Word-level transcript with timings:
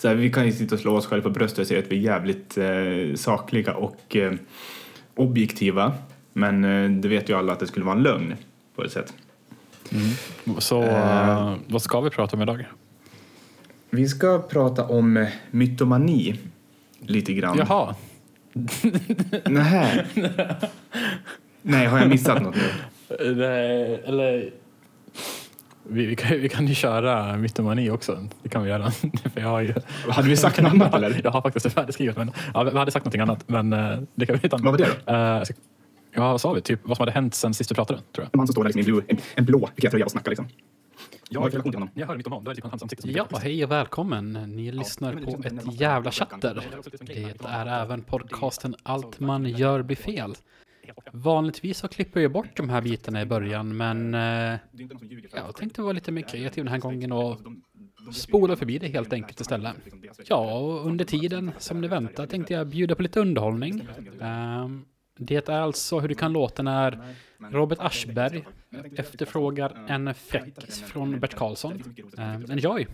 så 0.00 0.08
här, 0.08 0.14
vi 0.14 0.30
kan 0.32 0.46
ju 0.46 0.52
sitta 0.52 0.74
och 0.74 0.80
slå 0.80 0.96
oss 0.96 1.06
själva 1.06 1.22
på 1.24 1.30
bröstet 1.30 1.58
och 1.58 1.66
säga 1.66 1.80
att 1.80 1.92
vi 1.92 1.96
är 1.96 2.00
jävligt 2.00 2.58
eh, 2.58 3.14
sakliga 3.16 3.74
och 3.74 4.16
eh, 4.16 4.32
objektiva. 5.14 5.92
Men 6.32 6.64
eh, 6.64 6.90
det 6.90 7.08
vet 7.08 7.28
ju 7.28 7.34
alla 7.38 7.52
att 7.52 7.60
det 7.60 7.66
skulle 7.66 7.84
vara 7.86 7.96
en 7.96 8.02
lögn 8.02 8.34
på 8.76 8.84
ett 8.84 8.92
sätt. 8.92 9.12
Så 10.58 10.82
Eh. 10.82 11.28
eh, 11.28 11.54
vad 11.68 11.82
ska 11.82 12.00
vi 12.00 12.10
prata 12.10 12.36
om 12.36 12.42
idag? 12.42 12.66
Vi 13.90 14.08
ska 14.08 14.38
prata 14.38 14.84
om 14.84 15.16
eh, 15.16 15.28
mytomani 15.50 16.38
lite 17.00 17.32
grann. 17.32 17.58
Jaha, 17.58 17.94
Nähä. 19.44 20.06
Nej, 21.62 21.86
har 21.86 21.98
jag 21.98 22.08
missat 22.08 22.42
något 22.42 22.54
nu? 22.56 23.34
Nej, 23.34 24.02
eller... 24.06 24.50
Vi, 25.90 26.06
vi, 26.06 26.16
kan, 26.16 26.40
vi 26.40 26.48
kan 26.48 26.66
ju 26.66 26.74
köra 26.74 27.36
mytomani 27.36 27.90
också. 27.90 28.28
Det 28.42 28.48
kan 28.48 28.62
vi 28.62 28.68
göra. 28.68 28.90
För 29.34 29.40
jag 29.40 29.48
har 29.48 29.60
ju... 29.60 29.74
Hade 30.08 30.28
vi 30.28 30.36
sagt 30.36 30.60
något 30.62 30.72
annat 30.72 30.94
eller? 30.94 31.20
Jag 31.24 31.30
har 31.30 31.42
faktiskt 31.42 31.64
det 31.64 31.70
färdigskrivet. 31.70 32.16
Men, 32.16 32.30
ja, 32.54 32.62
vi 32.62 32.78
hade 32.78 32.90
sagt 32.90 33.04
någonting 33.04 33.20
annat, 33.20 33.44
men 33.48 33.72
eh, 33.72 33.98
det 34.14 34.26
kan 34.26 34.36
vi 34.42 34.48
ta. 34.48 34.56
Vad 34.56 34.64
var 34.72 34.78
det 34.78 34.88
då? 35.06 35.12
Eh, 35.12 35.42
så- 35.44 35.52
ja, 36.14 36.30
vad 36.32 36.40
sa 36.40 36.52
vi? 36.52 36.60
Typ 36.60 36.80
vad 36.82 36.96
som 36.96 37.02
hade 37.02 37.12
hänt 37.12 37.34
sen 37.34 37.54
sist 37.54 37.70
vi 37.70 37.74
pratade, 37.74 37.98
tror 37.98 38.06
jag. 38.14 38.24
En 38.24 38.30
man 38.38 38.46
som 38.46 38.52
står 38.52 38.64
där 38.64 38.68
liksom 38.72 38.80
i 38.80 38.84
blå, 38.84 39.02
en, 39.08 39.16
en 39.34 39.44
blå 39.44 39.68
tröja 39.90 40.04
och 40.04 40.10
snackar 40.10 40.30
liksom. 40.30 40.48
Jag 41.30 41.40
har 41.40 41.46
en 41.46 41.52
relation 41.52 41.72
till 41.72 41.78
honom. 41.80 41.94
Jag 41.94 42.06
hör 42.06 42.16
mytoman. 42.16 42.44
Du 42.44 42.50
är 42.50 42.54
typ 42.54 42.64
han 42.70 42.78
som 42.78 42.88
sitter 42.88 43.02
som 43.02 43.10
Ja, 43.10 43.26
hej 43.42 43.64
och 43.64 43.70
välkommen. 43.70 44.32
Ni 44.32 44.72
lyssnar 44.72 45.12
på 45.12 45.42
ett 45.48 45.80
jävla 45.80 46.10
chatter. 46.10 46.62
Det 47.00 47.46
är 47.48 47.82
även 47.82 48.02
podcasten 48.02 48.74
Allt 48.82 49.20
man 49.20 49.46
gör 49.46 49.82
blir 49.82 49.96
fel. 49.96 50.34
Vanligtvis 51.12 51.78
så 51.78 51.88
klipper 51.88 52.20
jag 52.20 52.32
bort 52.32 52.56
de 52.56 52.68
här 52.70 52.80
bitarna 52.80 53.22
i 53.22 53.26
början, 53.26 53.76
men 53.76 54.14
eh, 54.14 54.58
jag 55.34 55.56
tänkte 55.56 55.82
vara 55.82 55.92
lite 55.92 56.12
mer 56.12 56.22
kreativ 56.22 56.64
den 56.64 56.72
här 56.72 56.78
gången 56.78 57.12
och 57.12 57.38
spola 58.12 58.56
förbi 58.56 58.78
det 58.78 58.88
helt 58.88 59.12
enkelt 59.12 59.40
istället. 59.40 59.76
Ja, 60.24 60.58
och 60.58 60.86
under 60.86 61.04
tiden 61.04 61.50
som 61.58 61.80
ni 61.80 61.88
väntar 61.88 62.26
tänkte 62.26 62.52
jag 62.54 62.66
bjuda 62.66 62.94
på 62.94 63.02
lite 63.02 63.20
underhållning. 63.20 63.88
Ehm, 64.20 64.84
det 65.18 65.48
är 65.48 65.60
alltså 65.60 65.98
hur 65.98 66.08
det 66.08 66.14
kan 66.14 66.32
låta 66.32 66.62
när 66.62 67.14
Robert 67.50 67.78
Aschberg 67.80 68.44
efterfrågar 68.96 69.84
en 69.88 70.14
fräckis 70.14 70.82
från 70.82 71.20
Bert 71.20 71.34
Karlsson. 71.34 71.82
Ehm, 72.18 72.50
enjoy! 72.50 72.86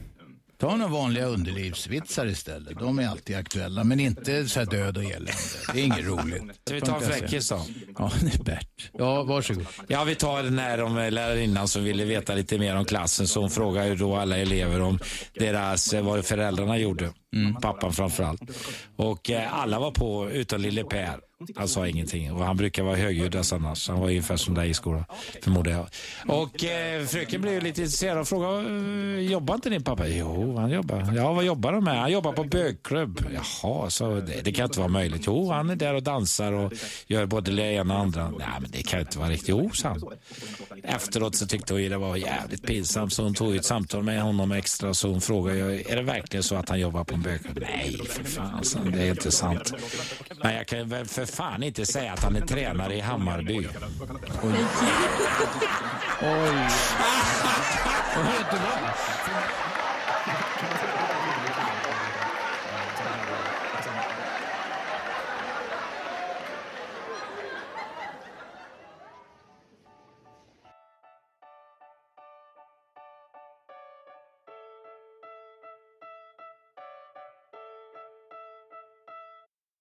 Ta 0.65 0.77
några 0.77 0.93
vanliga 0.93 1.27
underlivsvitsar 1.27 2.27
istället. 2.27 2.79
De 2.79 2.98
är 2.98 3.09
alltid 3.09 3.37
aktuella, 3.37 3.84
men 3.84 4.01
inte 4.01 4.48
så 4.48 4.61
här 4.61 4.67
död 4.67 4.97
och 4.97 5.05
elände. 5.05 5.33
Det 5.73 5.81
är 5.81 5.84
inget 5.84 6.05
roligt. 6.05 6.43
Ska 6.65 6.75
vi 6.75 6.81
ta 6.81 6.97
en 6.97 7.03
fräckis 7.03 7.48
då? 7.48 7.61
Ja, 7.98 8.11
det 8.21 8.34
är 8.34 8.45
Bert. 8.45 8.91
Ja, 8.93 9.23
varsågod. 9.23 9.67
Ja, 9.89 10.05
vi 10.05 10.15
tar 10.15 10.43
den 10.43 10.59
här 10.59 10.83
om 10.83 10.95
lärarinnan 10.97 11.69
som 11.69 11.84
ville 11.84 12.05
veta 12.05 12.34
lite 12.34 12.59
mer 12.59 12.77
om 12.77 12.84
klassen. 12.84 13.29
Så 13.29 13.41
hon 13.41 13.51
frågar 13.51 13.84
ju 13.84 13.97
då 13.97 14.17
alla 14.17 14.39
elever 14.39 14.81
om 14.81 14.98
deras, 15.34 15.93
eh, 15.93 16.05
vad 16.05 16.25
föräldrarna 16.25 16.78
gjorde. 16.78 17.11
Pappan 17.62 17.93
framför 17.93 18.25
allt. 18.25 18.41
Och 18.97 19.31
eh, 19.31 19.55
alla 19.55 19.78
var 19.81 19.91
på 19.91 20.31
utom 20.31 20.61
lille 20.61 20.84
Per. 20.84 21.21
Han 21.56 21.69
sa 21.69 21.89
ingenting 21.89 22.33
och 22.33 22.45
han 22.45 22.56
brukar 22.56 22.83
vara 22.83 22.97
högljuddast 22.97 23.53
annars. 23.53 23.89
Han 23.89 24.00
var 24.00 24.09
ungefär 24.09 24.37
som 24.37 24.55
dig 24.55 24.70
i 24.70 24.75
skolan, 24.75 25.05
förmodar 25.42 25.73
jag. 25.73 25.87
Och 26.39 26.64
eh, 26.64 27.06
fröken 27.06 27.42
blev 27.42 27.62
lite 27.62 27.81
intresserad 27.81 28.19
och 28.19 28.28
frågade, 28.28 28.61
"Eh, 29.19 29.20
jobbar 29.31 29.55
inte 29.55 29.70
din 29.70 29.83
pappa? 29.83 30.09
Jo, 30.09 30.56
han 30.56 30.70
jobbar. 30.70 31.12
Ja, 31.17 31.33
vad 31.33 31.45
jobbar 31.45 31.72
de 31.72 31.84
med? 31.84 32.00
Han 32.00 32.12
jobbar 32.12 32.33
på 32.33 32.45
bögklubb. 32.45 33.20
Jaha, 33.34 33.91
så 33.91 34.15
det, 34.15 34.41
det 34.45 34.53
kan 34.53 34.65
inte 34.65 34.78
vara 34.78 34.89
möjligt. 34.89 35.22
Jo, 35.27 35.50
han 35.50 35.70
är 35.70 35.77
där 35.77 35.95
och 35.95 36.03
dansar 36.03 36.53
och 36.53 36.72
gör 37.06 37.27
både 37.27 37.50
det 37.53 37.62
ena 37.72 37.95
och 37.95 38.00
andra. 38.00 38.31
Nej, 38.39 38.48
men 38.61 38.70
det 38.70 38.83
kan 38.83 39.00
inte 39.00 39.19
vara 39.19 39.28
riktigt. 39.31 39.48
Jo, 39.48 39.70
sa 39.75 39.89
han. 39.89 40.03
Efteråt 40.83 41.34
så 41.37 41.47
tyckte 41.47 41.75
hon 41.75 41.83
det 41.89 41.97
var 41.98 42.17
jävligt 42.17 42.62
pinsamt 42.67 43.12
så 43.12 43.22
hon 43.22 43.34
tog 43.34 43.56
ett 43.56 43.65
samtal 43.65 44.03
med 44.03 44.22
honom 44.22 44.53
extra 44.53 44.95
så 44.95 45.09
hon 45.09 45.20
frågade 45.20 45.91
är 45.92 45.97
det 45.97 46.03
verkligen 46.03 46.42
så 46.42 46.56
att 46.56 46.69
han 46.69 46.81
jobbar 46.81 47.05
på 47.05 47.15
en 47.15 47.22
bögklubb? 47.22 47.59
Nej, 47.61 48.00
för 48.09 48.25
fan, 48.25 48.65
så 48.65 48.78
det 48.78 49.03
är 49.03 49.11
inte 49.11 49.31
sant. 49.31 49.72
Men 50.42 50.55
jag 50.55 50.67
kan 50.67 50.89
väl 50.89 51.06
för 51.06 51.27
fan 51.35 51.63
inte 51.63 51.87
säga 51.87 52.13
att 52.13 52.23
han 52.25 52.37
är 52.37 52.41
tränare 52.41 52.95
i 52.95 53.01
Hammarby. 53.01 53.57
Oj. 53.59 53.69
Och 58.17 58.25
vet 58.25 58.50
du 58.50 58.56
vad? 58.56 59.74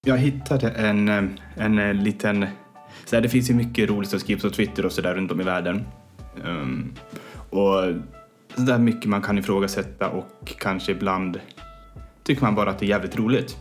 Jag 0.05 0.17
hittade 0.17 0.69
en, 0.69 1.09
eh, 1.09 1.23
en 1.55 1.79
eh, 1.79 1.93
liten... 1.93 2.45
Så 3.05 3.15
här, 3.15 3.23
det 3.23 3.29
finns 3.29 3.49
ju 3.49 3.53
mycket 3.53 3.89
roligt 3.89 4.09
som 4.09 4.19
skrivs 4.19 4.41
på 4.41 4.49
Twitter 4.49 4.85
och 4.85 4.91
sådär 4.91 5.15
runt 5.15 5.31
om 5.31 5.41
i 5.41 5.43
världen. 5.43 5.85
Um, 6.43 6.93
och 7.49 7.83
så 8.55 8.61
där 8.61 8.77
mycket 8.77 9.05
man 9.05 9.21
kan 9.21 9.37
ifrågasätta 9.37 10.09
och 10.09 10.53
kanske 10.59 10.91
ibland 10.91 11.39
tycker 12.23 12.41
man 12.41 12.55
bara 12.55 12.69
att 12.69 12.79
det 12.79 12.85
är 12.85 12.87
jävligt 12.87 13.17
roligt. 13.17 13.57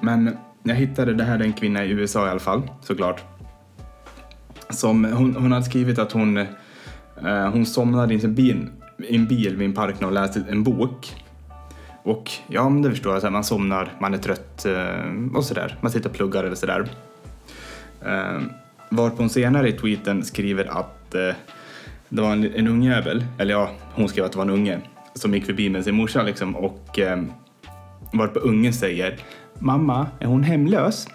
Men 0.00 0.36
jag 0.62 0.74
hittade, 0.74 1.14
det 1.14 1.24
här 1.24 1.38
är 1.38 1.44
en 1.44 1.52
kvinna 1.52 1.84
i 1.84 1.90
USA 1.90 2.26
i 2.26 2.30
alla 2.30 2.40
fall, 2.40 2.62
såklart. 2.80 3.22
Som, 4.70 5.04
hon, 5.04 5.36
hon 5.36 5.52
hade 5.52 5.64
skrivit 5.64 5.98
att 5.98 6.12
hon, 6.12 6.36
eh, 6.36 7.50
hon 7.52 7.66
somnade 7.66 8.14
i 8.14 8.24
en 8.24 8.34
bil, 8.34 8.66
i 9.08 9.16
en 9.16 9.26
bil 9.26 9.56
vid 9.56 9.68
en 9.68 9.74
park 9.74 9.94
när 10.00 10.04
hon 10.04 10.14
läste 10.14 10.44
en 10.48 10.62
bok. 10.62 11.21
Och 12.02 12.30
ja, 12.46 12.68
men 12.68 12.82
det 12.82 12.90
förstår 12.90 13.12
jag. 13.12 13.20
Så 13.20 13.26
här, 13.26 13.32
man 13.32 13.44
somnar, 13.44 13.92
man 13.98 14.14
är 14.14 14.18
trött 14.18 14.66
eh, 14.66 15.34
och 15.36 15.44
sådär. 15.44 15.78
Man 15.80 15.92
sitter 15.92 16.08
och 16.08 16.16
pluggar 16.16 16.44
eller 16.44 16.56
sådär. 16.56 16.88
Eh, 18.04 18.40
varpå 18.88 19.16
hon 19.16 19.30
senare 19.30 19.68
i 19.68 19.72
tweeten 19.72 20.24
skriver 20.24 20.64
att 20.64 21.14
eh, 21.14 21.34
det 22.08 22.22
var 22.22 22.32
en, 22.32 22.54
en 22.54 22.68
ungjävel, 22.68 23.24
eller 23.38 23.52
ja, 23.52 23.70
hon 23.94 24.08
skrev 24.08 24.24
att 24.24 24.32
det 24.32 24.38
var 24.38 24.44
en 24.44 24.50
unge, 24.50 24.80
som 25.14 25.34
gick 25.34 25.46
förbi 25.46 25.70
med 25.70 25.84
sin 25.84 25.94
morsa 25.94 26.22
liksom 26.22 26.56
och 26.56 26.98
eh, 26.98 27.22
varpå 28.12 28.38
ungen 28.38 28.72
säger 28.72 29.18
Mamma, 29.58 30.06
är 30.18 30.26
hon 30.26 30.42
hemlös? 30.42 31.08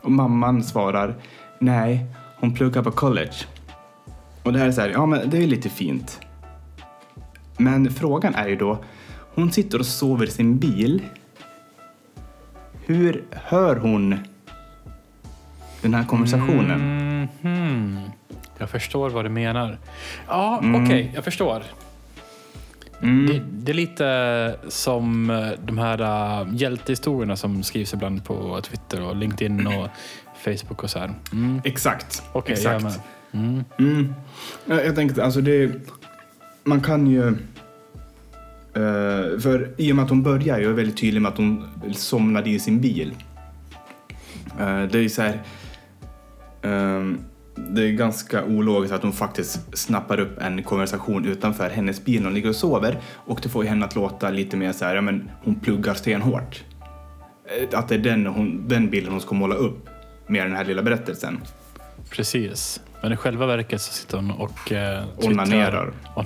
Och 0.00 0.12
mamman 0.12 0.62
svarar 0.62 1.14
Nej, 1.58 2.06
hon 2.36 2.54
pluggar 2.54 2.82
på 2.82 2.90
college. 2.90 3.34
Och 4.42 4.52
det 4.52 4.58
här 4.58 4.66
är 4.66 4.72
så 4.72 4.80
här, 4.80 4.88
ja 4.88 5.06
men 5.06 5.30
det 5.30 5.38
är 5.38 5.46
lite 5.46 5.68
fint. 5.68 6.20
Men 7.56 7.90
frågan 7.90 8.34
är 8.34 8.48
ju 8.48 8.56
då, 8.56 8.78
hon 9.38 9.52
sitter 9.52 9.78
och 9.78 9.86
sover 9.86 10.26
i 10.26 10.30
sin 10.30 10.58
bil. 10.58 11.02
Hur 12.86 13.24
hör 13.30 13.76
hon 13.76 14.18
den 15.82 15.94
här 15.94 16.04
konversationen? 16.04 17.28
Mhm. 17.40 18.00
Jag 18.58 18.70
förstår 18.70 19.10
vad 19.10 19.24
du 19.24 19.28
menar. 19.28 19.78
Ja, 20.28 20.58
Mm. 20.62 20.84
okej, 20.84 21.12
jag 21.14 21.24
förstår. 21.24 21.62
Mm. 23.02 23.26
Det, 23.26 23.42
det 23.50 23.72
är 23.72 23.74
lite 23.74 24.56
som 24.68 25.30
eh, 25.30 25.48
de 25.64 25.78
här 25.78 26.00
uh, 26.00 26.54
hjältehistorierna 26.54 27.36
som 27.36 27.62
skrivs 27.62 27.94
ibland 27.94 28.24
på 28.24 28.60
Twitter 28.60 29.02
och 29.02 29.16
LinkedIn 29.16 29.66
och 29.66 29.88
Facebook 30.44 30.82
och 30.82 30.90
så 30.90 30.98
här. 30.98 31.14
Mm. 31.32 31.60
Exakt. 31.64 32.22
Är 32.34 32.50
Exakt. 32.50 33.00
Mm. 33.32 33.64
Mm. 33.78 34.14
Jag, 34.64 34.86
jag 34.86 34.94
tänkte, 34.94 35.24
alltså 35.24 35.40
det... 35.40 35.72
Man 36.64 36.80
kan 36.80 37.06
ju... 37.06 37.36
eh, 38.74 39.40
för 39.40 39.74
i 39.76 39.92
och 39.92 39.96
med 39.96 40.04
att 40.04 40.10
hon 40.10 40.22
börjar, 40.22 40.58
jag 40.58 40.70
är 40.70 40.74
väldigt 40.74 40.96
tydlig 40.96 41.22
med 41.22 41.32
att 41.32 41.38
hon 41.38 41.64
somnade 41.94 42.50
i 42.50 42.58
sin 42.58 42.80
bil. 42.80 43.14
Eh, 44.60 44.82
det 44.82 44.98
är 44.98 45.08
så 45.08 45.22
här... 45.22 45.42
ehm, 46.62 47.18
det 47.70 47.82
är 47.82 47.92
ganska 47.92 48.44
ologiskt 48.44 48.94
att 48.94 49.02
hon 49.02 49.12
faktiskt 49.12 49.78
snappar 49.78 50.20
upp 50.20 50.42
en 50.42 50.62
konversation 50.62 51.24
utanför 51.26 51.70
hennes 51.70 52.04
bil 52.04 52.20
när 52.20 52.24
hon 52.24 52.34
ligger 52.34 52.48
och 52.48 52.56
sover. 52.56 52.98
Och 53.14 53.40
det 53.42 53.48
får 53.48 53.64
henne 53.64 53.84
att 53.86 53.94
låta 53.94 54.30
lite 54.30 54.56
mer 54.56 54.72
så 54.72 54.84
här, 54.84 54.94
ja 54.94 55.00
men 55.00 55.30
hon 55.44 55.60
pluggar 55.60 55.94
stenhårt. 55.94 56.64
Eh, 57.44 57.78
Att 57.78 57.88
det 57.88 57.94
är 57.94 57.98
den, 57.98 58.26
hon, 58.26 58.68
den 58.68 58.90
bilden 58.90 59.12
hon 59.12 59.20
ska 59.20 59.34
måla 59.34 59.54
upp 59.54 59.88
med 60.26 60.46
den 60.46 60.56
här 60.56 60.64
lilla 60.64 60.82
berättelsen. 60.82 61.38
Precis. 62.10 62.80
Men 63.02 63.12
i 63.12 63.16
själva 63.16 63.46
verket 63.46 63.80
så 63.80 63.92
sitter 63.92 64.16
hon 64.16 64.30
och 64.30 64.72
uh, 64.72 65.26
Onanerar. 65.26 65.92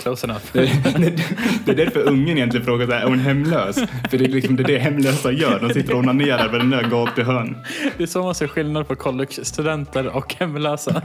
Close 0.00 0.26
enough. 0.26 0.42
Det, 0.52 1.72
är 1.72 1.76
därför 1.76 2.08
ungen 2.08 2.36
egentligen 2.36 2.66
frågar 2.66 2.86
så 2.86 2.92
här, 2.92 3.00
är 3.00 3.06
hon 3.06 3.18
hemlös? 3.18 3.76
För 4.10 4.18
det 4.18 4.24
är 4.24 4.28
liksom 4.28 4.56
det, 4.56 4.62
är 4.62 4.66
det 4.66 4.78
hemlösa 4.78 5.32
gör, 5.32 5.60
de 5.60 5.74
sitter 5.74 5.92
och 5.92 5.98
onanerar 5.98 6.48
på 6.48 6.58
den 6.58 6.70
där 6.70 6.82
gatuhörn. 6.82 7.56
Det 7.96 8.02
är 8.02 8.06
så 8.06 8.22
man 8.22 8.34
ser 8.34 8.46
skillnad 8.46 8.88
på 8.88 8.96
college-studenter 8.96 10.06
och 10.06 10.34
hemlösa. 10.34 11.02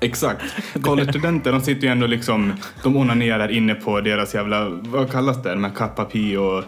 Exakt. 0.00 0.42
Collegestudenter, 0.82 1.52
de 1.52 1.60
sitter 1.60 1.82
ju 1.82 1.88
ändå 1.88 2.06
liksom, 2.06 2.52
de 2.82 2.96
onanerar 2.96 3.48
inne 3.48 3.74
på 3.74 4.00
deras 4.00 4.34
jävla, 4.34 4.68
vad 4.68 5.10
kallas 5.10 5.42
det, 5.42 5.50
de 5.50 5.64
här 5.64 5.72
Kappapi 5.74 6.36
och 6.36 6.64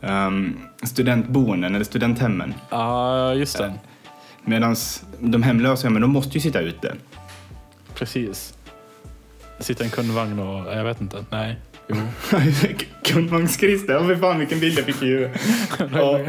um, 0.00 0.56
studentboenden 0.82 1.74
eller 1.74 1.84
studenthemmen. 1.84 2.54
Ja, 2.70 3.34
just 3.34 3.58
det. 3.58 3.72
Medan 4.44 4.76
de 5.18 5.42
hemlösa, 5.42 5.86
ja, 5.86 5.90
men 5.90 6.02
de 6.02 6.10
måste 6.10 6.34
ju 6.34 6.40
sitta 6.40 6.60
ute. 6.60 6.94
Precis. 7.94 8.54
Sitta 9.62 9.84
i 9.84 9.86
en 9.86 9.90
kundvagn 9.90 10.38
och 10.38 10.74
jag 10.74 10.84
vet 10.84 11.00
inte. 11.00 11.24
Nej, 11.30 11.56
Kungvagns-Christer, 13.02 13.92
ja 13.92 14.06
fy 14.08 14.16
fan 14.16 14.38
vilken 14.38 14.60
bild 14.60 14.78
jag 14.78 14.84
fick 14.84 15.02
i 15.02 15.06
huvudet. 15.06 15.40
Ja. 15.92 16.20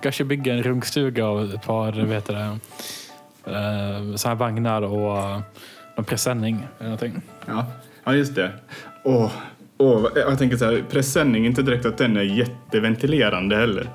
Kanske 0.00 0.24
bygga 0.24 0.54
en 0.54 0.62
runkstuga 0.62 1.26
av 1.26 1.54
ett 1.54 1.62
par 1.62 1.92
vet 1.92 2.24
det, 2.26 2.58
eh, 3.46 4.14
så 4.16 4.28
här 4.28 4.34
vagnar 4.34 4.82
och 4.82 5.18
eh, 5.18 5.40
någon 5.96 6.04
presenning 6.04 6.66
eller 6.78 6.90
någonting. 6.90 7.22
Ja, 7.46 7.66
ja 8.04 8.14
just 8.14 8.34
det. 8.34 8.52
Åh, 9.02 9.32
åh, 9.78 10.06
jag 10.14 10.38
tänker 10.38 10.56
så 10.56 10.64
här, 10.64 10.84
presenning, 10.90 11.46
inte 11.46 11.62
direkt 11.62 11.86
att 11.86 11.98
den 11.98 12.16
är 12.16 12.22
jätteventilerande 12.22 13.56
heller. 13.56 13.90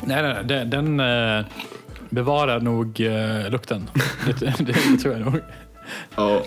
Nej, 0.00 0.22
nej, 0.22 0.34
nej 0.34 0.44
den, 0.44 0.70
den 0.70 1.00
eh, 1.38 1.44
bevarar 2.10 2.60
nog 2.60 3.00
lukten. 3.50 3.90
det, 4.40 4.58
det, 4.58 4.64
det 4.64 4.98
tror 5.02 5.14
jag 5.14 5.24
nog. 5.24 5.40
Ja. 6.16 6.42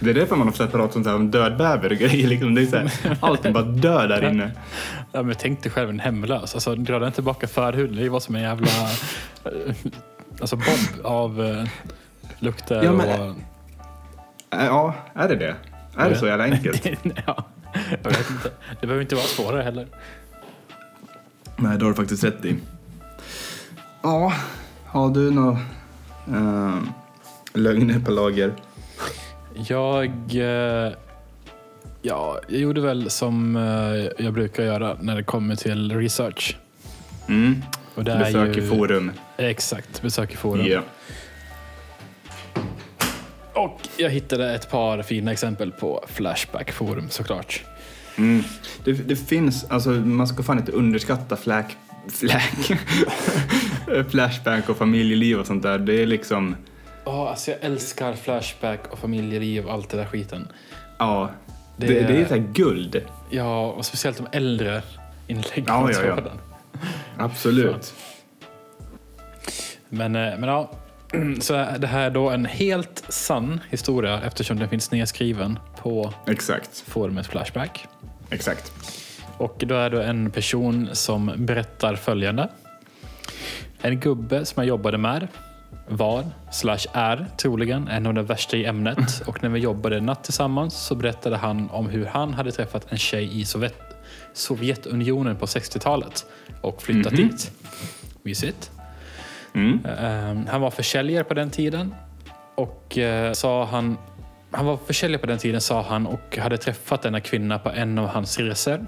Det 0.00 0.10
är 0.10 0.14
därför 0.14 0.36
man 0.36 0.48
ofta 0.48 0.66
pratar 0.66 1.04
här, 1.04 1.14
om 1.14 1.30
död 1.30 1.56
bäver 1.56 1.92
och 1.92 1.98
grejer. 1.98 2.28
Liksom. 2.28 2.54
Det 2.54 2.62
är 2.62 2.66
så 2.66 2.76
här, 2.76 3.18
allting 3.20 3.52
bara 3.52 3.62
dör 3.64 4.08
där 4.08 4.30
inne. 4.30 4.50
Ja, 5.12 5.22
men 5.22 5.34
tänk 5.38 5.62
dig 5.62 5.72
själv 5.72 5.90
en 5.90 6.00
hemlös. 6.00 6.54
Alltså, 6.54 6.74
dra 6.74 6.98
den 6.98 7.12
tillbaka 7.12 7.46
förhuden. 7.48 7.96
Det 7.96 8.08
var 8.08 8.20
som 8.20 8.34
en 8.34 8.42
jävla 8.42 8.68
eh, 9.44 9.74
alltså, 10.40 10.56
bomb 10.56 11.04
av 11.06 11.44
eh, 11.44 11.64
lukter 12.38 12.82
Ja, 12.84 12.92
men- 12.92 13.20
och... 13.20 13.26
Äh, 14.60 14.66
Ja, 14.66 14.94
är 15.14 15.28
det 15.28 15.36
det? 15.36 15.54
Är 15.96 16.10
det 16.10 16.18
så 16.18 16.26
jävla 16.26 16.44
enkelt? 16.56 16.86
ja, 17.26 17.44
jag 18.02 18.10
vet 18.10 18.30
inte. 18.30 18.50
Det 18.80 18.86
behöver 18.86 19.02
inte 19.02 19.14
vara 19.14 19.24
svårare 19.26 19.62
heller. 19.62 19.86
Nej, 21.56 21.78
det 21.78 21.84
har 21.84 21.90
du 21.90 21.96
faktiskt 21.96 22.24
rätt 22.24 22.44
i. 22.44 22.56
Ja, 24.02 24.32
har 24.86 25.10
du 25.10 25.30
några 25.30 25.58
uh, 26.34 26.78
lögner 27.54 27.98
på 28.00 28.10
lager? 28.10 28.52
Jag, 29.68 30.10
eh, 30.34 30.92
ja, 32.02 32.40
jag 32.48 32.60
gjorde 32.60 32.80
väl 32.80 33.10
som 33.10 33.56
eh, 33.56 34.24
jag 34.24 34.32
brukar 34.34 34.62
göra 34.62 34.96
när 35.00 35.16
det 35.16 35.22
kommer 35.22 35.56
till 35.56 35.96
research. 35.96 36.56
Mm. 37.28 37.62
Och 37.94 38.04
det 38.04 38.12
är 38.12 38.18
Besöker 38.18 38.60
ju, 38.60 38.68
forum. 38.68 39.12
Exakt, 39.36 40.02
besöker 40.02 40.36
forum. 40.36 40.66
Ja. 40.66 40.82
Och 43.54 43.80
jag 43.96 44.10
hittade 44.10 44.54
ett 44.54 44.70
par 44.70 45.02
fina 45.02 45.32
exempel 45.32 45.72
på 45.72 46.04
Flashback-forum 46.08 47.08
såklart. 47.10 47.64
Mm. 48.16 48.42
Det, 48.84 48.92
det 48.92 49.16
finns, 49.16 49.64
alltså 49.64 49.90
man 49.90 50.26
ska 50.28 50.42
fan 50.42 50.58
inte 50.58 50.72
underskatta 50.72 51.36
flack, 51.36 51.76
flack, 52.08 52.72
flashback 54.10 54.68
och 54.68 54.76
familjeliv 54.76 55.38
och 55.38 55.46
sånt 55.46 55.62
där. 55.62 55.78
Det 55.78 56.02
är 56.02 56.06
liksom, 56.06 56.56
Ja, 57.04 57.28
alltså 57.30 57.50
jag 57.50 57.60
älskar 57.62 58.12
Flashback 58.14 58.80
och 58.92 58.98
familjeliv 58.98 59.66
och 59.66 59.72
allt 59.72 59.88
det 59.90 59.96
där 59.96 60.06
skiten. 60.06 60.48
ja, 60.98 61.30
det, 61.76 61.86
Det- 61.86 62.00
det, 62.06 62.20
är 62.22 62.26
så 62.28 62.38
guld. 62.52 63.02
Ja, 63.30 63.66
och 63.66 63.86
speciellt 63.86 64.16
de 64.16 64.26
äldre 64.36 64.82
inläggen 65.26 65.64
Ja, 65.68 65.90
ja, 65.92 66.02
ja. 66.06 66.18
Absolut. 67.18 67.94
Men, 69.88 70.16
eh, 70.16 70.38
men 70.38 70.48
ja, 70.48 70.70
så 71.40 71.52
det 71.78 71.86
här 71.86 72.00
är 72.06 72.10
då 72.10 72.30
en 72.30 72.44
helt 72.44 73.04
sann 73.08 73.60
historia 73.70 74.20
eftersom 74.24 74.58
den 74.58 74.68
finns 74.68 74.90
nedskriven 74.90 75.58
på 75.82 76.12
Exakt, 76.26 76.80
forumet 76.86 77.26
Flashback. 77.26 77.86
exakt. 78.30 78.72
Och 79.36 79.56
då 79.66 79.74
är 79.74 79.90
det 79.90 80.04
en 80.04 80.30
person 80.30 80.88
som 80.92 81.32
berättar 81.36 81.94
följande. 81.96 82.48
En 83.82 84.00
gubbe 84.00 84.44
som 84.44 84.62
jag 84.62 84.68
jobbade 84.68 84.98
med 84.98 85.28
var, 85.90 86.24
slash 86.50 86.86
är, 86.92 87.26
troligen 87.36 87.88
en 87.88 88.06
av 88.06 88.14
de 88.14 88.26
värsta 88.26 88.56
i 88.56 88.64
ämnet. 88.64 89.22
Och 89.26 89.42
när 89.42 89.50
vi 89.50 89.60
jobbade 89.60 90.00
natt 90.00 90.24
tillsammans 90.24 90.74
så 90.74 90.94
berättade 90.94 91.36
han 91.36 91.70
om 91.70 91.88
hur 91.88 92.06
han 92.06 92.34
hade 92.34 92.52
träffat 92.52 92.92
en 92.92 92.98
tjej 92.98 93.40
i 93.40 93.44
Sovjet, 93.44 93.74
Sovjetunionen 94.32 95.36
på 95.36 95.46
60-talet 95.46 96.26
och 96.60 96.82
flyttat 96.82 97.16
dit. 97.16 97.52
Mysigt. 98.22 98.70
Mm. 99.54 99.80
Eh, 99.84 100.50
han 100.50 100.60
var 100.60 100.70
försäljare 100.70 101.24
på 101.24 101.34
den 101.34 101.50
tiden 101.50 101.94
och 102.54 102.98
eh, 102.98 103.32
sa 103.32 103.64
han 103.64 103.96
han 104.52 104.66
var 104.66 104.76
försäljare 104.76 105.20
på 105.20 105.26
den 105.26 105.38
tiden 105.38 105.60
sa 105.60 105.82
han 105.82 106.06
och 106.06 106.36
hade 106.36 106.58
träffat 106.58 107.02
denna 107.02 107.20
kvinna 107.20 107.58
på 107.58 107.70
en 107.70 107.98
av 107.98 108.06
hans 108.06 108.38
resor. 108.38 108.86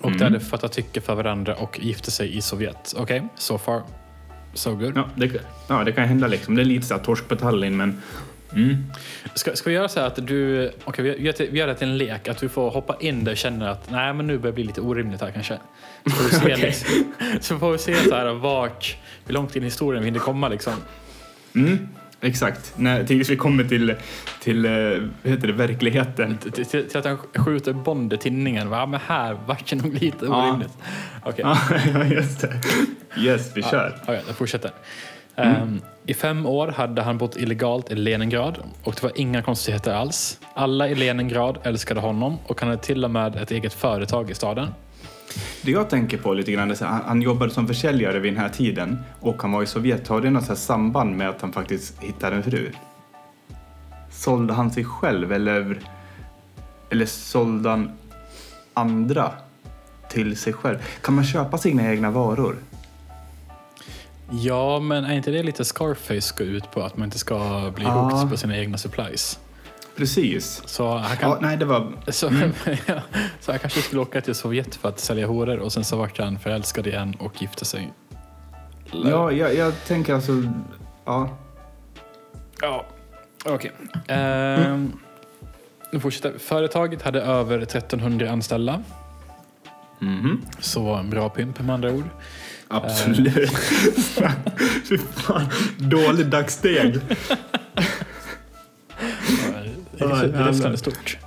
Och 0.00 0.12
de 0.12 0.24
hade 0.24 0.40
fattat 0.40 0.72
tycke 0.72 1.00
för 1.00 1.14
varandra 1.14 1.54
och 1.54 1.80
gifte 1.82 2.10
sig 2.10 2.36
i 2.36 2.40
Sovjet. 2.40 2.94
Okej, 2.96 3.28
so 3.34 3.58
far 3.58 3.82
so 4.58 4.74
good. 4.74 4.92
Ja, 4.96 5.08
det, 5.14 5.30
ja, 5.68 5.84
det 5.84 5.92
kan 5.92 6.04
hända 6.08 6.26
liksom. 6.26 6.54
Det 6.56 6.62
är 6.62 6.64
lite 6.64 6.86
så 6.86 6.94
här 6.96 7.02
torsk 7.04 7.28
på 7.28 7.36
Tallinn, 7.36 7.76
men 7.76 8.02
mm. 8.54 8.76
Ska, 9.34 9.56
ska 9.56 9.70
vi 9.70 9.76
göra 9.76 9.88
så 9.88 10.00
här 10.00 10.06
att 10.06 10.26
du, 10.26 10.70
okej 10.84 11.04
vi, 11.04 11.22
gör 11.24 11.34
det- 11.38 11.46
vi 11.50 11.58
gör 11.58 11.66
det 11.66 11.74
till 11.74 11.88
en 11.88 11.98
lek, 11.98 12.28
att 12.28 12.38
du 12.38 12.48
får 12.48 12.70
hoppa 12.70 12.96
in 13.00 13.24
där 13.24 13.32
och 13.32 13.38
känna 13.38 13.70
att 13.70 13.90
nej 13.90 14.14
men 14.14 14.26
nu 14.26 14.38
börjar 14.38 14.52
det 14.52 14.54
bli 14.54 14.64
lite 14.64 14.80
orimligt 14.80 15.20
här 15.20 15.30
kanske. 15.30 15.58
Så 16.04 16.10
får 16.10 16.24
vi 16.24 16.30
se, 16.30 16.44
Okej. 16.54 16.56
liksom, 16.66 17.12
så 17.40 17.58
får 17.58 17.72
vi 17.72 17.78
se 17.78 17.94
så 17.94 18.14
här 18.14 18.32
vart, 18.32 18.96
hur 19.26 19.34
långt 19.34 19.56
in 19.56 19.62
i 19.62 19.66
historien 19.66 20.02
vi 20.02 20.06
hinner 20.08 20.20
komma 20.20 20.48
liksom. 20.48 20.72
Mm. 21.54 21.88
Exakt. 22.20 22.72
När, 22.76 23.04
tills 23.04 23.30
vi 23.30 23.36
kommer 23.36 23.64
till, 23.64 23.94
till 24.42 24.64
eh, 24.64 24.70
vad 25.22 25.32
heter 25.32 25.46
det, 25.46 25.52
verkligheten. 25.52 26.38
Till, 26.38 26.52
till, 26.52 26.88
till 26.88 26.98
att 26.98 27.04
han 27.04 27.16
skjuter 27.34 27.72
Bond 27.72 28.12
i 28.12 28.16
tinningen. 28.16 28.70
Ja, 28.72 28.86
men 28.86 29.00
här 29.06 29.36
vart 29.46 29.70
det 29.70 29.76
nog 29.76 29.94
lite 29.94 30.24
Ja. 30.26 30.48
orimligt. 30.48 30.72
Okej, 31.22 31.44
Ja, 31.94 32.04
just 32.12 32.40
det. 32.40 32.60
Yes, 33.16 33.50
vi 33.54 33.62
kör. 33.62 33.98
Okej, 34.02 34.22
jag 34.26 34.36
fortsätter. 34.36 34.70
Ehm, 35.36 35.80
I 36.06 36.14
fem 36.14 36.46
år 36.46 36.68
hade 36.68 37.02
han 37.02 37.18
bott 37.18 37.36
illegalt 37.36 37.90
i 37.90 37.94
Leningrad 37.94 38.58
och 38.82 38.94
det 38.94 39.02
var 39.02 39.12
inga 39.14 39.42
konstigheter 39.42 39.92
alls. 39.92 40.40
Alla 40.54 40.88
i 40.88 40.94
Leningrad 40.94 41.58
älskade 41.62 42.00
honom 42.00 42.38
och 42.46 42.60
han 42.60 42.68
hade 42.68 42.82
till 42.82 43.04
och 43.04 43.10
med 43.10 43.36
ett 43.36 43.50
eget 43.50 43.74
företag 43.74 44.30
i 44.30 44.34
staden. 44.34 44.68
Det 45.62 45.70
jag 45.70 45.90
tänker 45.90 46.18
på 46.18 46.34
lite 46.34 46.52
grann 46.52 46.70
är 46.70 46.84
han, 46.84 47.02
han 47.06 47.22
jobbade 47.22 47.50
som 47.50 47.66
försäljare 47.66 48.18
vid 48.18 48.32
den 48.32 48.40
här 48.40 48.48
tiden 48.48 48.98
och 49.20 49.42
han 49.42 49.52
var 49.52 49.62
i 49.62 49.66
Sovjet. 49.66 50.08
Har 50.08 50.20
det 50.20 50.30
något 50.30 50.58
samband 50.58 51.16
med 51.16 51.28
att 51.28 51.40
han 51.40 51.52
faktiskt 51.52 52.02
hittade 52.02 52.36
en 52.36 52.42
fru? 52.42 52.72
Sålde 54.10 54.52
han 54.52 54.70
sig 54.70 54.84
själv 54.84 55.32
eller, 55.32 55.78
eller 56.90 57.06
sålde 57.06 57.70
han 57.70 57.92
andra 58.74 59.32
till 60.08 60.36
sig 60.36 60.52
själv? 60.52 60.78
Kan 61.02 61.14
man 61.14 61.24
köpa 61.24 61.58
sina 61.58 61.90
egna 61.90 62.10
varor? 62.10 62.56
Ja, 64.30 64.80
men 64.80 65.04
är 65.04 65.14
inte 65.14 65.30
det 65.30 65.42
lite 65.42 65.64
Scarface 65.64 66.34
går 66.38 66.46
ut 66.46 66.70
på? 66.70 66.82
Att 66.82 66.96
man 66.96 67.04
inte 67.04 67.18
ska 67.18 67.70
bli 67.74 67.84
Ja. 67.84 67.90
hooked 67.90 68.30
på 68.30 68.36
sina 68.36 68.56
egna 68.58 68.78
supplies. 68.78 69.38
Precis. 69.96 70.62
Så 70.66 70.96
han, 70.96 71.16
kan, 71.16 71.30
Ja, 71.30 71.38
nej, 71.40 71.56
det 71.56 71.64
var... 71.64 71.92
så, 72.08 72.26
ja, 72.86 73.00
så 73.40 73.52
han 73.52 73.58
kanske 73.58 73.82
skulle 73.82 74.00
åka 74.00 74.20
till 74.20 74.34
Sovjet 74.34 74.74
för 74.74 74.88
att 74.88 74.98
sälja 75.00 75.26
horor 75.26 75.58
och 75.58 75.72
sen 75.72 75.84
så 75.84 75.96
vart 75.96 76.18
han 76.18 76.38
förälskad 76.38 76.86
igen 76.86 77.16
och 77.18 77.42
gifte 77.42 77.64
sig. 77.64 77.92
Ja, 79.04 79.32
jag, 79.32 79.54
jag 79.54 79.84
tänker 79.86 80.14
alltså... 80.14 80.32
Ja. 81.04 81.28
Ja, 82.60 82.84
okej. 83.44 83.72
Ehm, 84.08 84.92
nu 85.92 86.00
fortsätter. 86.00 86.38
Företaget 86.38 87.02
hade 87.02 87.20
över 87.22 87.58
1300 87.58 88.30
anställda. 88.30 88.82
Mhm. 89.98 90.42
Så 90.58 91.00
bra 91.10 91.28
pimp 91.28 91.60
med 91.60 91.74
andra 91.74 91.92
ord. 91.92 92.04
Absolut. 92.68 93.50
Fy 94.88 94.98
fan. 94.98 95.42
Dålig 95.78 96.26
dagssteg. 96.26 96.94
Ryssland 99.92 100.74
är 100.74 100.76
stort. 100.76 101.18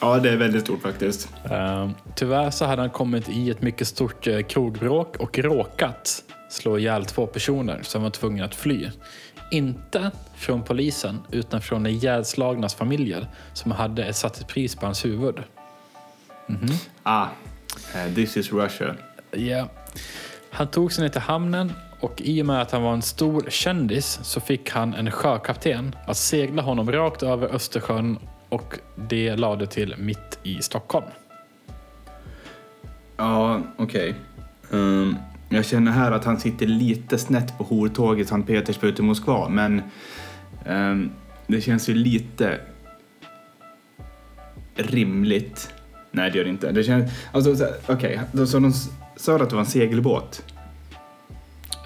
Ja, 0.00 0.18
det 0.18 0.30
är 0.30 0.36
väldigt 0.36 0.62
stort 0.62 0.82
faktiskt. 0.82 1.28
Ehm, 1.50 1.94
tyvärr 2.14 2.50
så 2.50 2.64
hade 2.64 2.82
han 2.82 2.90
kommit 2.90 3.28
i 3.28 3.50
ett 3.50 3.62
mycket 3.62 3.88
stort 3.88 4.26
eh, 4.26 4.40
krogbråk 4.40 5.16
och 5.16 5.38
råkat 5.38 6.22
slå 6.48 6.78
ihjäl 6.78 7.04
två 7.04 7.26
personer 7.26 7.80
som 7.82 8.02
var 8.02 8.10
tvungna 8.10 8.44
att 8.44 8.54
fly. 8.54 8.90
Inte 9.50 10.10
från 10.36 10.62
polisen 10.62 11.18
utan 11.30 11.60
från 11.60 11.82
de 11.82 11.90
ihjälslagnas 11.90 12.74
familjer 12.74 13.26
som 13.52 13.70
hade 13.70 14.12
satt 14.12 14.40
ett 14.40 14.48
pris 14.48 14.74
på 14.76 14.86
hans 14.86 15.04
huvud. 15.04 15.34
Ah, 17.02 17.26
eh, 17.94 18.14
this 18.14 18.36
is 18.36 18.52
Russia. 18.52 18.94
Ja. 19.30 19.68
Han 20.54 20.66
tog 20.66 20.92
sig 20.92 21.02
ner 21.02 21.08
till 21.08 21.20
hamnen 21.20 21.72
och 22.00 22.20
i 22.20 22.42
och 22.42 22.46
med 22.46 22.62
att 22.62 22.70
han 22.70 22.82
var 22.82 22.92
en 22.92 23.02
stor 23.02 23.44
kändis 23.48 24.18
så 24.22 24.40
fick 24.40 24.70
han 24.70 24.94
en 24.94 25.10
sjökapten 25.10 25.96
att 26.06 26.16
segla 26.16 26.62
honom 26.62 26.92
rakt 26.92 27.22
över 27.22 27.54
Östersjön 27.54 28.18
och 28.48 28.78
det 29.08 29.36
lade 29.36 29.66
till 29.66 29.94
mitt 29.98 30.38
i 30.42 30.62
Stockholm. 30.62 31.06
Ja, 33.16 33.60
okej. 33.76 34.14
Ehm, 34.72 35.16
jag 35.48 35.64
känner 35.64 35.92
här 35.92 36.12
att 36.12 36.24
han 36.24 36.40
sitter 36.40 36.66
lite 36.66 37.18
snett 37.18 37.58
på 37.58 37.64
hortåget 37.64 38.28
Sankt 38.28 38.48
Petersburg 38.48 38.94
till 38.94 39.04
Moskva, 39.04 39.48
men 39.48 39.82
um, 40.66 41.10
det 41.46 41.60
känns 41.60 41.88
ju 41.88 41.94
lite 41.94 42.60
rimligt. 44.74 45.74
Nej, 46.10 46.30
det 46.30 46.38
gör 46.38 46.44
det 46.44 46.50
inte. 46.50 46.72
Det 46.72 46.84
känns, 46.84 47.12
alltså, 47.32 47.66
okej, 47.86 48.20
okay, 48.32 48.46
så 48.46 48.58
de 48.58 48.72
sa 49.16 49.36
att 49.36 49.50
det 49.50 49.56
var 49.56 49.60
en 49.60 49.66
segelbåt. 49.66 50.44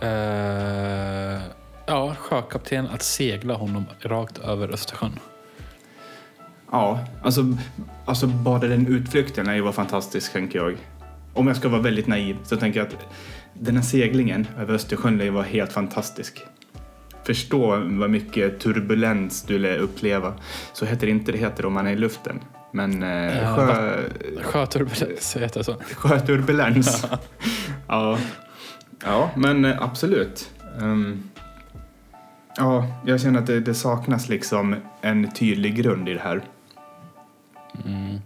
Eh, 0.02 1.40
ja, 1.86 2.14
sjökapten 2.18 2.86
att 2.86 3.02
segla 3.02 3.54
honom 3.54 3.84
rakt 4.00 4.38
över 4.38 4.68
Östersjön. 4.68 5.18
Ja, 6.70 7.00
alltså, 7.22 7.56
alltså 8.04 8.26
bara 8.26 8.58
den 8.58 8.86
utflykten 8.86 9.48
är 9.48 9.54
ju 9.54 9.60
var 9.60 9.72
fantastisk 9.72 10.32
tänker 10.32 10.58
jag. 10.58 10.76
Om 11.34 11.46
jag 11.46 11.56
ska 11.56 11.68
vara 11.68 11.82
väldigt 11.82 12.06
naiv 12.06 12.36
så 12.44 12.56
tänker 12.56 12.80
jag 12.80 12.86
att 12.88 13.06
den 13.52 13.76
här 13.76 13.82
seglingen 13.82 14.46
över 14.58 14.74
Östersjön 14.74 15.34
vara 15.34 15.44
helt 15.44 15.72
fantastisk. 15.72 16.44
Förstå 17.24 17.82
vad 17.84 18.10
mycket 18.10 18.60
turbulens 18.60 19.42
du 19.42 19.58
lär 19.58 19.78
uppleva. 19.78 20.34
Så 20.72 20.84
heter 20.84 21.06
det 21.06 21.10
inte 21.10 21.32
det 21.32 21.38
heter 21.38 21.66
om 21.66 21.72
man 21.72 21.86
är 21.86 21.92
i 21.92 21.96
luften. 21.96 22.40
Men 22.72 23.02
eh, 23.02 23.42
Ja, 23.42 23.56
sjö, 23.56 24.02
Sjöturbulens 24.42 25.36
heter 25.36 25.60
det 25.60 25.64
så. 25.64 25.74
sjöturbulens. 25.94 27.06
ja. 27.88 28.18
ja, 29.04 29.30
men 29.36 29.64
eh, 29.64 29.82
absolut. 29.82 30.50
Ehm, 30.80 31.30
ja, 32.56 32.86
jag 33.06 33.20
känner 33.20 33.38
att 33.38 33.46
det, 33.46 33.60
det 33.60 33.74
saknas 33.74 34.28
liksom 34.28 34.76
en 35.00 35.30
tydlig 35.30 35.76
grund 35.76 36.08
i 36.08 36.14
det 36.14 36.20
här. 36.20 36.42
Mm. 37.84 38.18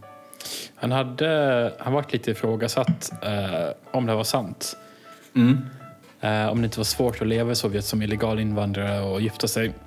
Han 0.77 0.93
hade 0.93 1.73
han 1.79 1.93
varit 1.93 2.13
lite 2.13 2.31
ifrågasatt 2.31 3.13
eh, 3.23 3.69
om 3.91 4.07
det 4.07 4.15
var 4.15 4.25
sant. 4.25 4.77
Mm. 5.35 5.59
Eh, 6.21 6.47
om 6.47 6.61
det 6.61 6.65
inte 6.65 6.79
var 6.79 6.85
svårt 6.85 7.21
att 7.21 7.27
leva 7.27 7.53
i 7.53 7.55
Sovjet 7.55 7.85
som 7.85 8.03
illegal 8.03 8.41
invandrare 8.41 9.01
och 9.01 9.21
gifta 9.21 9.49
sig. 9.49 9.73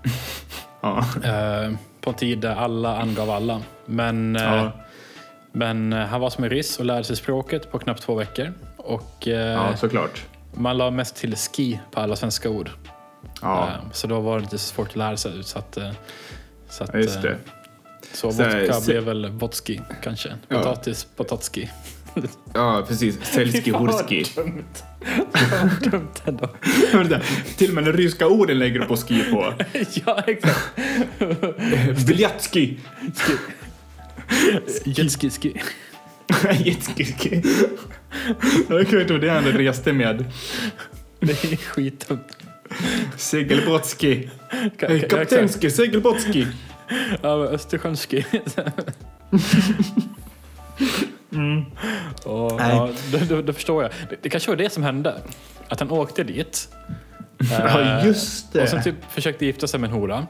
Ja. 0.82 1.06
Eh, 1.24 1.72
på 2.06 2.10
en 2.12 2.16
tid 2.16 2.40
där 2.40 2.56
alla 2.56 2.98
angav 3.02 3.30
alla. 3.30 3.62
Men, 3.86 4.36
eh, 4.36 4.44
Ja. 4.44 4.72
men 5.52 5.94
eh, 5.94 6.00
han 6.00 6.22
var 6.22 6.30
som 6.30 6.44
en 6.44 6.50
ryss 6.50 6.80
och 6.80 6.86
lärde 6.86 7.04
sig 7.04 7.16
språket 7.16 7.72
på 7.72 7.80
knappt 7.80 8.02
två 8.02 8.16
veckor. 8.16 8.54
Och 8.78 9.28
eh, 9.28 9.34
ja, 9.54 9.78
såklart. 9.78 10.26
man 10.54 10.78
la 10.78 10.92
mest 10.92 11.16
till 11.16 11.36
ski 11.36 11.80
på 11.92 12.00
alla 12.00 12.16
svenska 12.16 12.50
ord. 12.50 12.70
Ja, 13.42 13.68
Eh, 13.68 13.92
så 13.92 14.08
då 14.08 14.20
var 14.20 14.36
det 14.36 14.42
lite 14.44 14.58
svårt 14.58 14.90
att 14.90 14.96
lära 14.96 15.18
sig. 15.18 15.44
Så, 15.44 15.60
att, 15.60 15.78
eh, 15.78 15.92
så, 16.70 16.84
att, 16.84 16.94
just 16.94 17.22
det. 17.22 17.30
eh, 17.30 17.36
så 18.14 18.32
Så- 18.32 18.44
vodka 18.44 18.74
så- 18.74 18.86
blev 18.92 19.04
väl 19.04 19.30
vodski 19.30 19.82
kanske. 20.04 20.30
Ja. 20.48 20.58
Potatis, 20.58 21.08
potatski. 21.16 21.70
Ja, 22.54 22.86
precis. 22.88 23.18
Selski 23.24 23.72
Horski. 23.72 24.26
dumt. 24.36 24.64
dumt 25.92 26.08
ändå. 26.26 26.50
Vänta, 26.94 27.22
Till 27.58 27.70
och 27.70 27.76
med 27.76 27.84
de 27.86 27.92
ryska 27.92 28.28
orden 28.28 28.60
lägger 28.60 28.80
du 28.80 28.86
på 28.86 28.98
ski 28.98 29.24
på. 29.32 29.54
ja, 30.06 30.24
exakt. 30.28 30.76
Biljatski. 32.08 32.80
Jetski, 34.86 35.30
ski. 35.30 35.62
Jetski. 36.66 37.44
Jag 38.70 38.76
vet 38.78 38.94
inte 38.94 39.14
vad 39.14 39.22
det 39.22 39.30
han 39.30 39.44
reste 39.44 39.94
med. 39.94 40.26
Det 41.20 41.32
är 41.44 41.58
skitdumt. 41.58 42.38
Ka- 44.78 44.92
exakt. 44.92 45.10
Kaptenski, 45.12 45.72
segelbåtski. 45.72 46.48
Ja, 47.22 47.38
men 47.38 47.60
Östersjönski. 51.40 52.30
Och, 52.30 52.62
ja, 52.62 52.90
då, 53.12 53.36
då, 53.36 53.42
då 53.42 53.54
förstår 53.54 53.84
jag. 53.84 53.92
Det, 54.10 54.16
det 54.22 54.30
kanske 54.30 54.52
var 54.52 54.56
det 54.58 54.70
som 54.74 54.84
hände. 54.84 55.16
Att 55.70 55.80
han 55.80 55.92
åkte 55.92 56.24
dit. 56.24 56.70
Ja, 57.52 57.82
Eh, 57.82 58.06
just 58.06 58.56
Och 58.56 58.68
sen 58.70 58.78
det. 58.78 58.84
typ 58.84 58.96
försökte 59.12 59.46
gifta 59.46 59.68
sig 59.68 59.80
med 59.80 59.90
en 59.90 59.96
hora. 59.96 60.28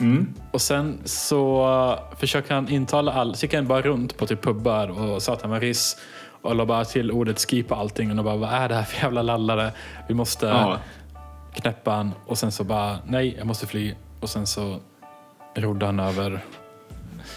Mm. 0.00 0.34
Och 0.50 0.60
sen 0.60 0.98
så 1.04 1.98
försökte 2.18 2.54
han 2.54 2.68
intala 2.68 3.12
all, 3.12 3.34
så 3.34 3.44
gick 3.46 3.54
han 3.54 3.66
bara 3.66 3.82
runt 3.82 4.16
på 4.16 4.26
typ 4.26 4.42
pubbar 4.42 4.88
och 5.00 5.22
sa 5.22 5.32
att 5.32 5.42
han 5.42 5.50
var 5.50 5.60
ryss. 5.60 5.96
Och 6.42 6.54
la 6.54 6.66
bara 6.66 6.84
till 6.84 7.10
ordet 7.12 7.40
ski 7.50 7.62
på 7.62 7.74
allting 7.74 8.18
och 8.18 8.24
bara 8.24 8.36
vad 8.36 8.50
är 8.52 8.68
det 8.68 8.74
här 8.74 8.82
för 8.82 9.02
jävla 9.02 9.22
lallare? 9.22 9.72
Vi 10.08 10.14
måste 10.14 10.46
Ja. 10.46 10.78
knäppa 11.54 11.90
han. 11.90 12.12
Och 12.26 12.38
sen 12.38 12.52
så 12.52 12.64
bara 12.64 12.98
nej, 13.06 13.34
jag 13.38 13.46
måste 13.46 13.66
fly. 13.66 13.94
Och 14.20 14.28
sen 14.28 14.46
så 14.46 14.76
rodde 15.54 15.86
han 15.86 16.00
över 16.00 16.40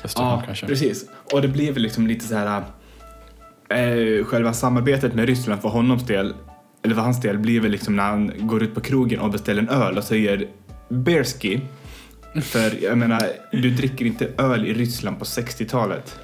Östersjön 0.03 0.29
Ja, 0.29 0.43
kanske. 0.46 0.67
precis. 0.67 1.05
Och 1.34 1.41
det 1.41 1.48
blev 1.48 1.77
liksom 1.77 2.08
lite 2.08 2.25
så 2.25 2.36
här... 2.36 2.63
Eh, 3.72 4.25
själva 4.25 4.54
samarbetet 4.54 5.13
med 5.13 5.25
Ryssland 5.25 5.62
för 5.62 5.70
honom 5.70 5.98
del, 5.98 6.34
eller 6.84 6.96
för 6.96 7.01
hans 7.01 7.22
del, 7.22 7.38
blir 7.38 7.60
väl 7.62 7.72
liksom 7.72 7.96
när 7.96 8.04
han 8.04 8.32
går 8.40 8.63
ut 8.63 8.75
på 8.75 8.82
krogen 8.82 9.20
och 9.20 9.32
beställer 9.32 9.62
en 9.62 9.70
öl 9.70 9.98
och 9.98 10.04
säger 10.04 10.48
Beerski. 10.90 11.62
För 12.42 12.84
jag 12.84 12.98
menar, 12.98 13.22
du 13.51 13.70
dricker 13.72 14.06
inte 14.06 14.28
öl 14.38 14.66
i 14.66 14.74
Ryssland 14.74 15.20
på 15.20 15.25
60-talet. 15.25 16.20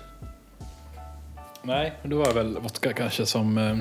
Nej, 1.64 1.94
men 2.02 2.12
då 2.12 2.18
var 2.18 2.26
det 2.26 2.34
väl 2.34 2.58
vodka 2.60 2.94
kanske 2.94 3.26
som... 3.26 3.58
eh, 3.58 3.78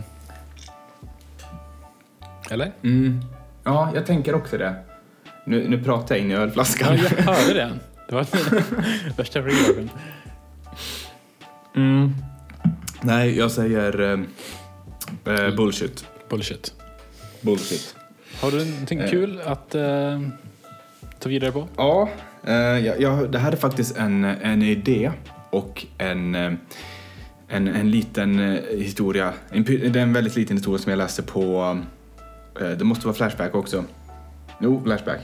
Eller? 2.51 2.73
Mm. 2.83 3.21
Ja, 3.65 3.91
jag 3.95 4.07
tänker 4.07 4.35
också 4.35 4.59
det. 4.59 4.75
Nu, 5.45 5.69
nu 5.69 5.85
pratar 5.85 6.15
jag 6.15 6.25
in 6.25 6.31
i 6.31 6.35
Ja, 6.35 6.41
ölflaskan. 6.41 6.97
jag 6.97 7.23
hörde 7.25 7.55
det. 7.55 7.73
Det 8.09 8.15
var 8.15 8.27
värsta 9.17 9.39
reverben. 9.39 9.91
Mm. 11.77 12.15
Nej, 13.07 13.39
jag 13.39 13.51
säger 13.51 14.01
eh, 15.25 15.35
eh, 15.35 15.55
bullshit. 15.57 16.05
Bullshit. 16.29 16.75
Bullshit. 17.41 17.95
Har 18.41 18.51
du 18.51 18.65
någonting 18.65 18.99
Eh. 18.99 19.11
kul 19.11 19.41
att 19.45 19.75
eh, 19.75 20.21
ta 21.21 21.29
vidare 21.29 21.53
på? 21.53 21.69
Ja, 21.77 22.09
eh, 22.45 22.55
ja, 22.55 22.95
ja, 22.99 23.11
det 23.11 23.39
här 23.39 23.53
är 23.53 23.57
faktiskt 23.57 23.97
en, 23.97 24.25
en 24.25 24.63
idé 24.63 25.13
och 25.51 25.87
en, 25.99 26.35
eh, 26.35 26.53
en, 27.49 27.69
en 27.69 27.91
liten 27.91 28.39
eh, 28.39 28.61
historia. 28.79 29.33
En, 29.51 29.65
det 29.65 29.85
är 29.87 29.97
en 29.97 30.13
väldigt 30.13 30.37
liten 30.37 30.57
historia 30.57 30.79
som 30.83 30.91
jag 30.91 30.99
läste 30.99 31.23
på, 31.23 31.79
eh, 32.61 32.69
det 32.71 32.85
måste 32.85 33.07
vara 33.07 33.17
Flashback 33.17 33.55
också. 33.55 33.85
Jo, 34.61 34.83
Flashback. 34.85 35.21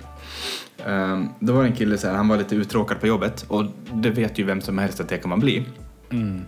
Eh, 0.86 1.22
Då 1.40 1.52
var 1.52 1.62
det 1.62 1.68
en 1.68 1.76
kille 1.76 1.98
så 1.98 2.06
här, 2.06 2.14
han 2.14 2.28
var 2.28 2.36
lite 2.36 2.54
uttråkad 2.54 3.00
på 3.00 3.06
jobbet 3.06 3.44
och 3.48 3.64
det 3.94 4.10
vet 4.10 4.38
ju 4.38 4.44
vem 4.44 4.60
som 4.60 4.78
helst 4.78 5.00
att 5.00 5.08
det 5.08 5.18
kan 5.18 5.28
man 5.30 5.40
bli. 5.40 5.64
Mm. 6.10 6.40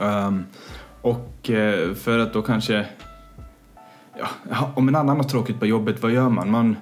Um, 0.00 0.46
och 1.00 1.50
eh, 1.50 1.94
för 1.94 2.18
att 2.18 2.32
då 2.32 2.42
kanske... 2.42 2.86
Ja, 4.50 4.72
om 4.74 4.88
en 4.88 4.96
annan 4.96 5.16
har 5.16 5.24
tråkigt 5.24 5.60
på 5.60 5.66
jobbet, 5.66 6.02
vad 6.02 6.12
gör 6.12 6.28
man? 6.28 6.50
Man, 6.50 6.76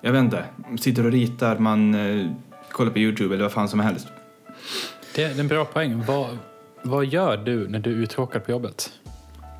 jag 0.00 0.12
vet 0.12 0.20
inte, 0.20 0.44
sitter 0.80 1.06
och 1.06 1.12
ritar, 1.12 1.58
man 1.58 1.94
eh, 1.94 2.30
kollar 2.72 2.90
på 2.90 2.98
Youtube 2.98 3.34
eller 3.34 3.44
vad 3.44 3.52
fan 3.52 3.68
som 3.68 3.80
helst. 3.80 4.08
Det 5.14 5.22
är 5.22 5.40
en 5.40 5.48
bra 5.48 5.64
poäng. 5.64 6.04
Vad, 6.06 6.38
vad 6.82 7.06
gör 7.06 7.36
du 7.36 7.68
när 7.68 7.78
du 7.78 7.92
är 7.92 7.96
uttråkad 7.96 8.44
på 8.44 8.50
jobbet? 8.50 8.92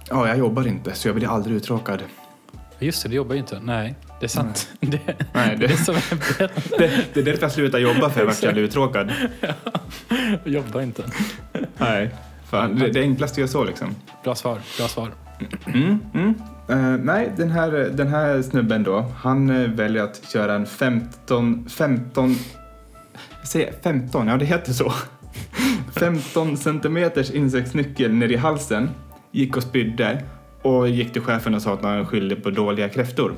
Ja, 0.09 0.28
jag 0.28 0.38
jobbar 0.38 0.68
inte, 0.68 0.94
så 0.94 1.09
jag 1.09 1.14
blir 1.14 1.28
aldrig 1.28 1.56
uttråkad. 1.56 2.02
Just 2.78 3.02
det, 3.02 3.09
du 3.09 3.16
jobbar 3.16 3.35
ju 3.35 3.40
inte. 3.40 3.61
Nej, 3.62 3.94
det 4.20 4.26
är 4.26 4.28
sant. 4.28 4.68
Det, 4.80 5.00
Nej, 5.06 5.16
det 5.32 5.40
är 5.40 5.56
det, 5.56 5.66
det 5.66 5.76
som 5.76 5.94
är 5.94 6.49
det, 6.78 6.90
det 7.12 7.20
är 7.20 7.25
därför 7.25 7.42
jag 7.42 7.52
slutar 7.52 7.78
jobba, 7.78 8.11
för 8.11 8.20
jag 8.20 8.26
vart 8.26 8.56
uttråkad. 8.56 9.12
Jobba 10.44 10.82
inte. 10.82 11.04
Nej, 11.78 12.11
fan, 12.50 12.78
det, 12.78 12.88
det 12.88 13.00
enklaste 13.00 13.40
jag 13.40 13.50
så 13.50 13.64
liksom. 13.64 13.95
Bra 14.25 14.35
svar. 14.35 14.59
Bra 14.78 14.88
svar. 14.88 15.11
Mm, 15.66 15.99
mm. 16.14 16.35
Eh, 16.69 17.04
nej, 17.04 17.33
den 17.37 17.50
här, 17.50 17.71
den 17.73 18.09
här 18.09 18.42
snubben 18.42 18.83
då, 18.83 19.04
han 19.16 19.50
eh, 19.50 19.71
väljer 19.71 20.02
att 20.02 20.30
köra 20.33 20.54
en 20.54 20.66
15, 20.66 21.69
15, 21.69 22.37
säg 23.45 23.73
15, 23.83 24.26
ja 24.28 24.37
det 24.37 24.45
heter 24.45 24.73
så. 24.73 24.92
15 25.99 26.57
centimeters 26.57 27.30
insektsnyckel 27.30 28.12
ner 28.12 28.33
i 28.33 28.37
halsen, 28.37 28.90
gick 29.30 29.57
och 29.57 29.62
spydde 29.62 30.23
och 30.62 30.88
gick 30.88 31.12
till 31.12 31.23
chefen 31.23 31.54
och 31.54 31.62
sa 31.62 31.75
att 31.75 31.83
han 31.83 32.07
skyllde 32.07 32.37
på 32.37 32.50
dåliga 32.50 32.88
kräftor. 32.88 33.35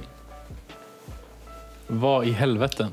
Vad 1.86 2.26
i 2.26 2.30
helvete? 2.30 2.88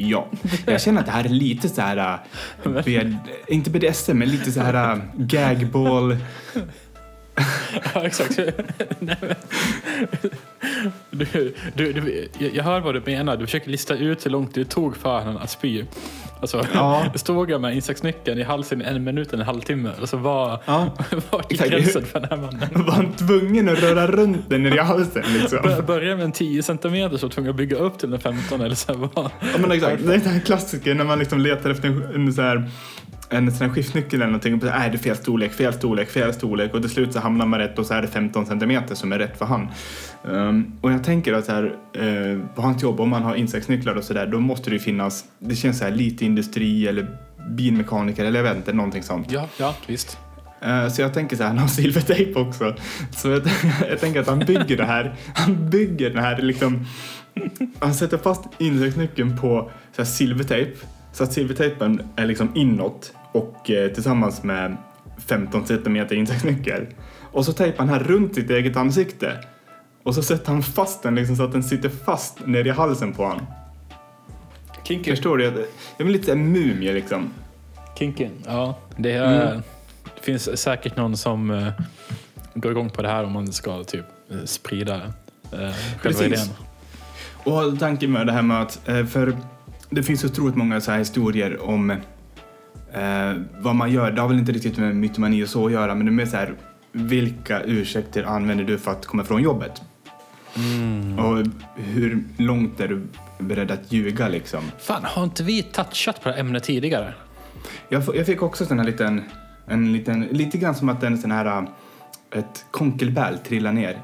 Ja, 0.00 0.28
jag 0.66 0.80
känner 0.80 1.00
att 1.00 1.06
det 1.06 1.12
här 1.12 1.24
är 1.24 1.28
lite 1.28 1.68
så 1.68 1.80
här, 1.80 2.18
bed, 2.84 3.16
inte 3.48 3.70
BDSM, 3.70 4.18
men 4.18 4.28
lite 4.28 4.52
så 4.52 4.60
här 4.60 4.96
uh, 4.96 5.02
gagball. 5.16 6.16
Ja, 7.94 8.06
exakt. 8.06 8.38
Nej, 8.98 9.16
du, 11.10 11.54
du, 11.74 11.92
du, 11.92 12.28
jag- 12.52 12.64
hör 12.64 12.80
vad 12.80 12.94
du 12.94 13.02
menar. 13.06 13.36
Du 13.36 13.46
försöker 13.46 13.70
lista 13.70 13.94
ut 13.96 14.26
hur 14.26 14.30
långt 14.30 14.54
det 14.54 14.64
tog 14.64 14.96
för 14.96 15.18
honom 15.18 15.36
att 15.36 15.50
spy. 15.50 15.84
Alltså, 16.40 16.66
Ja. 16.74 17.04
Stod 17.14 17.50
jag 17.50 17.60
med 17.60 17.74
insektsnyckeln 17.74 18.38
i 18.38 18.42
halsen 18.42 18.82
i 18.82 18.84
en 18.84 19.04
minut, 19.04 19.32
en 19.32 19.40
halvtimme? 19.40 19.90
Alltså, 20.00 20.16
vad, 20.16 20.58
Ja. 20.66 20.96
vart 21.30 21.52
gick 21.52 21.64
gränsen 21.70 22.04
för 22.06 22.20
den 22.20 22.28
här 22.30 22.36
mannen? 22.36 22.68
Var 22.86 22.92
han 22.92 23.12
tvungen 23.12 23.68
att 23.68 23.82
röra 23.82 24.06
runt 24.06 24.50
den 24.50 24.66
i 24.66 24.78
halsen 24.78 25.22
liksom? 25.40 25.58
Bör- 25.62 25.82
Börja 25.82 26.16
med 26.16 26.24
en 26.24 26.32
10 26.32 26.62
centimeter 26.62 27.16
så 27.16 27.26
var 27.26 27.30
tvungen 27.32 27.50
att 27.50 27.56
bygga 27.56 27.76
upp 27.76 27.98
till 27.98 28.12
en 28.12 28.20
15 28.20 28.60
eller 28.60 28.74
så 28.74 28.92
här, 28.92 28.98
vad? 29.14 29.30
Ja 29.40 29.58
men 29.58 29.72
exakt, 29.72 30.06
det 30.06 30.14
är 30.14 30.18
det 30.18 30.28
här 30.28 30.40
klassiska 30.40 30.94
när 30.94 31.04
man 31.04 31.18
liksom 31.18 31.40
letar 31.40 31.70
efter 31.70 31.88
en, 31.88 32.02
en 32.14 32.32
så 32.32 32.42
här 32.42 32.70
en 33.30 33.52
sån 33.52 33.66
här 33.66 33.74
skiftnyckel 33.74 34.14
eller 34.20 34.26
någonting 34.26 34.54
och 34.54 34.62
nej 34.62 34.90
det 34.90 34.96
är 34.96 34.98
fel 34.98 35.16
storlek, 35.16 35.52
fel 35.52 35.72
storlek, 35.72 36.10
fel 36.10 36.34
storlek 36.34 36.74
och 36.74 36.80
till 36.80 36.90
slut 36.90 37.12
så 37.12 37.20
hamnar 37.20 37.46
man 37.46 37.58
rätt 37.58 37.78
och 37.78 37.86
så 37.86 37.94
är 37.94 38.02
det 38.02 38.08
15 38.08 38.46
centimeter 38.46 38.94
som 38.94 39.12
är 39.12 39.18
rätt 39.18 39.38
för 39.38 39.44
han. 39.44 39.68
Um, 40.22 40.72
och 40.80 40.92
jag 40.92 41.04
tänker 41.04 41.32
att 41.32 41.44
så 41.44 41.52
här, 41.52 41.64
eh, 41.94 42.54
på 42.54 42.62
hans 42.62 42.82
jobb, 42.82 43.00
om 43.00 43.08
man 43.08 43.22
har 43.22 43.34
insektsnycklar 43.34 43.94
och 43.94 44.04
sådär, 44.04 44.26
då 44.26 44.40
måste 44.40 44.70
det 44.70 44.74
ju 44.74 44.80
finnas, 44.80 45.24
det 45.38 45.56
känns 45.56 45.78
så 45.78 45.84
här 45.84 45.92
lite 45.92 46.24
industri 46.24 46.88
eller 46.88 47.08
bilmekaniker 47.50 48.24
eller 48.24 48.38
jag 48.38 48.44
vet 48.44 48.56
inte, 48.56 48.72
någonting 48.72 49.02
sånt. 49.02 49.30
Ja, 49.30 49.48
ja, 49.58 49.74
visst. 49.86 50.18
Eh, 50.60 50.88
Så 50.88 51.02
jag 51.02 51.14
tänker 51.14 51.36
så 51.36 51.42
här, 51.42 51.50
han 51.50 51.58
har 51.58 51.68
silvertejp 51.68 52.40
också. 52.40 52.74
Så 53.16 53.28
jag, 53.28 53.42
jag 53.90 54.00
tänker 54.00 54.20
att 54.20 54.26
han 54.28 54.38
bygger 54.38 54.76
det 54.76 54.84
här, 54.84 55.14
han 55.34 55.70
bygger 55.70 56.10
den 56.10 56.24
här 56.24 56.42
liksom, 56.42 56.86
han 57.78 57.94
sätter 57.94 58.18
fast 58.18 58.44
insektsnyckeln 58.58 59.38
på 59.38 59.70
så 59.96 60.02
här 60.02 60.06
silvertejp 60.08 60.72
så 61.12 61.24
att 61.24 61.32
silvertejpen 61.32 62.02
är 62.16 62.26
liksom 62.26 62.52
inåt 62.54 63.12
och 63.32 63.70
eh, 63.70 63.92
tillsammans 63.92 64.42
med 64.42 64.76
15 65.26 65.66
centimeter 65.66 66.16
insektsnyckel. 66.16 66.86
Och 67.32 67.44
så 67.44 67.52
tejpar 67.52 67.78
han 67.78 67.88
här 67.88 68.04
runt 68.04 68.34
sitt 68.34 68.50
eget 68.50 68.76
ansikte. 68.76 69.32
Och 70.02 70.14
så 70.14 70.22
sätter 70.22 70.52
han 70.52 70.62
fast 70.62 71.02
den 71.02 71.14
liksom 71.14 71.36
så 71.36 71.44
att 71.44 71.52
den 71.52 71.62
sitter 71.62 71.88
fast 71.88 72.46
ner 72.46 72.66
i 72.66 72.70
halsen 72.70 73.12
på 73.12 73.24
honom. 73.24 73.46
Kinky. 74.84 75.10
Förstår 75.10 75.38
du? 75.38 75.44
Jag 75.96 76.08
är 76.08 76.12
lite 76.12 76.32
en 76.32 76.52
mumie 76.52 76.92
liksom. 76.92 77.30
Kinky. 77.98 78.28
Ja, 78.46 78.78
det, 78.96 79.12
är, 79.12 79.50
Mm. 79.50 79.62
det 80.16 80.24
finns 80.24 80.60
säkert 80.62 80.96
någon 80.96 81.16
som 81.16 81.50
uh, 81.50 81.68
går 82.54 82.72
igång 82.72 82.90
på 82.90 83.02
det 83.02 83.08
här 83.08 83.24
om 83.24 83.32
man 83.32 83.52
ska 83.52 83.84
typ 83.84 84.04
eh, 84.30 84.36
sprida 84.44 84.96
uh, 84.96 85.72
själva 86.00 86.24
idén. 86.24 86.48
Och 87.44 87.78
tanken 87.78 88.12
med 88.12 88.26
det 88.26 88.32
här 88.32 88.42
med 88.42 88.62
att, 88.62 88.88
eh, 88.88 89.06
för 89.06 89.36
det 89.90 90.02
finns 90.02 90.24
otroligt 90.24 90.56
många 90.56 90.80
så 90.80 90.90
här 90.90 90.98
historier 90.98 91.62
om 91.62 91.96
eh, 92.92 93.34
vad 93.58 93.74
man 93.74 93.92
gör. 93.92 94.10
Det 94.10 94.20
har 94.20 94.28
väl 94.28 94.38
inte 94.38 94.52
riktigt 94.52 94.78
med 94.78 94.96
mytomani 94.96 95.44
och 95.44 95.48
så 95.48 95.66
att 95.66 95.72
göra, 95.72 95.94
men 95.94 96.06
det 96.06 96.10
är 96.10 96.14
mer 96.14 96.26
så 96.26 96.36
här, 96.36 96.54
vilka 96.92 97.62
ursäkter 97.62 98.24
använder 98.24 98.64
du 98.64 98.78
för 98.78 98.90
att 98.90 99.06
komma 99.06 99.24
från 99.24 99.42
jobbet? 99.42 99.82
Och 101.18 101.46
hur 101.74 102.24
långt 102.36 102.80
är 102.80 102.88
du 102.88 103.06
beredd 103.38 103.70
att 103.70 103.92
ljuga 103.92 104.28
liksom? 104.28 104.60
Fan, 104.78 105.04
har 105.04 105.24
inte 105.24 105.42
vi 105.42 105.62
touchat 105.62 106.22
på 106.22 106.28
det 106.28 106.34
här 106.34 106.40
ämnet 106.40 106.64
tidigare? 106.64 107.14
Jag, 107.88 108.02
jag 108.16 108.26
fick 108.26 108.42
också 108.42 108.66
sån 108.66 108.78
här 108.78 108.86
liten, 108.86 109.22
en 109.66 109.92
liten, 109.92 110.20
lite 110.20 110.58
grann 110.58 110.74
som 110.74 110.88
att 110.88 111.02
en 111.02 111.18
sån 111.18 111.30
här, 111.30 111.46
äh, 111.46 111.64
ett 112.38 112.64
konkelbäl 112.70 113.38
trillar 113.38 113.72
ner. 113.72 113.98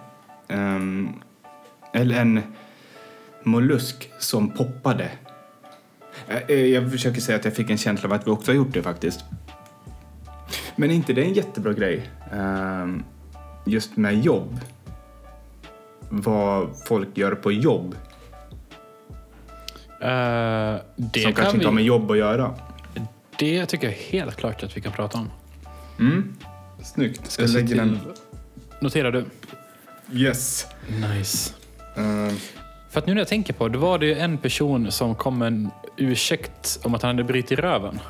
Ehm, 0.49 1.09
eller 1.93 2.21
en 2.21 2.43
mollusk 3.43 4.11
som 4.19 4.51
poppade. 4.51 5.11
Eh, 6.29 6.37
eh, 6.49 6.65
Jag 6.67 6.91
försöker 6.91 7.21
säga 7.21 7.39
att 7.39 7.45
jag 7.45 7.55
fick 7.55 7.71
en 7.71 7.79
känsla 7.79 8.09
av 8.09 8.13
att 8.13 8.27
vi 8.27 8.31
också 8.31 8.51
har 8.51 8.57
gjort 8.57 8.73
det 8.75 8.83
faktiskt. 8.83 9.25
Men 10.77 10.91
är 10.91 10.95
inte 10.95 11.13
det 11.13 11.23
en 11.23 11.33
jättebra 11.35 11.73
grej? 11.73 12.11
Ehm, 12.33 13.03
just 13.67 13.97
med 13.97 14.25
jobb. 14.25 14.61
Vad 16.09 16.69
folk 16.89 17.09
gör 17.19 17.35
på 17.35 17.53
jobb. 17.53 17.95
Eh, 20.01 20.77
det 20.97 21.21
som 21.21 21.33
kan 21.33 21.35
kanske 21.35 21.55
inte 21.55 21.67
har 21.67 21.73
med 21.73 21.83
vi, 21.83 21.89
jobb 21.89 22.11
att 22.11 22.19
göra. 22.19 22.55
Det 23.39 23.67
tycker 23.67 23.87
jag 23.87 23.95
helt 23.95 24.37
klart 24.37 24.63
att 24.63 24.77
vi 24.77 24.81
kan 24.81 24.93
prata 24.93 25.19
om. 25.19 25.31
Mm. 26.01 26.37
Snyggt. 26.83 27.31
Ska 27.31 27.43
Jag 27.43 27.51
lägger 27.51 27.69
till... 27.69 27.77
den. 27.77 27.99
Noterar 28.81 29.13
du? 29.13 29.25
Yes. 30.13 30.67
Nice. 30.89 31.55
Ehm, 31.97 32.37
För 32.91 33.01
att 33.01 33.07
nu 33.07 33.15
när 33.15 33.21
jag 33.21 33.29
tänker 33.29 33.53
på 33.53 33.69
det, 33.69 33.79
var 33.79 33.99
det 33.99 34.07
ju 34.07 34.15
en 34.15 34.39
person 34.39 34.93
som 34.93 35.15
kom 35.15 35.39
med 35.39 35.71
ursäkt 35.97 36.81
om 36.85 36.95
att 36.95 37.03
han 37.03 37.09
hade 37.09 37.25
brutit 37.25 37.59
röven. 37.59 38.01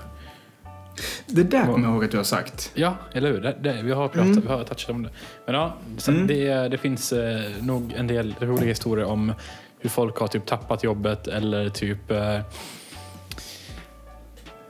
Det 1.27 1.43
där 1.43 1.67
kommer 1.67 1.87
jag 1.89 1.95
ihåg 1.95 2.05
att 2.05 2.11
du 2.11 2.17
har 2.17 2.25
sagt. 2.25 2.71
Ja, 2.75 2.97
eller 3.13 3.31
hur? 3.33 3.41
Det, 3.41 3.57
det, 3.61 3.83
vi, 3.83 3.93
har 3.93 4.09
pratat, 4.09 4.27
Mm. 4.27 4.41
vi 4.41 4.49
har 4.49 4.65
touchat 4.65 4.91
om 4.91 5.03
det. 5.03 5.11
Men 5.47 5.55
ja, 5.55 5.75
Mm. 6.09 6.27
det, 6.27 6.69
det 6.69 6.79
finns 6.79 7.13
eh, 7.13 7.41
nog 7.61 7.93
en 7.97 8.07
del 8.07 8.35
roliga 8.41 8.69
historier 8.69 9.07
om 9.07 9.33
hur 9.81 9.91
folk 9.91 10.17
har 10.19 10.27
typ 10.29 10.47
tappat 10.47 10.85
jobbet 10.85 11.27
eller 11.29 11.69
typ 11.69 12.11
eh, 12.11 12.41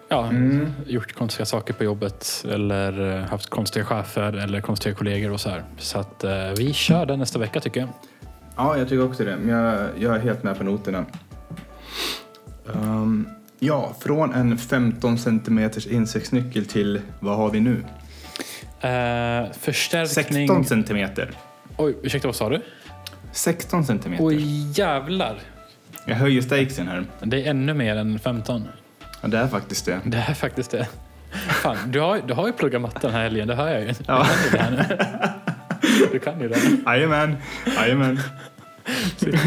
ja, 0.08 0.26
Mm. 0.28 0.72
gjort 0.86 1.12
konstiga 1.14 1.46
saker 1.46 1.74
på 1.74 1.84
jobbet 1.84 2.44
eller 2.50 3.16
eh, 3.16 3.22
haft 3.24 3.50
konstiga 3.50 3.84
chefer 3.84 4.32
eller 4.32 4.60
konstiga 4.60 4.94
kollegor 4.94 5.30
och 5.32 5.40
så 5.40 5.48
här. 5.48 5.62
Så 5.78 5.98
att 5.98 6.24
eh, 6.24 6.50
vi 6.56 6.72
kör 6.72 7.06
den 7.06 7.18
nästa 7.18 7.38
vecka 7.38 7.60
tycker 7.60 7.80
jag. 7.80 7.88
Ja, 8.56 8.78
jag 8.78 8.88
tycker 8.88 9.04
också 9.04 9.24
det. 9.24 9.36
Men 9.36 9.48
jag, 9.58 9.88
jag 9.98 10.16
är 10.16 10.20
helt 10.20 10.42
med 10.42 10.58
på 10.58 10.64
noterna. 10.64 11.04
Ehm, 12.74 13.28
ja, 13.58 13.96
från 14.00 14.34
en 14.34 14.58
15 14.58 15.18
centimeters 15.18 15.86
insektsnyckel 15.86 16.66
till 16.66 17.00
vad 17.20 17.36
har 17.36 17.50
vi 17.50 17.60
nu? 17.60 17.84
Eh, 18.80 19.52
förstärkning... 19.52 20.48
16 20.48 20.64
centimeter. 20.64 21.30
Oj, 21.76 21.96
ursäkta 22.02 22.28
vad 22.28 22.36
sa 22.36 22.48
du? 22.48 22.62
16 23.32 23.84
centimeter. 23.84 24.24
Oj 24.24 24.70
jävlar. 24.78 25.38
Jag 26.04 26.16
höjer 26.16 26.42
stakesen 26.42 26.88
här. 26.88 27.04
Det 27.22 27.46
är 27.46 27.50
ännu 27.50 27.74
mer 27.74 27.96
än 27.96 28.18
15. 28.18 28.68
Ja, 29.20 29.28
det 29.28 29.38
är 29.38 29.48
faktiskt 29.48 29.86
det. 29.86 30.00
Det 30.04 30.18
är 30.28 30.34
faktiskt 30.34 30.70
det. 30.70 30.88
Fan, 31.48 31.76
du 31.86 32.00
har, 32.00 32.20
du 32.26 32.34
har 32.34 32.46
ju 32.46 32.52
pluggat 32.52 32.80
matte 32.80 32.98
den 33.00 33.10
här 33.10 33.22
helgen, 33.22 33.48
det 33.48 33.54
hör 33.54 33.68
jag 33.68 33.82
ju. 33.82 33.94
Ja. 34.06 34.26
Du 34.44 34.58
kan 34.58 34.72
ju 34.72 34.78
det 34.78 34.84
här 34.84 34.88
nu. 34.88 36.08
Du 36.12 36.18
kan 36.18 36.40
ju 36.40 36.48
det. 36.48 36.58
Jajamän, 36.86 37.36
jajamän. 37.76 38.20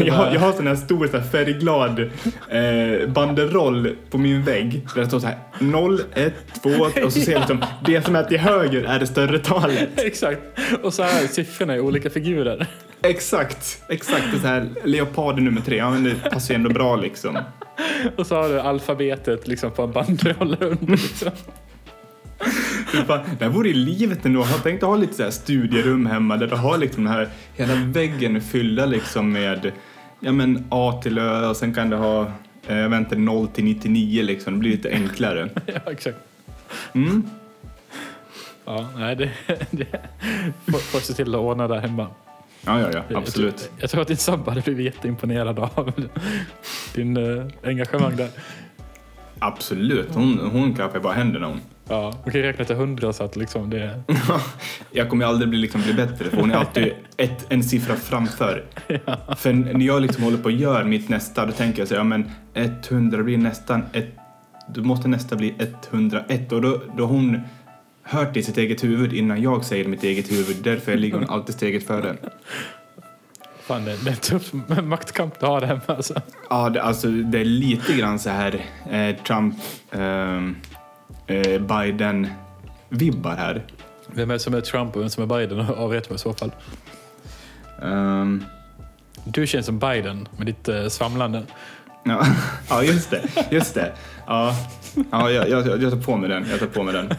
Jag 0.04 0.14
har, 0.14 0.32
jag 0.32 0.40
har 0.40 0.52
sån 0.52 0.66
här 0.66 0.76
stor 0.76 1.06
så 1.06 1.16
här 1.16 1.24
färgglad 1.24 2.00
eh, 2.48 3.08
banderoll 3.08 3.96
på 4.10 4.18
min 4.18 4.44
vägg 4.44 4.86
där 4.94 5.00
det 5.00 5.08
står 5.08 5.20
så 5.20 5.26
här 5.26 5.38
0, 5.58 6.00
1, 6.14 6.34
2 6.62 6.70
och 6.70 7.12
så 7.12 7.20
ser 7.20 7.32
jag 7.32 7.38
liksom 7.38 7.64
det 7.84 8.04
som 8.04 8.16
är 8.16 8.22
till 8.22 8.38
höger 8.38 8.84
är 8.84 8.98
det 8.98 9.06
större 9.06 9.38
talet. 9.38 9.88
Exakt. 9.96 10.40
Och 10.82 10.94
så 10.94 11.02
här 11.02 11.26
siffrorna 11.26 11.76
i 11.76 11.80
olika 11.80 12.10
figurer. 12.10 12.66
Exakt, 13.02 13.82
exakt. 13.88 14.24
Det 14.30 14.36
är 14.36 14.40
så 14.40 14.46
här, 14.46 14.68
leopard 14.84 15.42
nummer 15.42 15.60
tre, 15.60 15.76
ja 15.76 15.90
men 15.90 16.04
det 16.04 16.30
passar 16.30 16.54
ju 16.54 16.56
ändå 16.56 16.70
bra 16.70 16.96
liksom. 16.96 17.38
Och 18.16 18.26
så 18.26 18.34
har 18.34 18.48
du 18.48 18.60
alfabetet 18.60 19.48
liksom 19.48 19.70
på 19.70 19.82
en 19.82 19.92
bandroll 19.92 20.56
under. 20.60 20.92
Liksom. 20.92 21.30
Fan, 23.06 23.20
Det 23.38 23.44
här 23.44 23.48
vore 23.52 23.68
i 23.68 23.74
livet 23.74 24.26
ändå. 24.26 24.40
Jag 24.40 24.46
har 24.46 24.58
tänkt 24.58 24.82
att 24.82 24.88
ha 24.88 24.96
lite 24.96 25.14
så 25.14 25.22
här 25.22 25.30
studierum 25.30 26.06
hemma 26.06 26.36
där 26.36 26.46
du 26.46 26.56
har 26.56 26.78
liksom 26.78 27.04
den 27.04 27.12
här 27.12 27.28
hela 27.56 27.74
väggen 27.74 28.40
fylla 28.40 28.86
liksom 28.86 29.32
med 29.32 29.72
ja 30.20 30.32
men 30.32 30.64
A 30.68 31.00
till 31.02 31.18
Ö 31.18 31.46
och 31.46 31.56
sen 31.56 31.74
kan 31.74 31.90
du 31.90 31.96
ha 31.96 32.32
eh, 32.66 32.76
jag 32.76 32.88
vet 32.88 32.98
inte, 32.98 33.16
0 33.16 33.48
till 33.48 33.64
99 33.64 34.22
liksom. 34.22 34.52
Det 34.52 34.58
blir 34.58 34.70
lite 34.70 34.90
enklare. 34.90 35.48
Ja, 35.66 35.92
exakt. 35.92 36.18
Mm. 36.92 37.22
Ja, 38.64 38.88
nej, 38.96 39.16
det, 39.16 39.30
det 39.70 39.86
får, 40.66 40.78
får 40.78 40.98
se 40.98 41.12
till 41.14 41.34
att 41.34 41.40
ordna 41.40 41.68
där 41.68 41.80
hemma. 41.80 42.06
Ja, 42.64 42.80
ja, 42.80 42.90
ja, 42.92 43.02
Jag 43.08 43.18
absolut. 43.18 43.56
tror, 43.56 43.70
jag 43.80 43.90
tror 43.90 44.02
att 44.02 44.08
din 44.08 44.16
sambo 44.16 44.50
hade 44.50 44.60
blivit 44.60 44.84
jätteimponerad 44.94 45.58
av 45.58 45.92
din 46.94 47.16
uh, 47.16 47.46
engagemang 47.64 48.16
där. 48.16 48.28
Absolut. 49.38 50.14
Hon, 50.14 50.38
hon 50.52 50.74
klappar 50.74 51.00
bara 51.00 51.12
händerna 51.12 51.46
hon. 51.46 51.60
Ja, 51.88 52.14
hon 52.22 52.32
kan 52.32 52.42
räkna 52.42 52.64
till 52.64 52.76
hundra 52.76 53.12
så 53.12 53.24
att 53.24 53.36
liksom 53.36 53.70
det... 53.70 54.02
Jag 54.90 55.08
kommer 55.08 55.24
aldrig 55.24 55.48
bli, 55.48 55.58
liksom, 55.58 55.82
bli 55.82 55.94
bättre 55.94 56.30
för 56.30 56.36
hon 56.36 56.50
är 56.50 56.54
alltid 56.54 56.92
ett, 57.16 57.46
en 57.48 57.62
siffra 57.62 57.96
framför. 57.96 58.64
För 59.36 59.52
när 59.52 59.86
jag 59.86 60.02
liksom 60.02 60.24
håller 60.24 60.38
på 60.38 60.44
och 60.44 60.52
gör 60.52 60.84
mitt 60.84 61.08
nästa 61.08 61.46
då 61.46 61.52
tänker 61.52 61.78
jag 61.78 61.88
så 61.88 61.94
här, 61.94 62.00
ja 62.00 62.04
men 62.04 62.30
100 62.54 63.22
blir 63.22 63.38
nästan 63.38 63.82
ett, 63.92 64.14
då 64.68 64.82
måste 64.82 65.08
nästa 65.08 65.36
bli 65.36 65.54
101 65.90 66.52
och 66.52 66.62
då, 66.62 66.80
då 66.96 67.06
har 67.06 67.12
hon 67.12 67.40
hört 68.02 68.34
det 68.34 68.40
i 68.40 68.42
sitt 68.42 68.58
eget 68.58 68.84
huvud 68.84 69.12
innan 69.12 69.42
jag 69.42 69.64
säger 69.64 69.84
mitt 69.84 70.04
eget 70.04 70.32
huvud. 70.32 70.56
Därför 70.62 70.96
ligger 70.96 71.18
hon 71.18 71.30
alltid 71.30 71.54
steget 71.54 71.86
före. 71.86 72.16
Fan, 73.68 73.84
det, 73.84 74.04
det 74.04 74.10
är 74.10 74.12
en 74.12 74.16
tuff 74.16 74.52
maktkamp 74.82 75.40
du 75.40 75.46
har 75.46 75.62
hemma 75.62 75.80
alltså. 75.86 76.14
Ja, 76.50 76.70
det, 76.70 76.82
alltså 76.82 77.08
det 77.08 77.40
är 77.40 77.44
lite 77.44 77.94
grann 77.96 78.18
så 78.18 78.30
här 78.30 78.64
eh, 78.90 79.16
Trump, 79.16 79.54
ehm, 79.90 80.56
eh, 81.28 81.60
Biden-vibbar 81.60 83.36
här. 83.36 83.64
Vem 84.06 84.30
är 84.30 84.34
det 84.34 84.40
som 84.40 84.54
är 84.54 84.60
Trump 84.60 84.96
och 84.96 85.02
vem 85.02 85.08
som 85.10 85.22
är 85.22 85.26
Biden? 85.38 85.60
Avrätta 85.76 86.08
mig 86.10 86.14
i 86.14 86.18
så 86.18 86.32
fall. 86.32 86.52
Ehm, 87.82 88.44
Du 89.24 89.46
känns 89.46 89.66
som 89.66 89.78
Biden 89.78 90.28
med 90.36 90.46
ditt 90.46 90.68
uh, 90.68 90.88
svamlande. 90.88 91.42
Ja, 92.04 92.26
ja 92.68 92.82
just 92.82 93.10
det. 93.10 93.22
Just 93.50 93.74
det. 93.74 93.92
Ja, 94.26 94.54
ja 95.10 95.30
jag, 95.30 95.48
jag, 95.48 95.82
jag 95.82 95.90
tar 95.92 96.00
på 96.00 96.16
mig 96.16 96.28
den. 96.28 96.46
Jag 96.50 96.58
tar 96.58 96.66
på 96.66 96.82
mig 96.82 96.94
den. 96.94 97.10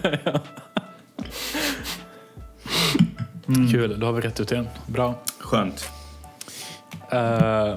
Kul, 3.72 4.00
då 4.00 4.06
har 4.06 4.14
vi 4.14 4.22
rätt 4.22 4.40
ut 4.40 4.52
igen. 4.52 4.68
Bra. 4.88 5.16
Skönt. 5.40 5.90
Eh, 7.12 7.74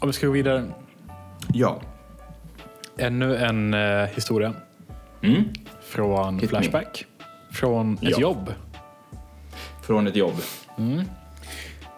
om 0.00 0.08
vi 0.08 0.12
ska 0.12 0.26
gå 0.26 0.32
vidare. 0.32 0.64
Ja. 1.52 1.80
Ännu 2.98 3.36
en 3.36 3.74
eh, 3.74 4.06
historia 4.06 4.54
Mm. 5.26 5.44
från 5.88 6.34
Hit 6.34 6.42
me. 6.42 6.48
Flashback. 6.48 7.06
Från 7.52 7.94
ett 7.94 7.98
Ja. 8.02 8.20
jobb. 8.20 8.52
Från 9.86 10.06
ett 10.06 10.16
jobb. 10.16 10.34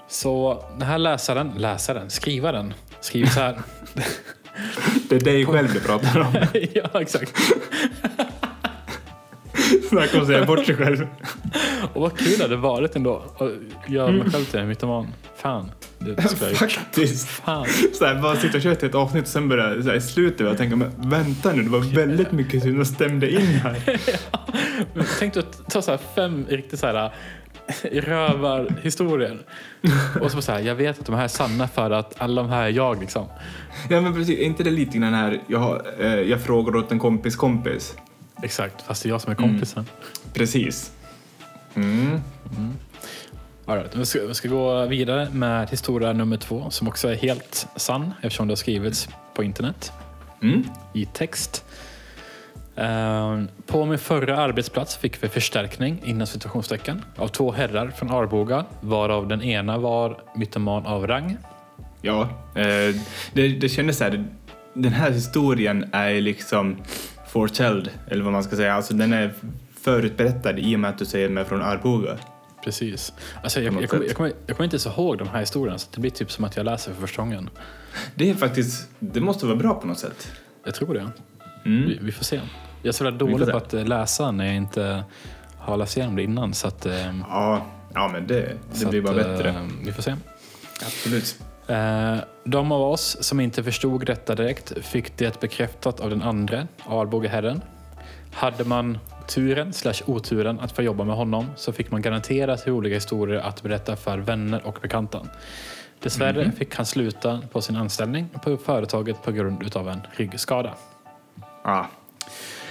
Så 0.09 0.65
den 0.79 0.89
här 0.89 0.99
läsaren, 0.99 1.53
läsaren, 1.57 2.11
skrivaren, 2.11 2.75
skriver 3.01 3.29
så 3.29 3.41
här. 3.41 3.59
Det 5.09 5.17
är 5.17 5.21
dig 5.21 5.47
själv 5.47 5.73
du 5.73 5.81
pratar 5.81 6.21
om. 6.21 6.35
ja, 6.75 7.01
exakt. 7.01 7.33
Snacka 9.89 10.17
om 10.17 10.23
att 10.23 10.29
säga 10.29 10.47
bort 10.47 10.67
sig 10.67 10.77
själv. 10.77 11.07
Och 11.95 12.03
vad 12.03 12.19
kul 12.19 12.35
det 12.37 12.43
hade 12.43 12.57
varit 12.57 12.97
ändå 12.97 13.23
att 13.39 13.91
göra 13.91 14.13
mig 14.13 14.31
själv 14.31 14.45
till 14.45 14.61
en 14.61 14.69
mytoman. 14.69 15.07
Fan, 15.37 15.71
det 15.99 16.23
skulle 16.29 16.51
jag 16.51 16.51
gjort. 16.51 16.73
Faktiskt. 16.73 17.29
Fan. 17.29 17.67
Så 17.93 18.05
här, 18.05 18.23
bara 18.23 18.37
sitta 18.37 18.57
och 18.57 18.63
köra 18.63 18.75
till 18.75 18.89
ett 18.89 18.95
avsnitt 18.95 19.23
och 19.23 19.29
sen 19.29 19.49
börja 19.49 19.83
så 19.83 19.89
här, 19.89 19.97
i 19.97 20.01
slutet 20.01 20.47
och 20.47 20.57
tänka 20.57 20.77
men 20.77 20.91
vänta 20.97 21.53
nu, 21.53 21.63
det 21.63 21.71
var 21.71 21.95
väldigt 21.95 22.33
mycket 22.33 22.63
som 22.63 22.85
stämde 22.85 23.31
in 23.31 23.47
här. 23.47 23.77
Men 24.95 25.05
Tänk 25.19 25.35
dig 25.35 25.43
att 25.43 25.71
ta 25.71 25.83
så 25.83 25.91
här 25.91 25.99
fem 26.15 26.47
riktigt 26.49 26.81
så 26.81 26.87
här 26.87 27.13
rövarhistorier. 27.93 29.39
Och 30.21 30.31
så 30.31 30.43
så 30.43 30.53
här, 30.53 30.61
jag 30.61 30.75
vet 30.75 31.01
att 31.01 31.07
de 31.07 31.15
här 31.15 31.25
är 31.25 31.29
sanna 31.29 31.69
för 31.69 31.91
att 31.91 32.21
alla 32.21 32.43
de 32.43 32.51
här 32.51 32.63
är 32.63 32.69
jag 32.69 33.01
liksom. 33.01 33.27
Ja 33.91 34.01
men 34.01 34.15
precis, 34.15 34.39
är 34.39 34.43
inte 34.43 34.63
det 34.63 34.71
lite 34.71 34.99
grann 34.99 35.15
här, 35.15 35.41
jag, 35.47 35.83
eh, 35.99 36.15
jag 36.15 36.43
frågar 36.43 36.77
åt 36.77 36.93
en 36.93 36.99
kompis 36.99 37.37
kompis. 37.37 37.97
Exakt, 38.43 38.83
fast 38.83 39.03
det 39.03 39.09
är 39.09 39.11
jag 39.11 39.21
som 39.21 39.33
är 39.33 39.37
kompisen. 39.37 39.87
Precis. 40.33 40.93
Mm. 41.75 42.21
All 43.67 43.77
right. 43.77 43.97
vi, 43.97 44.07
ska, 44.07 44.27
vi 44.27 44.35
ska 44.35 44.49
gå 44.49 44.87
vidare 44.87 45.29
med 45.31 45.71
historia 45.71 46.13
nummer 46.13 46.37
två 46.37 46.71
som 46.71 46.89
också 46.89 47.09
är 47.09 47.15
helt 47.15 47.67
sann 47.77 48.15
eftersom 48.23 48.47
det 48.49 48.53
har 48.53 48.57
skrivits 48.57 49.09
på 49.35 49.43
internet 49.43 49.93
Mm. 50.43 50.65
i 50.95 51.05
text. 51.05 51.65
Eh, 52.77 53.43
på 53.67 53.85
min 53.85 53.99
förra 53.99 54.37
arbetsplats 54.37 54.97
fick 54.97 55.25
vi 55.25 55.29
förstärkning 55.29 56.03
inom 56.05 56.27
situationstecken 56.27 57.03
av 57.17 57.29
två 57.29 57.53
herrar 57.53 57.91
från 57.91 58.11
Arboga 58.11 58.65
varav 58.81 59.29
den 59.29 59.43
ena 59.43 59.79
var 59.79 60.19
mytoman 60.37 60.87
av 60.87 61.07
rang. 61.07 61.37
Ja, 62.03 62.23
eh, 62.55 62.95
det, 63.33 63.49
det 63.49 63.69
kändes 63.69 63.99
så 63.99 64.05
här. 64.05 64.25
Den 64.75 64.93
här 64.93 65.11
historien 65.11 65.91
är 65.93 66.21
liksom 66.21 66.77
foretelled, 67.29 67.91
eller 68.07 68.25
vad 68.25 68.33
man 68.33 68.45
ska 68.45 68.57
säga. 68.57 68.75
Alltså 68.75 68.95
den 68.95 69.13
är 69.13 69.33
förutberättad 69.81 70.59
i 70.59 70.77
och 70.77 70.81
med 70.81 70.91
att 70.91 70.99
du 70.99 71.05
säger 71.05 71.29
mig 71.29 71.45
från 71.45 71.63
Arboga. 71.63 72.17
Precis. 72.65 73.13
Alltså, 73.43 73.61
jag, 73.61 73.83
jag, 73.83 73.91
kommer, 73.91 74.05
jag, 74.07 74.17
kommer, 74.17 74.33
jag 74.47 74.57
kommer 74.57 74.65
inte 74.65 74.79
så 74.79 74.91
ihåg 74.91 75.19
de 75.19 75.29
här 75.29 75.41
historierna 75.41 75.79
så 75.79 75.89
det 75.95 76.01
blir 76.01 76.11
typ 76.11 76.33
som 76.33 76.45
att 76.45 76.57
jag 76.57 76.65
läser 76.65 76.93
för 76.93 77.01
första 77.01 77.23
gången. 77.23 77.51
Det 78.15 78.31
är 78.31 78.35
faktiskt, 78.35 78.89
det 78.99 79.21
måste 79.21 79.47
vara 79.47 79.57
bra 79.57 79.75
på 79.75 79.87
något 79.87 79.99
sätt. 79.99 80.31
Jag 80.65 80.75
tror 80.75 80.95
det. 80.95 81.11
Mm. 81.65 81.89
Vi, 81.89 81.99
vi 82.01 82.13
får 82.13 82.25
se. 82.25 82.41
Jag 82.83 82.89
är 82.89 82.93
så 82.93 83.11
dålig 83.11 83.51
på 83.51 83.57
att 83.57 83.75
eh, 83.75 83.85
läsa 83.85 84.31
när 84.31 84.47
jag 84.47 84.57
inte 84.57 85.05
har 85.59 85.77
läst 85.77 85.97
igenom 85.97 86.17
det 86.17 86.23
innan. 86.23 86.55
Så 86.55 86.69
att, 86.69 86.87
eh, 86.87 87.19
Ja, 87.29 87.67
ja 87.95 88.09
men 88.13 88.27
det, 88.27 88.57
det 88.81 88.87
blir 88.87 89.03
bara 89.03 89.21
att, 89.21 89.27
eh, 89.27 89.33
bättre. 89.33 89.69
Vi 89.85 89.93
får 89.93 90.03
se. 90.03 90.17
Absolut. 90.87 91.37
Eh, 91.69 92.17
De 92.45 92.73
av 92.73 92.83
oss 92.83 93.17
som 93.21 93.41
inte 93.41 93.63
förstod 93.63 94.07
detta 94.07 94.35
direkt 94.35 94.73
fick 94.87 95.17
det 95.17 95.41
bekräftat 95.41 96.01
av 96.01 96.11
den 96.11 96.23
andra, 96.23 96.67
Arbogaherren. 96.87 97.63
Hade 98.33 98.65
man 98.65 98.99
turen 99.29 99.73
slash 99.73 99.95
oturen 100.07 100.61
att 100.61 100.73
få 100.73 100.83
jobba 100.83 101.05
med 101.05 101.17
honom 101.17 101.47
så 101.57 101.73
fick 101.73 101.91
man 101.91 102.03
garanterat 102.03 102.67
roliga 102.67 102.95
historier 102.95 103.41
att 103.41 103.63
berätta 103.63 103.97
för 103.97 104.19
vänner 104.19 104.63
och 104.67 104.79
bekanta. 104.83 105.21
Dessvärre 106.01 106.53
fick 106.53 106.77
han 106.77 106.87
sluta 106.87 107.41
på 107.53 107.61
sin 107.61 107.77
anställning 107.77 108.29
på 108.45 108.57
företaget 108.57 109.23
på 109.23 109.33
grund 109.33 109.77
av 109.77 109.89
en 109.89 110.01
ryggskada. 110.13 110.75
Ja, 111.65 111.87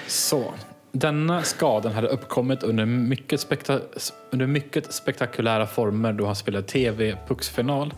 Så, 0.08 0.54
denna 0.92 1.44
skadan 1.44 1.92
hade 1.92 2.08
uppkommit 2.08 2.64
under 2.64 2.86
mycket, 2.86 3.40
spekta- 3.40 3.82
under 4.32 4.48
mycket 4.48 4.94
spektakulära 4.94 5.68
former 5.68 6.14
då 6.14 6.26
han 6.26 6.36
spelade 6.36 6.68
TV-pucksfinal. 6.68 7.94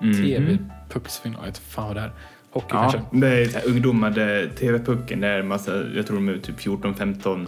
TV-pucksfinal, 0.00 1.38
jag 1.40 1.46
vet 1.46 1.58
fan 1.58 1.86
vad 1.86 1.96
det 1.96 2.00
är. 2.02 2.12
Hockey 2.50 2.66
ja 2.70 2.80
kanske? 2.90 3.00
det 3.12 3.28
är 3.28 3.48
här 3.54 3.66
ungdomar, 3.68 4.10
det 4.10 4.48
TV-pucken, 4.48 5.20
det 5.20 5.28
är 5.28 5.42
massa, 5.42 5.82
jag 5.96 6.06
tror 6.06 6.16
de 6.16 6.28
är 6.28 6.38
typ 6.38 6.58
14-15. 6.58 7.46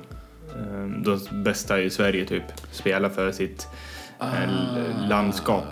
eh, 0.56 0.86
De 1.02 1.42
bästa 1.42 1.80
i 1.80 1.90
Sverige 1.90 2.24
typ, 2.24 2.42
spelar 2.70 3.08
för 3.08 3.32
sitt 3.32 3.68
eh, 4.20 4.42
l- 4.42 5.06
landskap, 5.08 5.64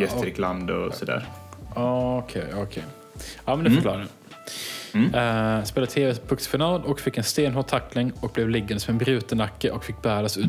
Gästrikland 0.00 0.70
och 0.70 0.94
sådär. 0.94 1.26
Okej, 1.74 2.44
okej. 2.56 2.84
Ja, 3.44 3.56
men 3.56 3.64
det 3.64 3.70
förklarar 3.70 3.98
det. 3.98 4.08
Eh, 5.58 5.64
spelade 5.64 5.92
TV-pucksfinal 5.92 6.82
och 6.84 7.00
fick 7.00 7.18
en 7.18 7.24
stenhård 7.24 7.66
tackling 7.66 8.12
och 8.20 8.30
blev 8.34 8.48
liggandes 8.48 8.88
med 8.88 8.94
en 8.94 8.98
bruten 8.98 9.38
nacke 9.38 9.70
och 9.70 9.84
fick 9.84 10.02
bäras 10.02 10.36
ut, 10.38 10.46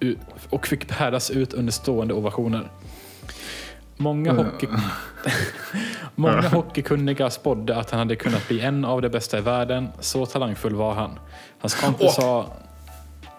ut, 0.00 0.18
och 0.50 0.66
fick 0.66 0.98
bäras 0.98 1.30
ut 1.30 1.52
under 1.52 1.72
stående 1.72 2.14
ovationer. 2.14 2.68
Många, 3.96 4.32
hockey, 4.32 4.66
Många 6.14 6.48
hockeykunniga 6.48 7.30
spådde 7.30 7.76
att 7.76 7.90
han 7.90 7.98
hade 7.98 8.16
kunnat 8.16 8.48
bli 8.48 8.60
en 8.60 8.84
av 8.84 9.02
de 9.02 9.08
bästa 9.08 9.38
i 9.38 9.40
världen. 9.40 9.88
Så 10.00 10.26
talangfull 10.26 10.74
var 10.74 10.94
han. 10.94 11.18
Hans 11.60 11.74
kompis 11.74 12.14
sa 12.14 12.56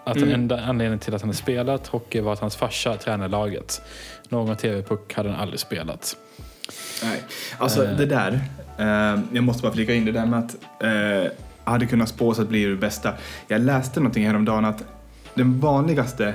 att 0.04 0.14
den 0.14 0.32
enda 0.32 0.60
anledningen 0.60 0.98
till 0.98 1.14
att 1.14 1.20
han 1.20 1.28
hade 1.28 1.38
spelat 1.38 1.86
hockey 1.86 2.20
var 2.20 2.32
att 2.32 2.40
hans 2.40 2.56
farsa 2.56 2.96
tränade 2.96 3.30
laget. 3.30 3.82
Någon 4.28 4.56
TV-puck 4.56 5.14
hade 5.14 5.30
han 5.30 5.40
aldrig 5.40 5.60
spelat. 5.60 6.16
Nej, 7.02 7.22
alltså 7.58 7.84
det 7.84 8.06
där, 8.06 8.40
eh, 8.78 9.20
jag 9.32 9.44
måste 9.44 9.62
bara 9.62 9.72
flika 9.72 9.94
in 9.94 10.04
det 10.04 10.12
där 10.12 10.26
med 10.26 10.38
att 10.38 10.56
eh, 10.82 11.32
hade 11.64 11.86
kunnat 11.86 12.08
spås 12.08 12.38
att 12.38 12.48
bli 12.48 12.64
det 12.64 12.76
bästa. 12.76 13.12
Jag 13.48 13.60
läste 13.60 14.00
någonting 14.00 14.26
häromdagen 14.26 14.64
att 14.64 14.84
den 15.34 15.60
vanligaste, 15.60 16.34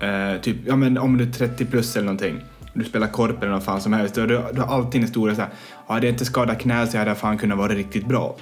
eh, 0.00 0.40
typ, 0.40 0.56
ja 0.66 0.76
men 0.76 0.98
om 0.98 1.18
du 1.18 1.24
är 1.24 1.32
30 1.32 1.64
plus 1.64 1.96
eller 1.96 2.06
någonting, 2.06 2.40
du 2.74 2.84
spelar 2.84 3.06
korpen 3.06 3.42
eller 3.42 3.52
vad 3.52 3.64
fan 3.64 3.80
som 3.80 3.92
helst, 3.92 4.18
och 4.18 4.28
du, 4.28 4.42
du 4.52 4.60
har 4.60 4.76
alltid 4.76 4.94
en 4.94 5.02
historia 5.02 5.34
såhär, 5.34 5.50
ja 5.88 6.00
det 6.00 6.06
är 6.06 6.08
inte 6.10 6.24
skadat 6.24 6.60
knä 6.60 6.86
så 6.86 6.96
jag 6.96 7.04
hade 7.04 7.14
fan 7.14 7.38
kunnat 7.38 7.58
vara 7.58 7.72
riktigt 7.72 8.06
bra. 8.06 8.36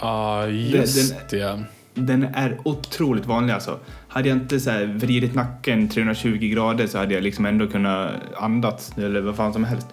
Ja, 0.00 0.46
just 0.46 1.14
det. 1.30 1.64
Den 1.94 2.22
är 2.22 2.58
otroligt 2.64 3.26
vanlig 3.26 3.54
alltså. 3.54 3.78
Hade 4.08 4.28
jag 4.28 4.38
inte 4.38 4.60
så 4.60 4.70
här 4.70 4.84
vridit 4.86 5.34
nacken 5.34 5.88
320 5.88 6.28
grader 6.30 6.86
så 6.86 6.98
hade 6.98 7.14
jag 7.14 7.22
liksom 7.22 7.46
ändå 7.46 7.66
kunnat 7.66 8.10
andas 8.36 8.92
eller 8.98 9.20
vad 9.20 9.36
fan 9.36 9.52
som 9.52 9.64
helst. 9.64 9.86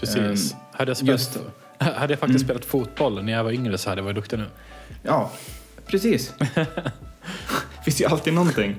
Precis. 0.00 0.52
Ehm, 0.52 0.58
hade, 0.72 0.90
jag 0.90 0.96
spelat, 0.96 1.20
just- 1.20 1.38
hade 1.96 2.12
jag 2.12 2.20
faktiskt 2.20 2.44
spelat 2.44 2.64
fotboll 2.64 3.24
när 3.24 3.32
jag 3.32 3.44
var 3.44 3.50
yngre 3.52 3.78
så 3.78 3.88
hade 3.90 4.00
jag 4.00 4.04
varit 4.04 4.16
duktig 4.16 4.38
nu. 4.38 4.46
Ja, 5.02 5.30
precis. 5.86 6.34
finns 7.84 8.00
ju 8.00 8.04
alltid 8.06 8.34
någonting. 8.34 8.76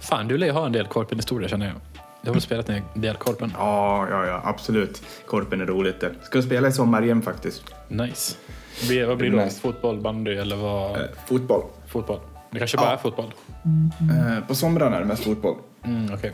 Fan, 0.00 0.28
du 0.28 0.38
lär 0.38 0.46
ju 0.46 0.52
ha 0.52 0.66
en 0.66 0.72
del 0.72 0.86
korpen-historia 0.86 1.48
känner 1.48 1.66
jag. 1.66 1.76
Du 2.22 2.28
har 2.28 2.34
väl 2.34 2.42
spelat 2.42 2.68
en 2.68 2.82
del 2.94 3.16
korpen? 3.16 3.52
Ja, 3.58 4.06
ja, 4.10 4.26
ja, 4.26 4.40
absolut. 4.44 5.02
Korpen 5.26 5.60
är 5.60 5.66
roligt 5.66 6.00
det. 6.00 6.14
Ska 6.22 6.42
spela 6.42 6.68
i 6.68 6.72
sommar 6.72 7.02
igen 7.02 7.22
faktiskt. 7.22 7.62
Nice. 7.88 8.36
Blir- 8.88 9.06
Vad 9.06 9.16
blir 9.18 9.30
det? 9.30 9.44
Nice. 9.44 9.60
Fotboll, 9.60 10.00
bandy 10.00 10.34
eller 10.34 10.56
vad? 10.56 10.96
Eh, 10.96 11.02
fotboll. 11.26 11.62
Fotboll. 11.88 12.20
Det 12.50 12.58
kanske 12.58 12.76
bara 12.76 12.86
Ja. 12.86 12.92
är 12.92 12.96
fotboll? 12.96 13.34
Eh, 14.00 14.44
på 14.48 14.54
somrarna 14.54 14.96
är 14.96 15.00
det 15.00 15.06
mest 15.06 15.24
fotboll. 15.24 15.56
Mm, 15.84 16.14
Okej. 16.14 16.32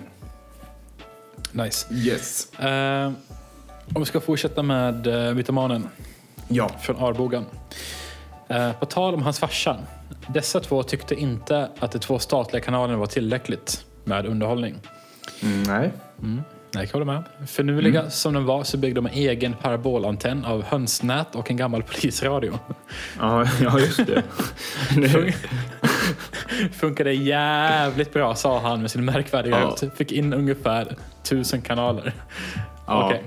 Nice. 1.53 1.95
Yes. 1.95 2.53
Eh, 2.59 3.07
om 3.95 4.03
vi 4.03 4.05
ska 4.05 4.21
fortsätta 4.21 4.63
med 4.63 5.07
uh, 5.07 5.35
mytomanen 5.35 5.89
Ja. 6.49 6.69
från 6.81 6.97
Arboga. 6.97 7.45
Eh, 8.49 8.73
på 8.73 8.87
tal 8.87 9.15
om 9.15 9.23
hans 9.23 9.39
farsa. 9.39 9.77
Dessa 10.29 10.61
två 10.61 10.83
tyckte 10.83 11.15
inte 11.15 11.69
att 11.79 11.93
de 11.93 11.99
två 11.99 12.19
statliga 12.19 12.63
kanalerna 12.65 12.99
var 12.99 13.07
tillräckligt 13.07 13.85
med 14.05 14.27
underhållning. 14.27 14.75
Mm, 15.43 15.63
nej. 15.63 15.91
Nej, 16.75 16.85
jag 16.87 16.93
hålla 16.93 17.05
med. 17.05 17.25
Finurliga 17.49 18.11
som 18.11 18.35
de 18.35 18.45
var 18.45 18.65
så 18.65 18.77
byggde 18.77 18.95
de 19.01 19.07
en 19.07 19.13
egen 19.13 19.53
parabolantenn 19.55 20.45
av 20.45 20.63
hönsnät 20.65 21.35
och 21.35 21.51
en 21.51 21.57
gammal 21.57 21.83
polisradio. 21.83 22.59
Ja, 23.19 23.45
ja 23.63 23.79
just 23.79 24.07
det. 24.07 24.23
Nu- 24.97 25.33
Funkade 26.73 27.13
jävligt 27.13 28.13
bra, 28.13 28.35
sa 28.35 28.59
han 28.61 28.81
med 28.81 28.91
sin 28.91 29.05
märkvärdiga 29.05 29.61
Ja. 29.61 29.67
röst. 29.67 29.85
Fick 29.97 30.13
in 30.13 30.33
ungefär 30.33 30.97
tusen 31.23 31.63
kanaler. 31.63 32.13
Ja. 32.87 33.05
Okej. 33.07 33.23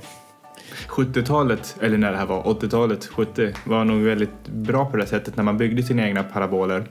70-talet, 0.87 1.75
eller 1.81 1.97
när 1.97 2.11
det 2.11 2.17
här 2.17 2.25
var, 2.25 2.43
80-talet, 2.43 3.05
70, 3.05 3.53
var 3.63 3.83
nog 3.85 4.01
väldigt 4.01 4.47
bra 4.47 4.85
på 4.85 4.97
det 4.97 5.05
sättet 5.07 5.35
när 5.35 5.43
man 5.43 5.57
byggde 5.57 5.83
sina 5.83 6.07
egna 6.07 6.23
paraboler. 6.23 6.83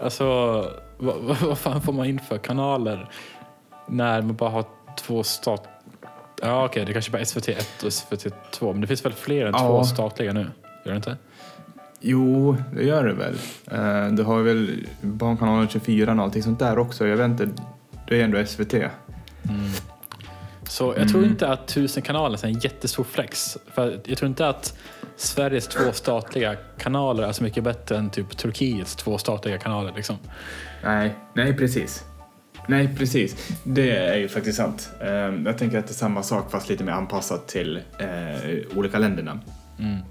Alltså, 0.00 0.24
vad, 0.98 1.16
vad, 1.20 1.36
vad 1.36 1.58
fan 1.58 1.82
får 1.82 1.92
man 1.92 2.06
in 2.06 2.20
för 2.28 2.38
kanaler 2.38 3.08
när 3.86 4.22
man 4.22 4.36
bara 4.36 4.50
har 4.50 4.64
två 4.98 5.22
stat... 5.22 5.68
Ja, 6.42 6.64
okej, 6.64 6.84
det 6.84 6.92
kanske 6.92 7.10
bara 7.10 7.18
är 7.20 7.24
SVT 7.24 7.48
1 7.48 7.82
och 7.82 7.92
SVT 7.92 8.26
2, 8.52 8.72
men 8.72 8.80
det 8.80 8.86
finns 8.86 9.04
väl 9.04 9.12
fler 9.12 9.46
än 9.46 9.52
Ja. 9.52 9.58
två 9.58 9.84
statliga 9.84 10.32
nu? 10.32 10.46
Gör 10.84 10.92
det 10.92 10.96
inte? 10.96 11.16
Jo, 12.00 12.56
det 12.76 12.84
gör 12.84 13.04
det 13.04 13.12
väl. 13.14 13.34
Eh, 13.70 14.12
Du 14.14 14.22
har 14.22 14.42
väl 14.42 14.86
Barnkanalen 15.00 15.68
24 15.68 16.12
och 16.12 16.22
allting 16.22 16.42
sånt 16.42 16.58
där 16.58 16.78
också. 16.78 17.06
Jag 17.06 17.16
vet 17.16 17.26
inte, 17.26 17.48
det 18.08 18.20
är 18.20 18.24
ändå 18.24 18.38
SVT. 18.46 18.74
Så 20.68 20.94
jag 20.98 21.08
tror 21.08 21.24
inte 21.24 21.48
att 21.48 21.66
tusen 21.68 22.02
kanaler 22.02 22.44
är 22.44 22.48
en 22.48 22.58
jättestor 22.58 23.04
flex. 23.04 23.58
För 23.74 24.00
jag 24.04 24.18
tror 24.18 24.28
inte 24.28 24.48
att 24.48 24.78
Sveriges 25.16 25.68
två 25.68 25.92
statliga 25.92 26.56
kanaler 26.78 27.22
är 27.22 27.32
så 27.32 27.42
mycket 27.44 27.64
bättre 27.64 27.96
än 27.96 28.10
typ 28.10 28.36
Turkiets 28.36 28.96
två 28.96 29.18
statliga 29.18 29.58
kanaler. 29.58 29.92
Liksom. 29.96 30.16
Nej, 30.84 31.14
nej 31.34 31.56
precis. 31.56 32.04
Nej, 32.66 32.94
precis. 32.98 33.52
Det 33.64 33.96
är 33.96 34.16
ju 34.16 34.28
faktiskt 34.28 34.56
sant. 34.56 34.90
Eh, 35.00 35.08
Jag 35.08 35.58
tänker 35.58 35.78
att 35.78 35.86
det 35.86 35.90
är 35.92 35.94
samma 35.94 36.22
sak 36.22 36.50
fast 36.50 36.68
lite 36.68 36.84
mer 36.84 36.92
anpassat 36.92 37.48
till 37.48 37.76
eh, 37.98 38.78
olika 38.78 38.98
länderna. 38.98 39.40
Men 39.76 40.02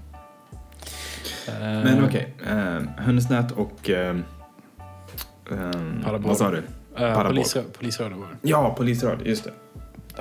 Eh, 1.98 2.04
okej, 2.04 2.34
eh, 2.46 2.80
hönsnät 2.96 3.52
och... 3.52 3.90
Eh, 3.90 4.16
eh, 5.50 5.70
Parabol. 6.04 6.28
vad 6.28 6.36
sa 6.36 6.50
du? 6.50 6.56
eh, 6.58 6.62
Parabol. 6.96 7.32
polisra- 7.36 7.62
Polisradio 7.78 8.18
var. 8.18 8.28
Ja, 8.42 8.74
polisradio, 8.78 9.26
just 9.28 9.44
det. 9.44 9.50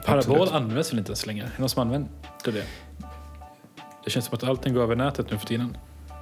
Parabol 0.06 0.18
Absolut. 0.36 0.52
används 0.54 0.92
väl 0.92 1.00
inte 1.00 1.10
ens 1.10 1.26
längre? 1.26 1.46
Är 1.46 1.50
det 1.56 1.60
någon 1.60 1.70
som 1.70 1.82
använder 1.82 2.10
det? 2.46 2.64
Det 4.04 4.10
känns 4.10 4.26
som 4.26 4.36
att 4.36 4.44
allting 4.44 4.74
går 4.74 4.82
över 4.84 4.96
nätet 4.96 5.32
nu 5.32 5.38
för 5.38 5.46
tiden. 5.48 5.78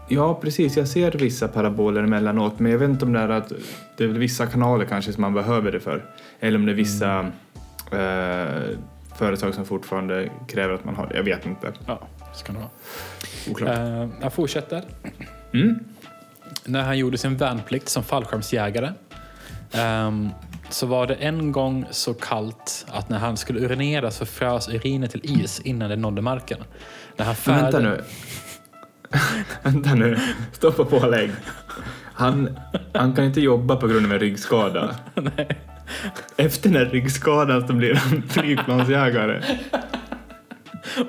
Ja, 0.08 0.34
precis. 0.42 0.78
Jag 0.78 0.88
ser 0.88 1.12
vissa 1.12 1.48
paraboler 1.48 2.04
emellanåt, 2.04 2.60
men 2.60 2.72
jag 2.72 2.80
vet 2.80 2.90
inte 2.90 3.06
om 3.06 3.14
det 3.14 3.20
är 3.20 3.30
att 3.30 3.52
det 3.98 4.04
är 4.04 4.08
vissa 4.08 4.46
kanaler 4.48 4.86
kanske 4.86 5.14
som 5.14 5.22
man 5.22 5.34
behöver 5.34 5.72
det 5.72 5.80
för. 5.80 6.06
Eller 6.40 6.58
om 6.60 6.66
det 6.66 6.72
är 6.72 6.76
vissa 6.76 7.20
eh, 7.92 8.78
företag 9.18 9.54
som 9.56 9.66
fortfarande 9.66 10.30
kräver 10.48 10.74
att 10.74 10.86
man 10.86 10.96
har 10.96 11.08
det. 11.08 11.16
Jag 11.16 11.24
vet 11.24 11.46
inte. 11.46 11.74
Ja, 11.86 12.00
så 12.34 12.46
kan 12.46 12.56
det 12.56 12.62
vara. 12.62 12.72
Oklart. 13.52 13.78
Eh, 13.78 14.08
jag 14.22 14.34
fortsätter. 14.34 14.84
Mm. 15.54 15.80
när 16.66 16.84
han 16.84 16.98
gjorde 16.98 17.18
sin 17.18 17.38
värnplikt 17.38 17.90
som 17.90 18.04
fallskärmsjägare 18.04 18.90
ehm, 19.72 20.30
så 20.70 20.86
var 20.88 21.08
det 21.08 21.14
en 21.16 21.52
gång 21.52 21.86
så 21.92 22.14
kallt 22.14 22.86
att 22.90 23.10
när 23.10 23.20
han 23.20 23.38
skulle 23.38 23.60
urinera 23.60 24.12
så 24.12 24.26
frös 24.26 24.70
urinet 24.70 25.12
till 25.12 25.42
is 25.44 25.60
innan 25.60 25.90
det 25.90 25.96
nådde 25.96 26.22
marken. 26.22 26.58
När 27.18 27.26
han 27.26 27.36
Men 27.46 27.56
vänta 27.56 27.78
färd- 27.78 27.84
nu. 27.84 28.02
Vänta 29.64 29.96
nu. 29.96 30.18
Stoppa 30.52 30.86
pålägg. 30.86 31.32
Han, 32.14 32.58
han 32.94 33.14
kan 33.14 33.26
inte 33.26 33.42
jobba 33.42 33.76
på 33.76 33.88
grund 33.88 34.06
av 34.06 34.12
en 34.12 34.20
ryggskada. 34.20 34.96
Efter 36.38 36.70
den 36.70 36.78
här 36.78 36.86
ryggskadan 36.86 37.68
så 37.68 37.74
blir 37.74 37.96
han 37.96 38.24
flygplansjägare. 38.30 39.44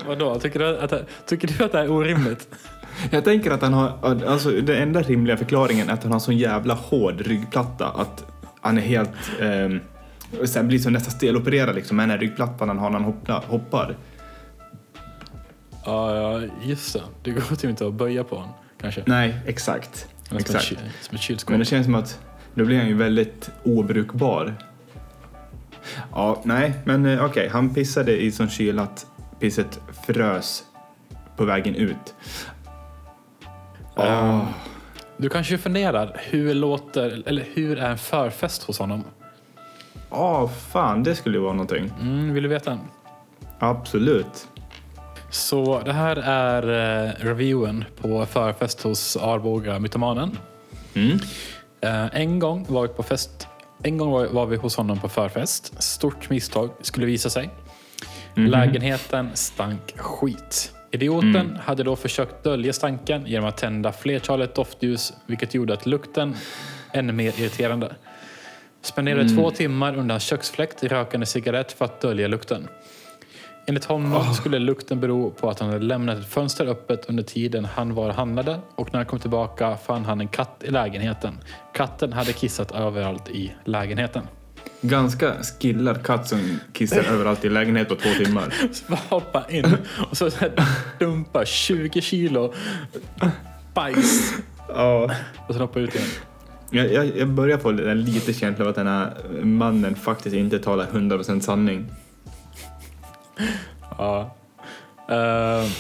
Vadå? 0.07 0.39
Tycker 0.39 0.59
du 0.59 0.79
att, 0.79 0.93
tycker 1.27 1.49
du 1.49 1.65
att 1.65 1.73
det 1.73 1.79
här 1.79 1.85
är 1.85 1.91
orimligt? 1.91 2.49
Jag 3.11 3.25
tänker 3.25 3.51
att 3.51 3.63
han 3.63 3.73
har, 3.73 4.23
alltså 4.27 4.51
den 4.51 4.83
enda 4.83 5.03
rimliga 5.03 5.37
förklaringen 5.37 5.89
är 5.89 5.93
att 5.93 6.03
han 6.03 6.13
har 6.13 6.19
sån 6.19 6.37
jävla 6.37 6.75
hård 6.75 7.21
ryggplatta 7.21 7.87
att 7.87 8.25
han 8.61 8.79
är 8.79 8.83
helt, 8.83 9.11
eh, 9.41 10.47
sen 10.47 10.69
blir 10.69 10.79
så 10.79 10.91
nästan 10.91 11.13
stelopererad 11.13 11.75
liksom 11.75 11.97
med 11.97 12.03
den 12.03 12.11
här 12.11 12.19
ryggplattan 12.19 12.69
han 12.69 12.79
har 12.79 12.91
när 12.91 12.99
han 12.99 13.43
hoppar. 13.47 13.97
Ja, 15.85 16.17
ja, 16.41 16.49
just 16.63 16.93
det. 16.93 17.03
Det 17.23 17.31
går 17.31 17.41
typ 17.57 17.65
inte 17.71 17.87
att 17.87 17.95
böja 17.95 18.25
på 18.25 18.37
honom, 18.37 18.53
kanske. 18.81 19.03
Nej, 19.07 19.41
exakt. 19.47 20.09
Som 20.29 20.37
ett, 20.37 20.43
exakt. 20.43 20.65
ky- 20.69 20.77
som 21.01 21.15
ett 21.15 21.21
kylskåp. 21.23 21.51
Men 21.51 21.59
det 21.59 21.65
känns 21.65 21.85
som 21.85 21.95
att 21.95 22.21
då 22.55 22.65
blir 22.65 22.79
han 22.79 22.89
ju 22.89 22.95
väldigt 22.95 23.51
obrukbar. 23.65 24.55
Ja, 26.13 26.41
nej, 26.45 26.73
men 26.85 27.07
eh, 27.07 27.25
okej, 27.25 27.49
han 27.49 27.75
pissade 27.75 28.23
i 28.23 28.33
sån 28.33 28.49
kyla 28.49 28.83
att 28.83 29.07
pisset 29.41 29.81
frös 30.07 30.65
på 31.37 31.45
vägen 31.45 31.75
ut. 31.75 32.15
Ehm, 33.97 34.41
Åh. 34.41 34.45
Du 35.17 35.29
kanske 35.29 35.59
funderar, 35.59 36.17
hur 36.31 36.55
låter, 36.55 37.23
eller 37.27 37.47
hur 37.55 37.79
är 37.79 37.91
en 37.91 37.99
förfest 37.99 38.63
hos 38.63 38.79
honom? 38.79 39.05
Åh, 40.11 40.49
fan, 40.49 41.03
det 41.03 41.15
skulle 41.15 41.37
ju 41.37 41.43
vara 41.43 41.53
någonting. 41.53 41.93
Mm, 42.01 42.35
vill 42.35 42.43
du 42.43 42.49
veta? 42.49 42.79
Absolut. 43.59 44.49
Så 45.33 45.83
det 45.85 45.93
här 45.93 46.17
är 46.17 46.63
eh, 46.63 47.11
reviewen 47.25 47.85
på 48.01 48.27
förfest 48.27 48.83
hos 48.83 49.17
Arboga 49.17 49.79
Mytomanen. 49.79 50.39
Mm. 50.95 51.19
Eh, 51.81 52.21
en 52.21 52.39
gång 52.39 52.67
var 52.69 52.83
vi 52.83 52.89
på 52.89 53.03
fest. 53.03 53.47
En 53.83 53.99
gång 53.99 54.11
var, 54.11 54.27
var 54.27 54.47
vi 54.47 54.57
hos 54.57 54.77
honom 54.77 54.99
på 54.99 55.09
förfest. 55.09 55.83
Stort 55.83 56.31
misstag 56.31 56.71
skulle 56.81 57.07
visa 57.07 57.31
sig. 57.31 57.51
Lägenheten 58.35 59.31
stank 59.35 59.99
skit. 59.99 60.73
Idioten 60.91 61.59
hade 61.65 61.83
då 61.83 61.97
försökt 61.97 62.45
dölja 62.45 62.73
stanken 62.73 63.27
genom 63.27 63.49
att 63.49 63.57
tända 63.57 63.93
flertalet 63.93 64.55
doftljus, 64.55 65.13
vilket 65.27 65.55
gjorde 65.55 65.75
att 65.75 65.87
lukten 65.87 66.37
ännu 66.93 67.13
mer 67.13 67.41
irriterande. 67.41 67.95
Spenderade 68.83 69.29
två 69.29 69.51
timmar 69.51 69.97
under 69.97 70.13
hans 70.13 70.23
köksfläkt 70.23 70.85
rökande 70.85 71.27
cigarett 71.27 71.73
för 71.73 71.85
att 71.85 72.01
dölja 72.01 72.29
lukten. 72.29 72.69
Enligt 73.67 73.85
honom 73.85 74.35
skulle 74.35 74.59
lukten 74.59 75.01
bero 75.01 75.31
på 75.31 75.51
att 75.51 75.61
han 75.61 75.69
hade 75.69 75.85
lämnat 75.85 76.19
ett 76.19 76.27
fönster 76.29 76.67
öppet 76.67 77.05
under 77.09 77.23
tiden 77.23 77.65
han 77.65 77.95
var 77.95 78.09
och 78.09 78.15
handlade 78.15 78.61
och 78.75 78.89
när 78.93 78.99
han 78.99 79.07
kom 79.07 79.19
tillbaka 79.19 79.77
fann 79.77 80.05
han 80.05 80.21
en 80.21 80.29
katt 80.29 80.65
i 80.65 80.71
lägenheten. 80.71 81.39
Katten 81.75 82.13
hade 82.13 82.33
kissat 82.33 82.73
överallt 82.73 83.29
i 83.29 83.55
lägenheten. 83.65 84.23
Ganska 84.81 85.33
skillad 85.61 86.03
katt 86.03 86.29
som 86.29 86.59
kissar 86.73 87.05
överallt 87.05 87.45
i 87.45 87.49
lägenhet 87.49 87.89
på 87.89 87.95
två 87.95 88.09
timmar. 88.25 88.55
Så 88.73 88.85
bara 88.89 89.01
hoppa 89.09 89.45
in 89.51 89.77
och 90.11 90.17
så, 90.17 90.31
dumpa 90.99 91.45
20 91.45 92.01
kilo 92.01 92.53
bajs 93.75 94.33
Ja. 94.69 95.11
och 95.49 95.55
sen 95.55 95.61
hoppa 95.61 95.81
ut 95.81 95.95
igen. 95.95 96.09
Jag, 96.71 96.93
jag, 96.93 97.17
jag 97.19 97.29
börjar 97.29 97.59
få 97.59 97.71
lite 97.71 98.33
känsla 98.33 98.65
av 98.65 98.69
att 98.71 98.77
den 98.77 98.87
här 98.87 99.15
mannen 99.43 99.95
faktiskt 99.95 100.37
inte 100.37 100.59
talar 100.59 100.87
100% 100.87 101.41
sanning. 101.41 101.87
Ja. 103.99 104.35
Eh, 105.09 105.71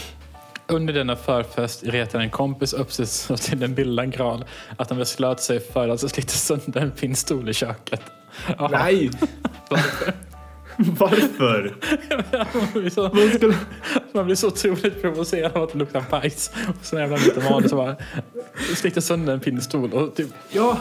under 0.66 0.94
denna 0.94 1.16
förfest 1.16 1.82
retade 1.84 2.24
en 2.24 2.30
kompis 2.30 2.72
upp 2.72 2.92
sig 2.92 3.06
så 3.06 3.36
till 3.36 3.60
den 3.60 3.74
milda 3.74 4.06
grad 4.06 4.44
att 4.76 4.90
han 4.90 4.98
beslöt 4.98 5.40
sig 5.40 5.60
för 5.60 5.88
att 5.88 6.00
slita 6.10 6.32
sönder 6.32 6.80
en 6.80 6.90
pinnstol 6.90 7.48
i 7.48 7.54
köket. 7.54 8.02
Ja, 8.58 8.68
Nej! 8.72 9.10
Varför? 10.76 11.74
man, 12.54 12.72
blir 12.72 12.90
så, 12.90 13.10
skulle... 13.36 13.54
man 14.12 14.26
blir 14.26 14.36
så 14.36 14.46
otroligt 14.46 15.02
provocerad 15.02 15.56
av 15.56 15.62
att 15.62 15.72
det 15.72 15.78
luktar 15.78 16.04
bajs. 16.10 16.50
Och 16.68 16.84
så 16.86 16.98
jävla 16.98 17.16
mytoman 17.16 17.68
så 17.68 17.76
bara 17.76 17.96
sliter 18.76 19.00
sönder 19.00 19.32
en 19.32 19.40
pinnstol 19.40 19.92
och 19.92 20.14
typ 20.14 20.28
Ja. 20.50 20.80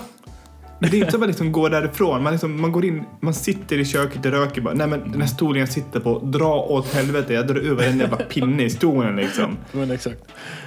Men 0.82 0.90
det 0.90 0.96
är 0.98 1.00
inte 1.00 1.12
så 1.12 1.18
att 1.18 1.20
man 1.20 1.28
liksom 1.30 1.52
går 1.52 1.70
därifrån. 1.70 2.24
Man, 2.24 2.34
liksom, 2.34 2.62
man 2.62 2.72
går 2.72 2.86
in, 2.86 3.04
man 3.20 3.34
sitter 3.34 3.78
i 3.80 3.86
köket 3.86 4.26
och 4.26 4.32
röker 4.32 4.62
bara. 4.62 4.74
Nej 4.74 4.88
men 4.88 5.12
den 5.12 5.22
här 5.22 5.28
stolen 5.28 5.60
jag 5.60 5.70
sitter 5.70 6.00
på, 6.00 6.20
dra 6.20 6.56
åt 6.56 6.94
helvete. 6.94 7.34
Jag 7.34 7.48
drar 7.48 7.56
över 7.56 7.88
en 7.88 8.00
jävla 8.00 8.18
pinne 8.18 8.64
i 8.64 8.70
stolen 8.70 9.16
liksom. 9.16 9.58
Men 9.72 9.92
exakt. 9.92 10.20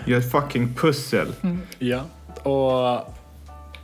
Gör 0.06 0.18
ett 0.18 0.30
fucking 0.32 0.74
pussel. 0.74 1.26
Ja. 1.78 2.00
Och 2.42 3.14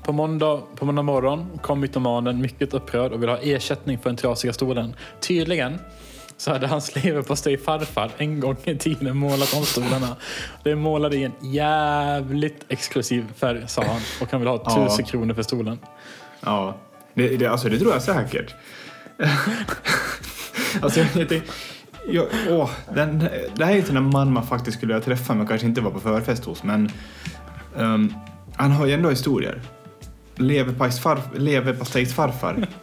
på 0.03 0.13
måndag, 0.13 0.61
på 0.77 0.85
måndag 0.85 1.03
morgon 1.03 1.47
kom 1.63 1.81
mytomanen 1.81 2.41
mycket 2.41 2.75
upprörd 2.75 3.13
och 3.13 3.23
ville 3.23 3.33
ha 3.33 3.39
ersättning 3.39 3.99
för 3.99 4.11
den 4.11 4.17
trasiga 4.17 4.53
stolen. 4.53 4.95
Tydligen 5.21 5.79
så 6.37 6.53
hade 6.53 6.67
hans 6.67 7.05
leverpastej 7.05 7.59
farfar 7.59 8.11
en 8.17 8.41
gång 8.41 8.57
i 8.65 8.77
tiden 8.77 9.17
målat 9.17 9.55
om 9.55 9.63
stolarna. 9.65 10.17
Det 10.63 10.71
är 10.71 10.75
målade 10.75 11.17
i 11.17 11.25
en 11.25 11.33
jävligt 11.41 12.65
exklusiv 12.69 13.25
färg 13.37 13.65
sa 13.69 13.83
han 13.85 14.01
och 14.21 14.31
han 14.31 14.41
vill 14.41 14.49
ha 14.49 14.63
Ja. 14.65 14.89
tusen 14.89 15.05
kronor 15.05 15.35
för 15.35 15.43
stolen. 15.43 15.79
Ja. 16.41 16.77
Det, 17.15 17.37
det, 17.37 17.47
alltså 17.47 17.69
det 17.69 17.79
tror 17.79 17.93
jag 17.93 18.03
säkert. 18.03 18.55
alltså 20.83 21.01
jag, 21.01 21.09
jag 21.33 21.43
jag, 22.09 22.27
åh, 22.49 22.71
den, 22.95 23.19
det 23.57 23.65
här 23.65 23.73
är 23.73 23.77
inte 23.77 23.93
en 23.93 24.11
man 24.11 24.33
man 24.33 24.47
faktiskt 24.47 24.77
skulle 24.77 24.95
vilja 24.95 25.05
träffa 25.05 25.35
men 25.35 25.47
kanske 25.47 25.67
inte 25.67 25.81
var 25.81 25.91
på 25.91 26.01
förfest 26.01 26.45
hos. 26.45 26.63
Men 26.63 26.91
ehm, 27.79 28.15
han 28.57 28.71
har 28.71 28.87
ju 28.87 28.93
ändå 28.93 29.11
historier. 29.11 29.61
Leverpastejsfarfar. 30.37 31.39
Leverpastejsfarfar. 31.39 32.67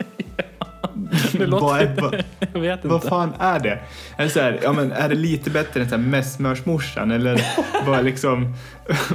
Det 1.31 1.45
låter- 1.45 1.65
vad, 1.65 1.81
är, 1.81 2.01
vad, 2.01 2.23
Jag 2.53 2.59
vet 2.61 2.85
vad 2.85 2.95
inte. 2.95 3.07
fan 3.07 3.33
är 3.39 3.59
det? 3.59 3.79
Är 4.17 4.23
det, 4.23 4.29
så 4.29 4.39
här, 4.39 4.59
ja, 4.63 4.73
men 4.73 4.91
är 4.91 5.09
det 5.09 5.15
lite 5.15 5.49
bättre 5.49 5.81
än 5.81 5.89
så 5.89 5.95
här 5.95 6.03
messmörsmorsan? 6.03 7.11
Eller 7.11 7.41
vad, 7.85 8.05
liksom, 8.05 8.53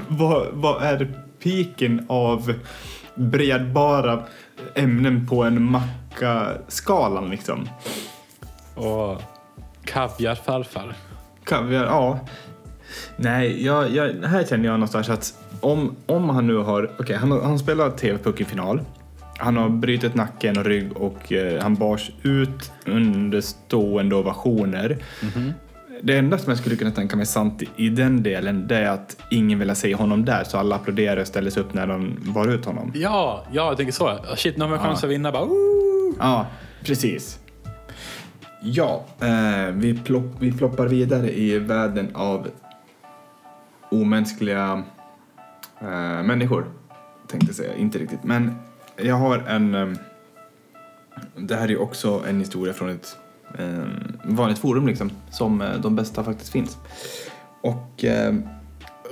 vad, 0.09 0.47
vad 0.53 0.83
är 0.83 1.15
piken 1.43 2.07
av 2.09 2.55
bredbara 3.15 4.23
ämnen 4.75 5.27
på 5.27 5.43
en 5.45 5.63
macka-skalan 5.71 7.31
liksom? 7.31 7.69
Och 8.75 9.23
kaviar 9.85 10.35
farfar. 10.35 10.95
Kaviar, 11.45 11.85
ja. 11.85 12.21
Nej, 13.17 13.65
jag, 13.67 13.91
jag, 13.91 14.13
här 14.27 14.45
känner 14.45 14.65
jag 14.65 14.73
någonstans 14.75 15.09
att 15.09 15.35
om, 15.61 15.97
om 16.07 16.29
han 16.31 16.47
nu 16.47 16.57
har, 16.57 16.91
okej 16.99 17.17
han, 17.17 17.31
har- 17.31 17.43
han 17.43 17.59
spelar 17.59 17.91
TV-pucken-final. 17.91 18.81
Han 19.39 19.57
har 19.57 19.69
brutit 19.69 20.15
nacken 20.15 20.59
och 20.59 20.65
rygg 20.65 20.97
och 20.97 21.33
eh, 21.33 21.63
han 21.63 21.75
bars 21.75 22.11
ut 22.23 22.73
under 22.87 23.41
stående 23.41 24.15
ovationer. 24.17 24.99
Det 26.05 26.19
enda 26.19 26.39
som 26.39 26.51
jag 26.51 26.59
skulle 26.59 26.77
kunna 26.77 26.91
tänka 26.91 27.17
mig 27.17 27.27
sant 27.27 27.63
i, 27.77 27.89
den 27.89 28.23
delen 28.23 28.69
det 28.69 28.77
är 28.77 28.91
att 28.91 29.17
ingen 29.31 29.59
vill 29.59 29.77
se 29.77 29.95
honom 29.95 30.25
där 30.25 30.45
så 30.45 30.59
alla 30.59 30.77
applåderar 30.77 31.21
och 31.21 31.27
ställer 31.27 31.51
sig 31.51 31.63
upp 31.63 31.75
när 31.75 31.87
de 31.87 32.17
bar 32.35 32.49
ut 32.49 32.65
honom. 32.65 32.93
Ja, 32.95 33.45
ja, 33.53 33.67
jag 33.69 33.77
tänker 33.77 33.93
så. 33.93 34.19
Shit, 34.37 34.57
nu 34.57 34.65
har 34.65 34.73
Ja. 34.73 34.79
chans 34.79 35.05
att 35.05 35.11
vinna. 35.11 35.33
Bara! 35.33 35.49
Ja, 36.19 36.47
precis. 36.85 37.39
Ja, 38.63 39.05
eh, 39.21 39.67
vi, 39.75 39.99
plopp, 39.99 40.25
vi 40.39 40.53
ploppar 40.53 40.87
vidare 40.87 41.31
i 41.33 41.59
världen 41.59 42.11
av 42.15 42.49
omänskliga 43.91 44.83
eh, 45.81 46.23
människor. 46.23 46.67
Tänkte 47.29 47.55
säga, 47.55 47.75
inte 47.77 47.99
riktigt. 47.99 48.25
Men 48.25 48.55
jag 48.97 49.15
har 49.15 49.39
en... 49.39 49.75
Eh, 49.75 49.89
det 51.37 51.55
här 51.57 51.65
är 51.65 51.69
ju 51.69 51.77
också 51.77 52.23
en 52.29 52.39
historia 52.39 52.73
från 52.75 52.91
ett 52.91 53.17
eh, 53.59 53.85
vanligt 54.25 54.59
forum 54.59 54.87
liksom, 54.87 55.11
som 55.31 55.61
eh, 55.63 55.75
de 55.83 55.97
bästa 55.97 56.25
faktiskt 56.25 56.53
finns. 56.53 56.79
Och 57.63 58.05
eh, 58.05 58.35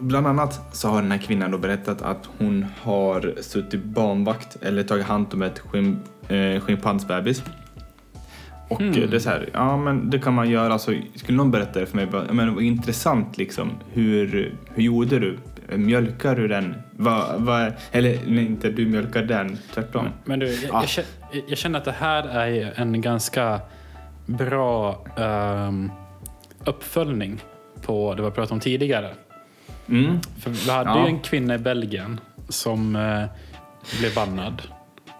bland 0.00 0.26
annat 0.26 0.76
så 0.76 0.88
har 0.88 1.03
den 1.03 1.11
här 1.11 1.18
kvinnan 1.18 1.50
då 1.50 1.59
berättat 1.59 2.03
att 2.03 2.29
hon 2.38 2.66
har 2.83 3.35
suttit 3.40 3.85
barnvakt 3.85 4.57
eller 4.62 4.83
tagit 4.83 5.07
hand 5.07 5.26
om 5.33 5.42
ett 5.42 5.59
schim, 5.59 5.98
eh, 6.29 6.61
schimpansbebis. 6.61 7.42
Och 8.68 8.83
eh, 8.83 8.92
det 8.92 9.16
är 9.16 9.18
så 9.18 9.31
här, 9.31 9.48
ja 9.53 9.76
men 9.76 10.11
det 10.11 10.18
kan 10.18 10.35
man 10.35 10.50
göra. 10.50 10.79
Så 10.79 10.94
skulle 11.14 11.38
någon 11.38 11.50
berätta 11.50 11.81
det 11.81 11.87
för 11.87 11.96
mig, 11.96 12.09
ja, 12.12 12.33
men 12.33 12.55
var 12.55 12.62
intressant 12.62 13.38
liksom. 13.38 13.70
Hur, 13.92 14.55
hur 14.74 14.83
gjorde 14.83 15.18
du? 15.18 15.38
Mjölkar 15.76 16.37
du 16.37 16.48
den? 16.48 16.74
Va, 16.92 17.24
va, 17.37 17.70
eller 17.92 18.38
inte 18.38 18.70
du 18.70 18.87
mjölkar 18.87 19.22
den, 19.22 19.59
tvärtom. 19.74 20.09
Men 20.24 20.38
du, 20.38 20.46
jag, 20.46 20.74
Ah. 20.74 20.81
jag, 20.81 20.88
känner, 20.88 21.09
jag 21.48 21.59
känner 21.59 21.79
att 21.79 21.85
det 21.85 21.94
här 21.98 22.22
är 22.29 22.72
en 22.76 23.00
ganska 23.00 23.61
bra 24.37 25.05
ehm, 25.16 25.93
uppföljning 26.64 27.43
på 27.83 28.14
det 28.14 28.23
vi 28.23 28.31
pratade 28.31 28.55
om 28.55 28.61
tidigare. 28.61 29.14
Mm. 29.88 30.21
För 30.40 30.51
vi 30.51 30.71
hade 30.71 30.90
Ja. 30.90 31.01
ju 31.03 31.07
en 31.07 31.21
kvinna 31.21 31.55
i 31.55 31.59
Belgien 31.59 32.21
som 32.49 32.97
eh, 32.97 33.25
blev 33.99 34.14
bannad. 34.14 34.62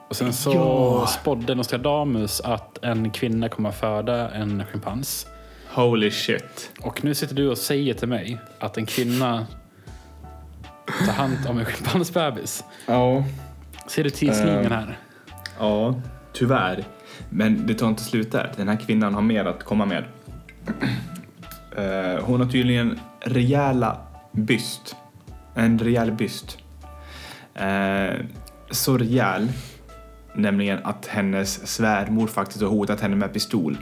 Och 0.09 0.17
sen 0.17 0.33
så 0.33 0.53
Ja. 0.55 1.07
spådde 1.07 1.55
Nostradamus 1.55 2.41
att 2.41 2.85
en 2.85 3.11
kvinna 3.11 3.49
kommer 3.49 3.69
att 3.69 3.81
föda 3.81 4.31
en 4.31 4.65
schimpans. 4.67 5.27
Holy 5.75 6.11
shit. 6.11 6.73
Och 6.83 7.05
nu 7.05 7.15
sitter 7.15 7.35
du 7.35 7.49
och 7.49 7.59
säger 7.59 7.95
till 7.95 8.09
mig 8.09 8.39
att 8.59 8.77
en 8.77 8.87
kvinna 8.87 9.47
tar 11.07 11.13
hand 11.13 11.37
om 11.49 11.59
en 11.59 11.65
schimpansbebis. 11.65 12.65
Ja. 12.87 13.25
Ser 13.87 14.05
du 14.05 14.11
tidslinjen 14.11 14.73
här? 14.73 14.99
Ja, 15.59 15.95
tyvärr. 16.33 16.85
Men 17.29 17.67
det 17.67 17.75
tar 17.75 17.89
inte 17.89 18.03
slut 18.03 18.33
där. 18.33 18.53
Den 18.57 18.69
här 18.69 18.77
kvinnan 18.77 19.15
har 19.15 19.23
mer 19.23 19.45
att 19.45 19.65
komma 19.65 19.87
med. 19.87 20.05
Eh, 21.77 22.25
hon 22.25 22.41
har 22.41 22.49
tydligen 22.49 23.01
rejäla 23.21 23.97
byst. 24.33 24.97
En 25.55 25.79
rejäl 25.79 26.13
byst. 26.13 26.59
Eh, 27.55 28.15
så 28.71 28.99
rejäl, 28.99 29.49
nämligen 30.35 30.79
att 30.85 31.07
hennes 31.07 31.67
svärmor 31.67 32.27
faktiskt 32.27 32.63
har 32.63 32.69
hotat 32.69 33.01
henne 33.01 33.17
med 33.17 33.33
pistol. 33.33 33.77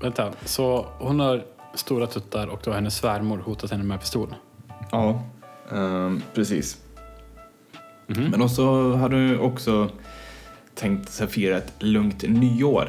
Vänta, 0.00 0.32
så 0.44 0.86
hon 0.98 1.20
har 1.20 1.44
stora 1.74 2.06
tuttar 2.06 2.46
och 2.46 2.60
då 2.64 2.70
har 2.70 2.74
hennes 2.74 2.96
svärmor 2.96 3.38
hotat 3.38 3.70
henne 3.70 3.84
med 3.84 4.00
pistol? 4.00 4.34
Ja, 4.90 5.22
ehm, 5.72 6.22
precis. 6.34 6.78
Men 8.06 8.42
också 8.42 8.94
hade 8.94 9.28
du 9.28 9.38
också 9.38 9.90
tänkt 10.76 11.08
sig 11.08 11.26
fira 11.26 11.56
ett 11.56 11.72
lugnt 11.78 12.22
nyår. 12.28 12.88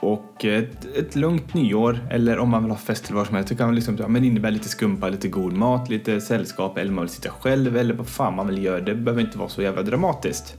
Och 0.00 0.44
ett, 0.44 0.84
ett 0.96 1.16
lugnt 1.16 1.54
nyår, 1.54 1.98
eller 2.10 2.38
om 2.38 2.48
man 2.48 2.62
vill 2.62 2.70
ha 2.70 2.78
fest 2.78 3.06
eller 3.06 3.18
vad 3.18 3.26
som 3.26 3.36
helst, 3.36 3.48
så 3.48 3.56
kan 3.56 3.66
man 3.66 3.74
liksom, 3.74 3.96
ja, 4.00 4.08
men 4.08 4.22
det 4.22 4.28
innebär 4.28 4.50
lite 4.50 4.68
skumpa, 4.68 5.08
lite 5.08 5.28
god 5.28 5.52
mat, 5.52 5.88
lite 5.88 6.20
sällskap, 6.20 6.78
eller 6.78 6.92
man 6.92 7.04
vill 7.04 7.10
sitta 7.10 7.30
själv, 7.30 7.76
eller 7.76 7.94
vad 7.94 8.06
fan 8.06 8.36
man 8.36 8.46
vill 8.46 8.64
göra. 8.64 8.80
Det 8.80 8.94
behöver 8.94 9.22
inte 9.22 9.38
vara 9.38 9.48
så 9.48 9.62
jävla 9.62 9.82
dramatiskt. 9.82 10.56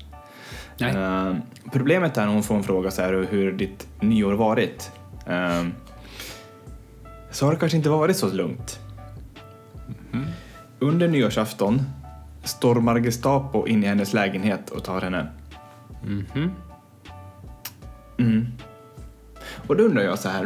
Ehm, 0.80 1.42
problemet 1.72 2.18
är 2.18 2.26
när 2.26 2.34
hon 2.34 2.44
får 2.44 2.56
en 2.56 2.64
fråga 2.64 2.92
så 2.92 3.02
här, 3.02 3.28
hur 3.30 3.52
ditt 3.52 3.88
nyår 4.00 4.34
varit. 4.34 4.92
Ehm, 5.28 5.74
så 7.32 7.46
har 7.46 7.54
det 7.54 7.60
kanske 7.60 7.78
inte 7.78 7.90
varit 7.90 8.18
så 8.18 8.34
lugnt. 8.34 8.80
Under 10.80 11.08
nyårsafton 11.08 11.82
stormar 12.44 13.00
Gestapo 13.00 13.68
in 13.68 13.84
i 13.84 13.88
hennes 13.88 14.14
lägenhet 14.14 14.70
och 14.70 14.84
tar 14.84 15.02
henne. 15.02 15.28
Mhm. 16.06 16.52
Mm. 18.18 18.46
Och 19.68 19.76
då 19.78 19.84
undrar 19.84 20.04
jag 20.04 20.20
så 20.20 20.30
här. 20.30 20.44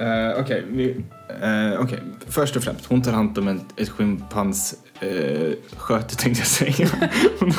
Uh, 0.00 0.40
Okej, 0.40 0.64
vi- 0.68 1.04
eh, 1.42 1.80
okej. 1.80 1.98
först 2.28 2.56
och 2.56 2.62
främst, 2.62 2.86
hon 2.86 3.02
tar 3.02 3.12
hand 3.12 3.38
om 3.38 3.48
ett, 3.48 3.64
ett 3.80 3.88
schimpans 3.88 4.74
uh, 5.02 5.52
sköte 5.76 6.16
tänkte 6.16 6.40
jag 6.40 6.46
säga. 6.46 6.88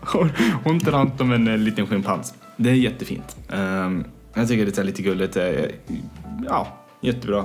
hon, 0.00 0.30
hon 0.64 0.80
tar 0.80 0.92
hand 0.92 1.20
om 1.20 1.32
en 1.32 1.48
eh, 1.48 1.58
liten 1.58 1.86
schimpans. 1.86 2.34
Det 2.56 2.70
är 2.70 2.74
jättefint. 2.74 3.36
Ehm, 3.48 4.04
jag 4.34 4.48
tycker 4.48 4.66
det 4.66 4.78
är 4.78 4.84
lite 4.84 5.02
gulligt. 5.02 5.36
eh, 5.36 5.64
ja, 6.48 6.68
jättebra. 7.00 7.44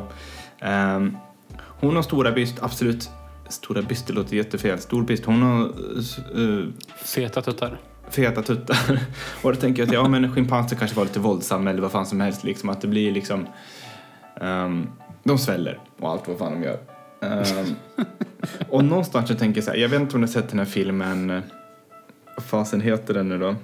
Ehm, 0.59 1.17
hon 1.59 1.95
har 1.95 2.03
stora 2.03 2.31
byst, 2.31 2.57
absolut. 2.61 3.09
Stora 3.49 3.81
byst, 3.81 4.07
det 4.07 4.13
låter 4.13 4.35
jättefel. 4.35 4.79
Stor 4.79 5.03
byst. 5.03 5.25
Hon 5.25 5.41
har 5.41 5.61
eh, 5.65 6.65
Feta 7.05 7.41
tuttar. 7.41 7.77
Feta 8.09 8.41
tuttar. 8.41 8.99
Och 9.41 9.53
då 9.53 9.59
tänker 9.59 9.81
jag 9.81 9.87
att 9.87 9.93
ja, 9.93 10.07
men 10.07 10.31
schimpanser 10.33 10.75
kanske 10.75 10.97
var 10.97 11.03
lite 11.03 11.19
våldsam 11.19 11.67
eller 11.67 11.81
vad 11.81 11.91
fan 11.91 12.05
som 12.05 12.19
helst. 12.19 12.43
Liksom, 12.43 12.69
att 12.69 12.81
det 12.81 12.87
blir 12.87 13.11
liksom... 13.11 13.47
ehm, 14.41 14.89
de 15.23 15.37
sväller 15.37 15.79
och 15.99 16.09
allt 16.09 16.27
vad 16.27 16.37
fan 16.37 16.51
de 16.51 16.63
gör. 16.63 16.79
Ehm, 17.21 17.75
och 18.69 18.83
någonstans 18.83 19.27
så 19.27 19.35
tänker 19.35 19.57
jag 19.57 19.65
så 19.65 19.71
här, 19.71 19.77
jag 19.77 19.89
vet 19.89 20.01
inte 20.01 20.15
om 20.15 20.21
ni 20.21 20.27
har 20.27 20.33
sett 20.33 20.49
den 20.49 20.59
här 20.59 20.65
filmen, 20.65 21.41
vad 22.35 22.45
fasen 22.45 22.81
heter 22.81 23.13
den 23.13 23.29
nu 23.29 23.37
då? 23.37 23.55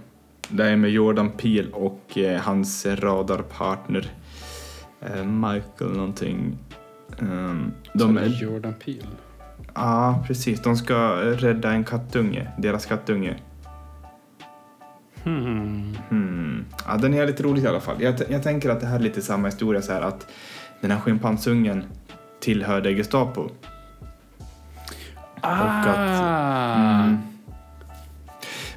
Det 0.50 0.70
är 0.70 0.76
med 0.76 0.92
Jordan 0.92 1.32
Peele 1.32 1.72
och 1.72 2.18
eh, 2.18 2.42
hans 2.42 2.86
radarpartner 2.86 4.12
eh, 5.02 5.24
Michael 5.24 5.92
någonting. 5.92 6.58
Um, 7.20 7.74
de, 7.94 8.16
De 8.16 8.28
Jordan 8.28 8.74
Peele. 8.86 9.08
Ja, 9.74 10.24
precis. 10.28 10.62
De 10.62 10.78
ska 10.78 10.96
rädda 11.22 11.72
en 11.72 11.84
kattunge, 11.84 12.52
deras 12.58 12.86
kattunge. 12.86 13.36
Hmm. 15.24 15.98
Hmm. 16.10 16.66
Ja, 16.88 16.98
den 16.98 17.14
är 17.14 17.26
lite 17.28 17.44
rolig 17.44 17.64
i 17.64 17.68
alla 17.68 17.80
fall. 17.80 17.96
Jag, 18.02 18.16
jag 18.30 18.44
tänker 18.44 18.70
att 18.70 18.80
det 18.80 18.88
här 18.88 18.96
är 18.96 19.00
lite 19.04 19.22
samma 19.22 19.48
historia 19.48 19.82
så 19.82 19.94
här 19.94 20.02
att 20.02 20.28
den 20.82 20.92
här 20.92 21.00
schimpansungen 21.00 21.84
tillhörde 22.40 22.92
Gestapo. 22.94 23.50
Ah! 25.42 27.04
Mm. 27.04 27.18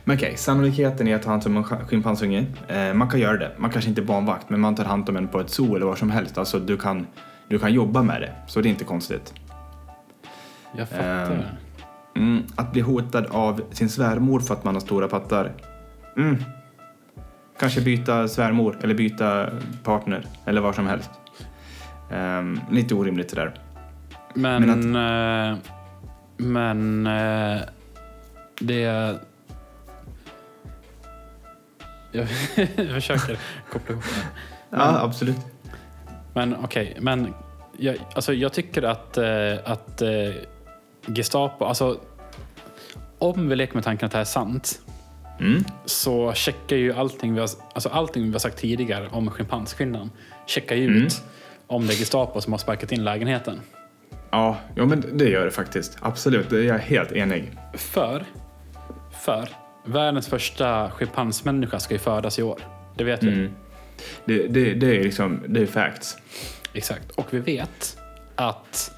Men 0.04 0.16
okej, 0.16 0.36
sannolikheten 0.36 1.08
är 1.08 1.14
att 1.16 1.22
ta 1.22 1.30
hand 1.30 1.46
om 1.46 1.56
en 1.56 1.64
sch- 1.64 1.84
schimpansunge. 1.86 2.46
Eh, 2.68 2.94
man 2.94 3.08
kan 3.10 3.20
göra 3.20 3.36
det. 3.36 3.50
Man 3.56 3.70
kanske 3.70 3.88
inte 3.88 4.00
är 4.00 4.04
barnvakt, 4.04 4.50
men 4.50 4.60
man 4.60 4.74
tar 4.74 4.84
hand 4.84 5.08
om 5.08 5.16
en 5.16 5.28
på 5.28 5.40
ett 5.40 5.50
zoo 5.50 5.76
eller 5.76 5.86
var 5.86 5.96
som 5.96 6.10
helst. 6.10 6.38
Alltså 6.38 6.58
du 6.58 6.76
kan, 6.76 7.06
du 7.48 7.58
kan 7.58 7.72
jobba 7.72 8.02
med 8.02 8.20
det, 8.20 8.32
så 8.46 8.60
det 8.60 8.68
är 8.68 8.70
inte 8.70 8.84
konstigt. 8.84 9.34
Jag 10.76 10.88
fattar. 10.88 11.30
Ehm. 11.32 11.42
Mm, 12.16 12.42
att 12.56 12.72
bli 12.72 12.80
hotad 12.80 13.26
av 13.26 13.60
sin 13.72 13.88
svärmor 13.88 14.40
för 14.40 14.54
att 14.54 14.64
man 14.64 14.74
har 14.74 14.80
stora 14.80 15.08
pattar. 15.08 15.52
Mm. 16.16 16.44
Kanske 17.58 17.80
byta 17.80 18.28
svärmor 18.28 18.78
eller 18.82 18.94
byta 18.94 19.50
partner 19.84 20.26
eller 20.44 20.60
vad 20.60 20.74
som 20.74 20.86
helst. 20.86 21.10
Ehm, 22.10 22.60
lite 22.70 22.94
orimligt 22.94 23.28
det 23.28 23.36
där. 23.36 23.54
Men, 24.34 24.62
Men 24.62 25.52
eh, 25.52 25.58
men 26.36 27.06
eh, 27.06 27.60
det... 28.60 28.80
Jag, 28.80 29.16
jag 32.12 32.28
försöker 32.94 33.38
koppla 33.72 33.92
ihop 33.92 34.04
det. 34.04 34.26
Ja, 34.70 35.00
absolut. 35.00 35.36
Men 36.34 36.56
okej, 36.56 36.96
men 37.00 37.34
jag, 37.78 37.96
alltså, 38.14 38.34
jag 38.34 38.52
tycker 38.52 38.82
att, 38.82 39.18
eh, 39.18 39.54
att 39.64 40.02
eh, 40.02 40.34
Gestapo, 41.06 41.64
alltså 41.64 42.00
om 43.18 43.48
vi 43.48 43.56
leker 43.56 43.74
med 43.74 43.84
tanken 43.84 44.06
att 44.06 44.12
det 44.12 44.18
här 44.18 44.22
är 44.22 44.24
sant 44.24 44.80
Mm. 45.40 45.64
så 45.84 46.32
checkar 46.32 46.76
ju 46.76 46.92
allting 46.92 47.34
vi 47.34 47.40
har, 47.40 47.48
alltså 47.74 47.88
allting 47.88 48.24
vi 48.26 48.32
har 48.32 48.38
sagt 48.38 48.58
tidigare 48.58 49.08
om 49.12 49.30
schimpanskvinnan 49.30 50.10
checkar 50.46 50.76
ju 50.76 50.86
Mm. 50.86 51.02
ut 51.06 51.22
om 51.66 51.86
det 51.86 51.92
är 51.94 51.96
Gestapo 51.96 52.40
som 52.40 52.52
har 52.52 52.58
sparkat 52.58 52.92
in 52.92 53.04
lägenheten. 53.04 53.60
Ja, 54.30 54.56
ja, 54.74 54.84
men 54.86 55.04
det 55.12 55.28
gör 55.28 55.44
det 55.44 55.50
faktiskt. 55.50 55.98
Absolut, 56.00 56.50
det 56.50 56.58
är 56.58 56.62
jag 56.62 56.78
helt 56.78 57.12
enig. 57.12 57.50
För, 57.74 58.24
för 59.24 59.48
världens 59.84 60.28
första 60.28 60.90
schimpansmänniska 60.90 61.80
ska 61.80 61.94
ju 61.94 61.98
födas 61.98 62.38
i 62.38 62.42
år. 62.42 62.60
Det 62.96 63.04
vet 63.04 63.22
vi. 63.22 63.32
Mm. 63.32 63.52
Det, 64.24 64.46
det, 64.48 64.74
det 64.74 64.96
är 64.96 65.02
liksom, 65.04 65.42
det 65.48 65.60
är 65.62 65.66
facts. 65.66 66.16
Exakt. 66.72 67.10
Och 67.10 67.26
vi 67.30 67.38
vet 67.38 67.98
att 68.34 68.92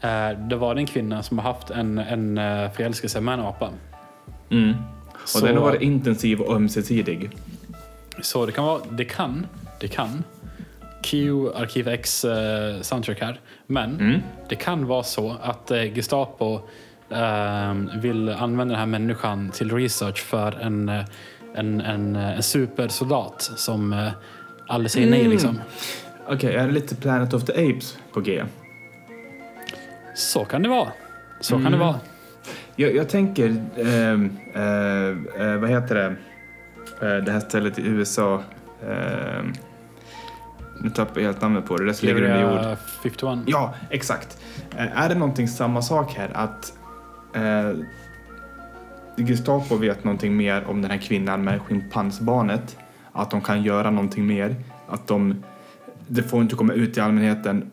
eh, 0.00 0.30
det 0.30 0.56
var 0.56 0.76
en 0.76 0.86
kvinna 0.86 1.22
som 1.22 1.38
har 1.38 1.52
haft 1.52 1.70
en, 1.70 1.98
en 1.98 2.38
eh, 2.38 2.70
förälskelse 2.70 3.20
med 3.20 3.34
en 3.34 3.40
apa. 3.40 3.70
Mm. 5.20 5.22
Och 5.22 5.28
Så- 5.28 5.46
den 5.46 5.56
har 5.56 5.62
varit 5.64 5.82
intensiv 5.82 6.40
och 6.40 6.54
ömsesidig. 6.56 7.30
Så 8.22 8.46
det 8.46 8.52
kan 8.52 8.64
vara, 8.64 8.80
det 8.90 9.04
kan, 9.04 9.46
det 9.80 9.88
kan. 9.88 10.24
Q, 11.02 11.32
Arkiv 11.54 11.88
X 11.88 12.24
eh, 12.24 12.80
soundtrack 12.80 13.20
här. 13.20 13.40
Men 13.66 14.00
Mm. 14.00 14.20
det 14.48 14.56
kan 14.56 14.86
vara 14.86 15.02
så 15.02 15.36
att 15.42 15.70
eh, 15.70 15.94
Gestapo 15.94 16.60
eh, 17.10 17.74
vill 17.96 18.28
använda 18.28 18.64
den 18.72 18.78
här 18.78 18.86
människan 18.86 19.50
till 19.50 19.72
research 19.76 20.18
för 20.18 20.52
en, 20.60 20.88
eh, 20.88 21.04
en, 21.54 21.80
en, 21.80 22.16
eh, 22.16 22.36
en 22.36 22.42
supersoldat 22.42 23.50
som 23.56 23.92
eh, 23.92 24.08
aldrig 24.66 24.90
säger 24.90 25.10
nej 25.10 25.20
Mm. 25.20 25.30
liksom. 25.32 25.60
Okej, 26.28 26.54
är 26.54 26.66
det 26.66 26.72
lite 26.72 26.94
Planet 26.96 27.34
of 27.34 27.44
the 27.44 27.52
Apes 27.52 27.98
på 28.12 28.20
G? 28.20 28.44
Så 30.14 30.44
kan 30.44 30.62
det 30.62 30.68
vara. 30.68 30.88
Så 31.40 31.54
kan 31.54 31.60
Mm. 31.66 31.72
det 31.72 31.78
vara. 31.78 32.00
Jag, 32.80 32.94
jag 32.94 33.08
tänker, 33.08 33.64
ehm, 33.78 34.30
eh, 34.54 35.46
eh, 35.46 35.56
vad 35.56 35.70
heter 35.70 35.94
det, 35.94 36.16
Eh, 37.02 37.24
det 37.24 37.32
här 37.32 37.40
stället 37.40 37.78
i 37.78 37.82
USA. 37.86 38.42
ehm, 38.88 39.52
nu 40.80 40.90
tappar 40.90 41.20
jag 41.20 41.26
helt 41.26 41.40
namnet 41.42 41.66
på 41.66 41.76
det, 41.76 41.84
det 41.84 42.02
ligger 42.02 42.22
under 42.22 42.42
jord. 42.42 42.58
Area 42.58 42.76
51. 43.02 43.38
Ja, 43.46 43.74
exakt. 43.90 44.38
Eh, 44.76 45.02
Är 45.02 45.08
det 45.08 45.14
någonting 45.14 45.48
samma 45.48 45.82
sak 45.82 46.14
här? 46.14 46.30
Att 46.34 46.72
eh, 47.34 47.72
Gestapo 49.26 49.76
vet 49.76 50.04
någonting 50.04 50.36
mer 50.36 50.64
om 50.64 50.82
den 50.82 50.90
här 50.90 50.98
kvinnan 50.98 51.44
med 51.44 51.60
schimpansbarnet? 51.62 52.76
Att 53.12 53.30
de 53.30 53.40
kan 53.40 53.62
göra 53.62 53.90
någonting 53.90 54.26
mer? 54.26 54.56
Att 54.88 55.06
de... 55.06 55.44
Det 56.06 56.22
får 56.22 56.42
inte 56.42 56.54
komma 56.54 56.72
ut 56.72 56.94
till 56.94 57.02
allmänheten 57.02 57.70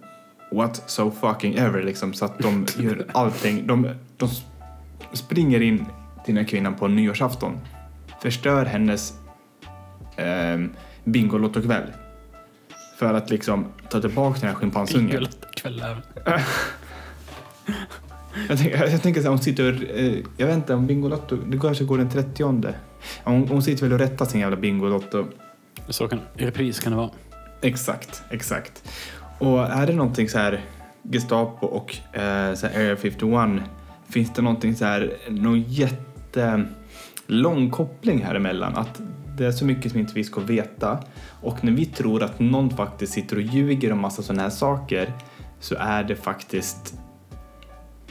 what 0.52 0.84
so 0.90 1.12
fucking 1.12 1.56
ever 1.56 1.84
liksom. 1.84 2.14
Så 2.14 2.26
att 2.26 2.40
de 2.40 2.66
gör 2.78 3.06
allting. 3.12 3.68
De, 3.68 3.90
de 4.18 4.30
springer 5.14 5.62
in 5.62 5.78
till 6.26 6.36
den 6.36 6.38
här 6.38 6.50
kvinnan 6.50 6.76
på 6.76 6.88
nyårsafton. 6.88 7.60
Förstör 8.22 8.66
hennes 8.66 9.14
eh, 10.16 10.60
Bingolotto-kväll. 11.04 11.94
För 13.00 13.14
att 13.14 13.30
liksom 13.30 13.66
ta 13.90 14.02
tillbaka 14.02 14.40
den 14.40 14.50
här 14.50 14.56
schimpansungen. 14.56 15.28
Kvällen. 15.56 16.02
Jag 18.50 18.58
tänker, 18.58 18.88
jag 18.92 19.02
tänker 19.02 19.22
så 19.22 19.26
här, 19.26 19.30
hon 19.30 19.40
sitter 19.40 19.74
och, 19.74 19.98
eh, 19.98 20.18
jag 20.38 20.48
vet 20.48 20.56
inte 20.56 20.74
om 20.74 20.88
Bingolotto, 20.88 21.36
det 21.36 21.60
kanske 21.60 21.84
går 21.84 21.98
den 21.98 22.10
30 22.10 22.44
hon, 23.24 23.48
hon 23.48 23.64
sitter 23.64 23.84
väl 23.84 23.94
och 23.94 24.00
rättar 24.00 24.26
sin 24.26 24.42
jävla 24.42 24.58
Bingolotto. 24.58 25.26
Så 25.90 26.08
kan, 26.08 26.20
repris 26.34 26.80
kan 26.80 26.92
det 26.92 26.98
vara. 26.98 27.10
Exakt, 27.62 28.24
exakt. 28.30 28.84
Och 29.40 29.64
är 29.64 29.88
det 29.88 29.94
någonting 29.94 30.30
så 30.30 30.38
här 30.38 30.62
Gestapo 31.02 31.68
och 31.68 32.18
eh, 32.18 32.54
så 32.54 32.68
här 32.68 32.76
Area 32.76 32.96
51, 32.96 33.62
finns 34.10 34.34
det 34.34 34.42
någonting 34.42 34.76
så 34.76 34.86
här, 34.86 35.14
någon 35.30 35.62
jättelång 35.62 37.70
koppling 37.72 38.24
här 38.24 38.36
emellan? 38.36 38.76
Att 38.76 39.02
det 39.38 39.46
är 39.46 39.52
så 39.52 39.66
mycket 39.66 39.92
som 39.92 40.00
inte 40.00 40.14
vi 40.14 40.24
ska 40.24 40.42
veta 40.42 41.00
och 41.42 41.64
när 41.64 41.72
vi 41.72 41.86
tror 41.86 42.24
att 42.24 42.40
någon 42.40 42.70
faktiskt 42.70 43.14
sitter 43.14 43.36
och 43.36 43.42
ljuger 43.42 43.92
om 43.92 44.00
massa 44.02 44.22
sådana 44.22 44.44
här 44.44 44.50
saker 44.50 45.14
så 45.60 45.76
är 45.80 46.04
det 46.04 46.16
faktiskt 46.16 46.94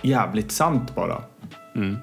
jävligt 0.02 0.52
sant 0.52 0.94
bara. 0.94 1.22
Mm. 1.74 1.96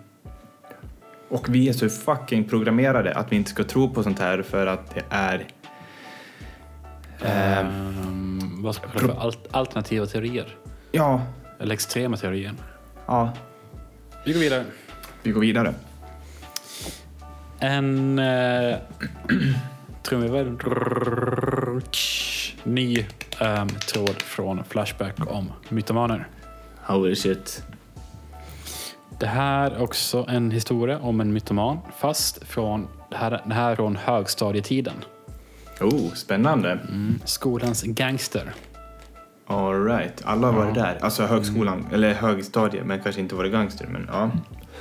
Och 1.29 1.49
vi 1.49 1.69
är 1.69 1.73
så 1.73 1.89
fucking 1.89 2.43
programmerade 2.43 3.13
att 3.13 3.31
vi 3.31 3.35
inte 3.35 3.49
ska 3.49 3.63
tro 3.63 3.89
på 3.93 4.03
sånt 4.03 4.19
här 4.19 4.41
för 4.41 4.67
att 4.67 4.95
det 4.95 5.03
är 5.09 5.47
eh, 7.21 7.59
Ehm, 7.59 8.61
vad 8.63 8.75
ska 8.75 8.87
man 8.87 8.95
kalla 8.97 9.13
för 9.13 9.21
alt- 9.21 9.47
alternativa 9.51 10.05
teorier? 10.05 10.55
Ja, 10.91 11.21
Eller 11.59 11.73
extrema 11.73 12.17
teorier? 12.17 12.53
ja, 13.05 13.33
Vi 14.25 14.33
går 14.33 14.39
vidare. 14.39 14.65
vi 15.23 15.31
går 15.31 15.41
vidare. 15.41 15.73
En 17.59 18.19
eh, 18.19 18.77
trumvirvel. 20.03 20.57
Ny 22.63 23.05
ehm, 23.39 23.67
tråd 23.69 24.21
från 24.21 24.63
Flashback 24.63 25.15
om 25.27 25.51
mytomaner. 25.69 26.27
Holy 26.83 27.15
shit. 27.15 27.63
Det 29.19 29.27
här 29.27 29.71
är 29.71 29.81
också 29.81 30.25
en 30.29 30.51
historia 30.51 30.99
om 30.99 31.21
en 31.21 31.33
mytoman, 31.33 31.77
fast 31.97 32.43
från 32.43 32.87
det 33.09 33.17
här, 33.17 33.41
det 33.45 33.53
här 33.53 33.71
är 33.71 33.75
från 33.75 33.95
högstadietiden. 33.95 34.95
Oh, 35.81 36.13
spännande. 36.13 36.71
Mm. 36.71 37.19
Skolans 37.25 37.83
gangster. 37.83 38.53
All 39.47 39.85
right. 39.85 40.21
Alla 40.25 40.47
har 40.47 40.53
varit 40.53 40.75
där. 40.75 40.97
Alltså 41.01 41.23
högskolan, 41.23 41.87
eller 41.93 42.13
högstadiet, 42.13 42.85
men 42.85 42.99
kanske 43.03 43.21
inte 43.21 43.35
varit 43.35 43.51
gangster. 43.51 43.87
Men 43.87 44.09
ja. 44.11 44.31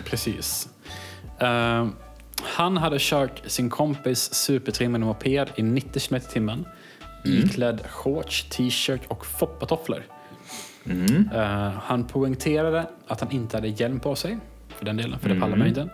Precis. 0.04 0.68
Ehm, 1.38 1.92
han 2.42 2.76
hade 2.76 2.96
kört 3.00 3.42
sin 3.46 3.70
kompis 3.70 4.34
supertrimmade 4.34 5.04
moped 5.04 5.48
i 5.56 5.62
90 5.62 6.00
km 6.00 6.16
i 6.16 6.20
timmen. 6.32 6.66
Iklädd 7.24 7.80
shorts, 7.88 8.48
t-shirt 8.48 9.00
och 9.08 9.26
foppatofflor. 9.26 10.02
Mm. 10.84 11.30
Eh, 11.34 11.72
han 11.82 12.04
poängterade 12.04 12.86
att 13.06 13.20
han 13.20 13.30
inte 13.30 13.56
hade 13.56 13.68
hjälm 13.68 14.00
på 14.00 14.16
sig. 14.16 14.38
För 14.68 14.84
den 14.84 14.96
delen, 14.96 15.18
för 15.18 15.28
det 15.28 15.40
pallar 15.40 15.56
man 15.56 15.66
inte. 15.66 15.88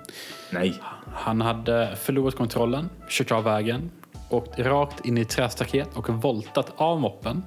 Nej. 0.51 0.81
Han 1.15 1.41
hade 1.41 1.97
förlorat 1.97 2.37
kontrollen, 2.37 2.89
kört 3.09 3.33
av 3.33 3.45
vägen, 3.45 3.91
åkt 4.31 4.59
rakt 4.59 5.07
in 5.07 5.19
i 5.19 5.21
ett 5.21 5.29
trästaket 5.29 5.89
och 5.95 6.09
voltat 6.09 6.73
av 6.77 7.01
moppen. 7.01 7.43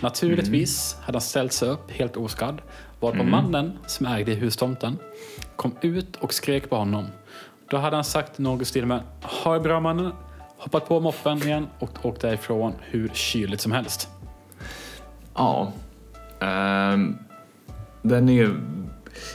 Naturligtvis 0.00 0.96
hade 1.00 1.16
han 1.16 1.20
ställt 1.20 1.52
sig 1.52 1.68
upp 1.68 1.90
helt 1.90 2.16
oskadd, 2.16 2.60
varpå 3.00 3.24
mannen 3.24 3.78
som 3.86 4.06
ägde 4.06 4.34
hustomten 4.34 4.98
kom 5.56 5.72
ut 5.80 6.16
och 6.16 6.34
skrek 6.34 6.70
på 6.70 6.76
honom. 6.76 7.06
Då 7.70 7.76
hade 7.76 7.96
han 7.96 8.04
sagt 8.04 8.38
något 8.38 8.62
i 8.62 8.64
stil 8.64 8.86
med 8.86 9.00
“Ha 9.22 9.54
det 9.54 9.60
bra 9.60 9.80
mannen” 9.80 10.12
hoppat 10.58 10.88
på 10.88 11.00
moppen 11.00 11.42
igen 11.42 11.66
och 11.78 12.06
åkt 12.06 12.20
därifrån 12.20 12.72
hur 12.80 13.08
kyligt 13.08 13.60
som 13.60 13.72
helst. 13.72 14.08
Ja. 15.34 15.72
Ehm, 16.40 17.18
den 18.02 18.28
är 18.28 18.32
ju... 18.32 18.54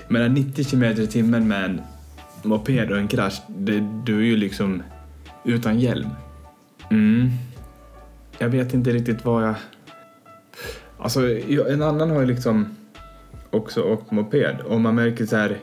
Men 0.07 0.33
90 0.33 0.65
km 0.65 0.83
i 0.83 1.07
timmen 1.07 1.47
med 1.47 1.65
en 1.65 1.81
moped 2.43 2.91
och 2.91 2.97
en 2.97 3.07
krasch, 3.07 3.41
det, 3.47 3.79
du 4.05 4.17
är 4.17 4.23
ju 4.23 4.37
liksom 4.37 4.83
utan 5.43 5.79
hjälm. 5.79 6.09
Mm. 6.91 7.29
Jag 8.37 8.49
vet 8.49 8.73
inte 8.73 8.91
riktigt 8.91 9.25
vad 9.25 9.47
jag... 9.47 9.55
Alltså, 10.97 11.21
en 11.69 11.81
annan 11.81 12.09
har 12.09 12.19
ju 12.19 12.25
liksom 12.25 12.75
också 13.49 13.81
åkt 13.81 14.11
moped 14.11 14.59
och 14.59 14.81
man 14.81 14.95
märker 14.95 15.25
så 15.25 15.35
här... 15.35 15.57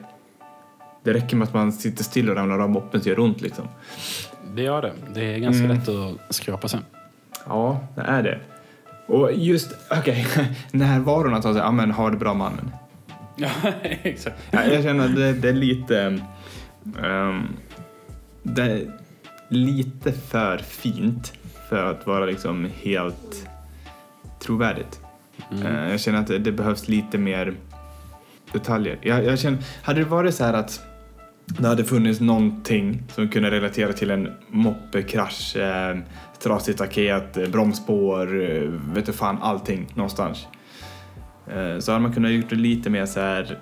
Det 1.02 1.12
räcker 1.12 1.36
med 1.36 1.48
att 1.48 1.54
man 1.54 1.72
sitter 1.72 2.04
still 2.04 2.30
och 2.30 2.36
ramlar 2.36 2.58
av 2.58 2.70
moppen 2.70 3.00
så 3.00 3.08
gör 3.08 3.16
det 3.16 3.22
ont 3.22 3.40
liksom. 3.40 3.68
Det 4.54 4.62
gör 4.62 4.82
det. 4.82 4.92
Det 5.14 5.34
är 5.34 5.38
ganska 5.38 5.66
lätt 5.66 5.88
att 5.88 6.34
skrapa 6.34 6.68
sen. 6.68 6.84
Ja, 7.46 7.86
det 7.94 8.00
är 8.00 8.22
det. 8.22 8.38
Och 9.06 9.32
just, 9.32 9.70
okej, 9.90 10.26
närvaron 10.70 11.34
att 11.34 11.42
säga, 11.42 11.56
ja 11.56 11.70
men 11.70 11.90
ha 11.90 12.10
det 12.10 12.16
bra 12.16 12.34
mannen. 12.34 12.70
Ja, 13.36 13.50
exakt. 13.82 14.36
Ja, 14.50 14.64
jag 14.64 14.82
känner 14.82 15.04
att 15.04 15.16
det, 15.16 15.32
det 15.32 15.48
är 15.48 15.52
lite... 15.52 16.20
ehm, 17.02 17.42
det 18.42 18.86
lite 19.50 20.12
för 20.12 20.58
fint 20.58 21.32
för 21.68 21.84
att 21.84 22.06
vara 22.06 22.24
liksom 22.24 22.68
helt 22.82 23.48
trovärdigt. 24.38 25.00
Eh, 25.50 25.90
jag 25.90 26.00
känner 26.00 26.18
att 26.18 26.44
det, 26.44 26.52
behövs 26.52 26.88
lite 26.88 27.18
mer 27.18 27.54
detaljer. 28.52 28.98
Jag, 29.02 29.24
jag 29.24 29.38
känner, 29.38 29.58
hade 29.82 30.00
det 30.00 30.06
varit 30.06 30.34
så 30.34 30.44
här 30.44 30.54
att 30.54 30.80
det 31.46 31.68
hade 31.68 31.84
funnits 31.84 32.20
någonting 32.20 33.02
som 33.14 33.28
kunde 33.28 33.50
relatera 33.50 33.92
till 33.92 34.10
en 34.10 34.32
moppekrasch, 34.48 35.56
eh, 35.56 35.98
trasigt 36.38 36.78
staket, 36.78 37.36
eh, 37.36 37.48
bromsspår, 37.48 38.42
eh, 38.42 38.62
vet 38.94 39.06
du 39.06 39.12
fan 39.12 39.38
allting 39.42 39.86
någonstans. 39.94 40.46
Eh, 41.46 41.78
så 41.78 41.92
hade 41.92 42.02
man 42.02 42.12
kunnat 42.12 42.30
gjort 42.30 42.50
det 42.50 42.56
lite 42.56 42.90
mer 42.90 43.06
så 43.06 43.20
här, 43.20 43.58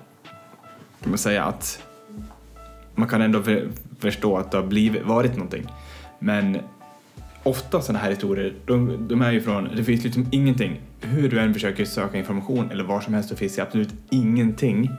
kan 1.01 1.09
man 1.09 1.17
säga 1.17 1.43
att 1.43 1.83
man 2.99 3.09
kan 3.09 3.21
ändå 3.21 3.43
för, 3.43 3.67
förstå 3.99 4.37
att 4.37 4.51
det 4.51 4.57
har 4.57 4.65
blivit, 4.65 5.03
varit 5.05 5.33
någonting. 5.33 5.67
Men 6.19 6.57
ofta 7.43 7.81
sådana 7.81 7.99
här 7.99 8.09
historier, 8.09 8.53
de, 8.65 9.07
de 9.07 9.21
är 9.21 9.31
ju 9.31 9.41
från, 9.41 9.69
det 9.75 9.83
finns 9.83 10.03
liksom 10.03 10.27
ingenting, 10.31 10.81
hur 11.01 11.29
du 11.29 11.39
än 11.39 11.53
försöker 11.53 11.85
söka 11.85 12.17
information 12.17 12.71
eller 12.71 12.83
var 12.83 13.01
som 13.01 13.13
helst 13.13 13.29
så 13.29 13.35
finns 13.35 13.55
det 13.55 13.61
absolut 13.61 13.93
ingenting 14.09 14.91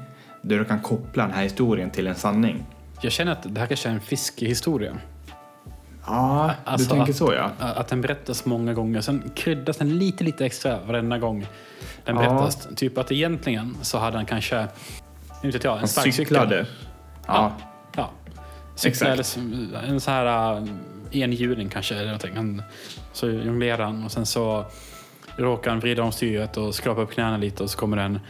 där 0.42 0.58
du 0.58 0.64
kan 0.64 0.80
koppla 0.80 1.22
den 1.22 1.32
här 1.34 1.42
historien 1.42 1.90
till 1.90 2.06
en 2.06 2.14
sanning. 2.14 2.64
Jag 3.00 3.12
känner 3.12 3.32
att 3.32 3.54
det 3.54 3.60
här 3.60 3.66
kanske 3.66 3.88
är 3.88 3.92
en 3.92 4.00
fiskehistoria. 4.00 4.96
Ja, 6.06 6.50
Alltså 6.64 6.88
du 6.88 6.94
tänker 6.96 7.12
att- 7.12 7.16
så 7.18 7.32
ja. 7.32 7.50
Att 7.58 7.88
den 7.88 8.00
berättas 8.00 8.44
många 8.44 8.74
gånger, 8.74 9.00
sen 9.00 9.22
kryddas 9.34 9.76
den 9.76 9.98
lite, 9.98 10.24
lite 10.24 10.46
extra 10.46 10.78
varenda 10.86 11.18
gång 11.18 11.46
den 12.04 12.16
Ja. 12.16 12.22
berättas. 12.22 12.68
Typ 12.76 12.98
att 12.98 13.12
egentligen 13.12 13.76
så 13.82 13.98
hade 13.98 14.16
han 14.16 14.26
kanske, 14.26 14.66
inte 15.44 15.56
vet 15.58 15.64
jag, 15.64 15.80
en 15.82 15.88
sparkcykel. 15.88 16.26
cyklade. 16.26 16.66
Ja. 17.26 17.52
Ja. 17.96 18.10
Cykla 18.74 18.90
Exakt. 18.90 19.10
eller 19.10 19.20
s- 19.22 19.38
en 19.88 20.00
så 20.00 20.10
här 20.10 20.56
uh, 20.60 20.68
enhjuling 21.10 21.68
kanske. 21.68 21.94
Eller 21.94 22.04
någonting. 22.04 22.36
Han, 22.36 22.62
så 23.12 23.28
jonglerar 23.30 23.84
han 23.84 24.04
och 24.04 24.12
sen 24.12 24.26
så 24.26 24.64
råkar 25.36 25.70
han 25.70 25.80
vrida 25.80 26.02
om 26.02 26.12
styret 26.12 26.56
och 26.56 26.74
skrapa 26.74 27.00
upp 27.00 27.10
knäna 27.12 27.36
lite 27.36 27.62
och 27.62 27.70
så 27.70 27.78
kommer 27.78 27.96
en 27.96 28.20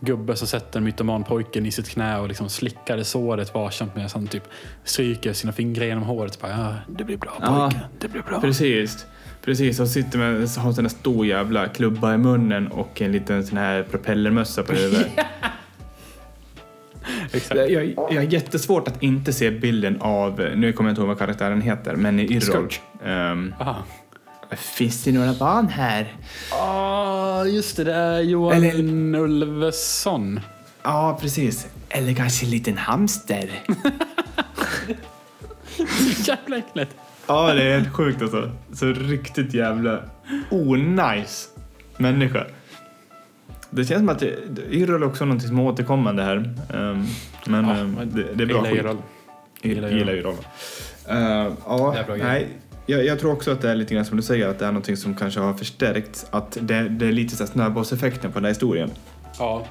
gubbe 0.00 0.36
som 0.36 0.48
sätter 0.48 0.80
mytomanpojken 0.80 1.66
i 1.66 1.70
sitt 1.72 1.88
knä 1.88 2.18
och 2.18 2.28
liksom 2.28 2.48
slickar 2.48 2.96
det 2.96 3.04
såret 3.04 3.54
varsamt 3.54 3.94
medan 3.94 4.10
han 4.14 4.26
typ 4.26 4.42
stryker 4.84 5.32
sina 5.32 5.52
fingrar 5.52 5.84
genom 5.84 6.04
håret. 6.04 6.40
Bara, 6.40 6.50
ja, 6.50 6.74
det 6.88 7.04
blir 7.04 7.16
bra 7.16 7.32
Ja. 7.40 7.46
pojke, 7.70 7.80
det 8.00 8.08
blir 8.08 8.22
bra. 8.22 8.40
Precis. 8.40 9.06
Precis, 9.44 9.80
och 9.80 9.88
sitter 9.88 10.18
med 10.18 10.34
har 10.34 10.68
en 10.68 10.74
sån 10.74 10.84
här 10.84 10.88
stor 10.88 11.26
jävla 11.26 11.68
klubba 11.68 12.14
i 12.14 12.18
munnen 12.18 12.68
och 12.68 13.02
en 13.02 13.12
liten 13.12 13.46
sån 13.46 13.58
här 13.58 13.82
propellermössa 13.82 14.62
på 14.62 14.72
huvudet. 14.72 15.08
Jag, 17.50 17.70
jag, 17.70 17.94
jag 18.10 18.16
har 18.16 18.22
jättesvårt 18.32 18.88
att 18.88 19.02
inte 19.02 19.32
se 19.32 19.50
bilden 19.50 20.00
av, 20.00 20.40
nu 20.56 20.72
kommer 20.72 20.90
jag 20.90 20.92
inte 20.92 21.00
ihåg 21.00 21.08
vad 21.08 21.18
karaktären 21.18 21.60
heter, 21.60 21.96
men 21.96 22.20
i. 22.20 22.40
Scourge. 22.40 22.80
Um, 23.04 23.54
finns 24.56 25.04
det 25.04 25.12
några 25.12 25.32
barn 25.34 25.68
här? 25.68 26.14
Ah, 26.52 27.44
just 27.44 27.76
det, 27.76 27.84
det 27.84 27.94
är 27.94 28.20
Johan 28.20 28.64
Eller- 28.64 29.18
Ulveson. 29.20 30.40
Ja, 30.82 31.18
precis. 31.20 31.66
Eller 31.88 32.14
kanske 32.14 32.46
en 32.46 32.50
liten 32.50 32.76
hamster. 32.78 33.50
Jävla 36.26 36.56
äckligt. 36.58 36.94
ja, 37.26 37.54
det 37.54 37.62
är 37.62 37.78
helt 37.78 37.92
sjukt 37.94 38.22
alltså. 38.22 38.50
Så 38.72 38.86
riktigt 38.86 39.54
jävla 39.54 40.00
onajs 40.50 41.48
människa. 41.96 42.46
Det 43.70 43.84
känns 43.84 44.00
som 44.00 44.08
att 44.08 44.22
Irrol 44.70 45.02
är 45.02 45.06
också 45.06 45.24
något 45.24 45.42
som 45.42 45.60
återkommande 45.60 46.22
här. 46.22 46.36
Um, 46.36 47.06
men 47.46 47.68
Ja, 47.68 47.84
men 47.84 48.10
det, 48.14 48.22
det 48.34 48.42
är 48.42 48.46
bra 48.46 48.70
Gillar 48.70 48.90
skit. 48.92 49.00
Gillar 49.62 49.88
gillar 49.90 50.12
Irrol. 50.14 50.34
Irrol. 51.08 51.16
Uh, 51.46 51.52
ja, 51.66 52.04
nej. 52.18 52.48
Jag, 52.86 53.04
jag 53.04 53.18
tror 53.20 53.32
också 53.32 53.50
att 53.52 53.60
det 53.60 53.70
är 53.70 53.74
lite 53.74 53.94
grann 53.94 54.04
som 54.04 54.16
du 54.16 54.22
säger, 54.22 54.48
att 54.48 54.58
det 54.58 54.64
är 54.64 54.72
någonting 54.72 54.96
som 54.96 55.14
kanske 55.14 55.40
har 55.40 55.54
förstärkts. 55.54 56.26
Att 56.30 56.58
det, 56.60 56.88
det 56.88 57.06
är 57.06 57.12
lite 57.12 57.36
så 57.36 57.44
här 57.44 57.50
snöbollseffekten 57.52 58.32
på 58.32 58.38
den 58.38 58.44
här 58.44 58.50
historien. 58.50 58.90
Ja. 59.38 59.66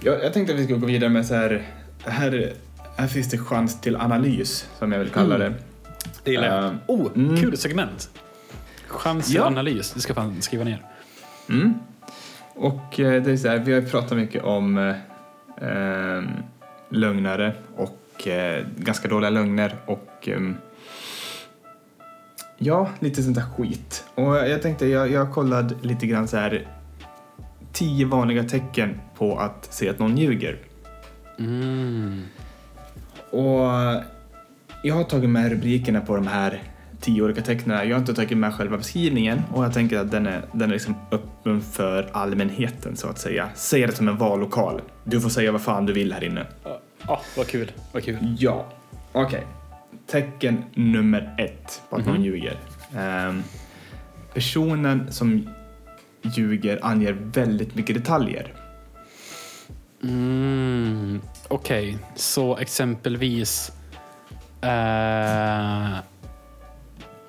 Jag, 0.00 0.24
jag 0.24 0.32
tänkte 0.32 0.54
att 0.54 0.60
vi 0.60 0.64
skulle 0.64 0.78
gå 0.80 0.86
vidare 0.86 1.10
med 1.10 1.26
så 1.26 1.34
här, 1.34 1.62
här, 2.04 2.52
här 2.96 3.06
finns 3.08 3.30
det 3.30 3.38
chans 3.38 3.80
till 3.80 3.96
analys, 3.96 4.66
som 4.78 4.92
jag 4.92 4.98
vill 4.98 5.08
kalla 5.08 5.34
Mm. 5.34 5.52
det. 5.52 5.58
Det 6.24 6.30
gillar 6.30 6.46
jag. 6.56 6.64
Eh, 6.64 6.72
Oh, 6.86 7.06
mm. 7.16 7.36
kul 7.36 7.56
segment. 7.56 8.10
Chans 8.88 9.26
till 9.26 9.34
Ja. 9.34 9.44
analys. 9.44 9.92
Det 9.92 10.00
ska 10.00 10.10
jag 10.10 10.16
fan 10.16 10.42
skriva 10.42 10.64
ner. 10.64 10.82
Mm. 11.48 11.74
Och 12.56 13.00
eh, 13.00 13.22
det 13.22 13.32
är 13.32 13.36
så 13.36 13.48
här, 13.48 13.58
vi 13.58 13.74
har 13.74 13.80
pratat 13.80 14.18
mycket 14.18 14.44
om, 14.44 14.78
eh, 14.78 14.96
eh, 15.68 16.22
lögnare 16.88 17.52
och 17.76 18.28
eh, 18.28 18.66
ganska 18.76 19.08
dåliga 19.08 19.30
lögner 19.30 19.76
och 19.86 20.28
eh, 20.28 20.40
ja, 22.58 22.90
lite 23.00 23.22
sånt 23.22 23.36
där 23.36 23.42
skit. 23.56 24.04
Och 24.14 24.36
jag 24.36 24.62
tänkte, 24.62 24.86
jag, 24.86 25.10
jag 25.10 25.32
kollade 25.32 25.74
lite 25.82 26.06
grann 26.06 26.28
så 26.28 26.36
här 26.36 26.68
tio 27.72 28.06
vanliga 28.06 28.44
tecken 28.44 29.00
på 29.18 29.38
att 29.38 29.74
se 29.74 29.88
att 29.88 29.98
någon 29.98 30.16
ljuger. 30.16 30.58
Mm. 31.38 32.22
Och 33.30 33.70
jag 34.82 34.94
har 34.94 35.04
tagit 35.04 35.30
med 35.30 35.50
rubrikerna 35.50 36.00
på 36.00 36.16
de 36.16 36.26
här 36.26 36.62
tio 37.00 37.22
olika 37.22 37.42
tecknen. 37.42 37.88
Jag 37.88 37.96
har 37.96 38.00
inte 38.00 38.14
tagit 38.14 38.38
med 38.38 38.54
själva 38.54 38.76
beskrivningen 38.76 39.42
och 39.52 39.64
jag 39.64 39.72
tänker 39.72 39.98
att 39.98 40.10
den 40.10 40.26
är, 40.26 40.42
den 40.52 40.68
är 40.68 40.72
liksom 40.72 40.94
öppen 41.10 41.60
för 41.60 42.10
allmänheten 42.12 42.96
så 42.96 43.08
att 43.08 43.18
säga. 43.18 43.48
Säg 43.54 43.86
det 43.86 43.92
som 43.92 44.08
en 44.08 44.16
vallokal. 44.16 44.80
Du 45.04 45.20
får 45.20 45.28
säga 45.28 45.52
vad 45.52 45.62
fan 45.62 45.86
du 45.86 45.92
vill 45.92 46.12
här 46.12 46.24
inne. 46.24 46.46
Ja, 47.06 47.20
vad 47.36 47.46
kul. 47.46 47.72
Vad 47.92 48.04
kul. 48.04 48.36
Ja, 48.38 48.66
okej. 49.12 49.46
Tecken 50.06 50.64
nummer 50.74 51.34
ett 51.38 51.82
på 51.90 51.96
att 51.96 52.06
någon 52.06 52.22
ljuger. 52.22 52.56
Ehm, 52.96 53.42
personen 54.34 55.12
som 55.12 55.48
ljuger 56.22 56.78
anger 56.82 57.12
väldigt 57.12 57.74
mycket 57.74 57.96
detaljer. 57.96 58.52
Mm. 60.02 61.20
Okej, 61.48 61.98
så 62.14 62.56
exempelvis 62.56 63.72
eh, 64.62 65.98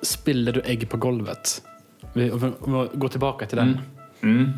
spiller 0.02 0.52
du 0.52 0.60
ägg 0.60 0.90
på 0.90 0.96
golvet? 0.96 1.62
Vi, 2.12 2.28
går 2.94 3.08
tillbaka 3.08 3.46
till 3.46 3.56
den. 3.56 3.80
Mm. 4.22 4.52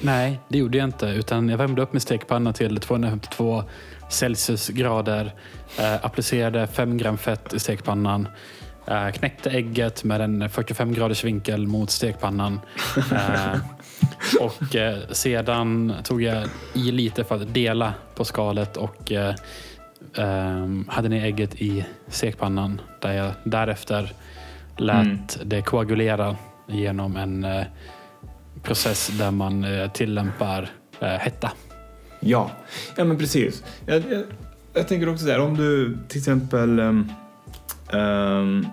Nej, 0.00 0.40
det 0.48 0.58
gjorde 0.58 0.78
jag 0.78 0.84
inte. 0.84 1.06
Utan 1.06 1.48
jag 1.48 1.58
värmde 1.58 1.82
upp 1.82 1.92
min 1.92 2.00
stekpanna 2.00 2.52
till 2.52 2.80
252 2.80 3.64
Celsiusgrader. 4.10 5.34
Eh, 5.78 6.04
applicerade 6.04 6.66
5 6.66 6.96
gram 6.96 7.18
fett 7.18 7.54
i 7.54 7.58
stekpannan. 7.58 8.28
Eh, 8.86 9.10
knäckte 9.10 9.50
ägget 9.50 10.04
med 10.04 10.20
en 10.20 10.50
45 10.50 10.92
graders 10.92 11.24
vinkel 11.24 11.66
mot 11.66 11.90
stekpannan. 11.90 12.60
Eh, 12.96 13.56
och 14.40 14.76
eh, 14.76 14.98
sedan 15.10 15.94
tog 16.04 16.22
jag 16.22 16.44
i 16.74 16.92
lite 16.92 17.24
för 17.24 17.34
att 17.34 17.54
dela 17.54 17.94
på 18.14 18.24
skalet 18.24 18.76
och 18.76 19.12
ehm, 20.16 20.84
hade 20.88 21.08
ner 21.08 21.24
ägget 21.24 21.54
i 21.54 21.86
stekpannan. 22.08 22.80
Där 23.00 23.12
jag 23.12 23.32
därefter 23.44 24.12
lät 24.76 24.96
Mm. 25.06 25.18
det 25.44 25.62
koagulera 25.62 26.36
genom 26.66 27.16
en 27.16 27.44
eh, 27.44 27.64
process 28.62 29.10
där 29.18 29.30
man 29.30 29.64
eh, 29.64 29.90
tillämpar 29.90 30.68
eh, 31.00 31.08
hetta. 31.08 31.52
Ja, 32.20 32.50
ja 32.96 33.04
men 33.04 33.18
precis. 33.18 33.64
Jag, 33.86 34.02
jag, 34.10 34.24
jag 34.74 34.88
tänker 34.88 35.08
också 35.08 35.24
så 35.24 35.30
här, 35.30 35.40
om 35.40 35.56
du 35.56 35.98
till 36.08 36.18
exempel... 36.18 36.80
Um, 36.80 37.12
um, 37.92 38.66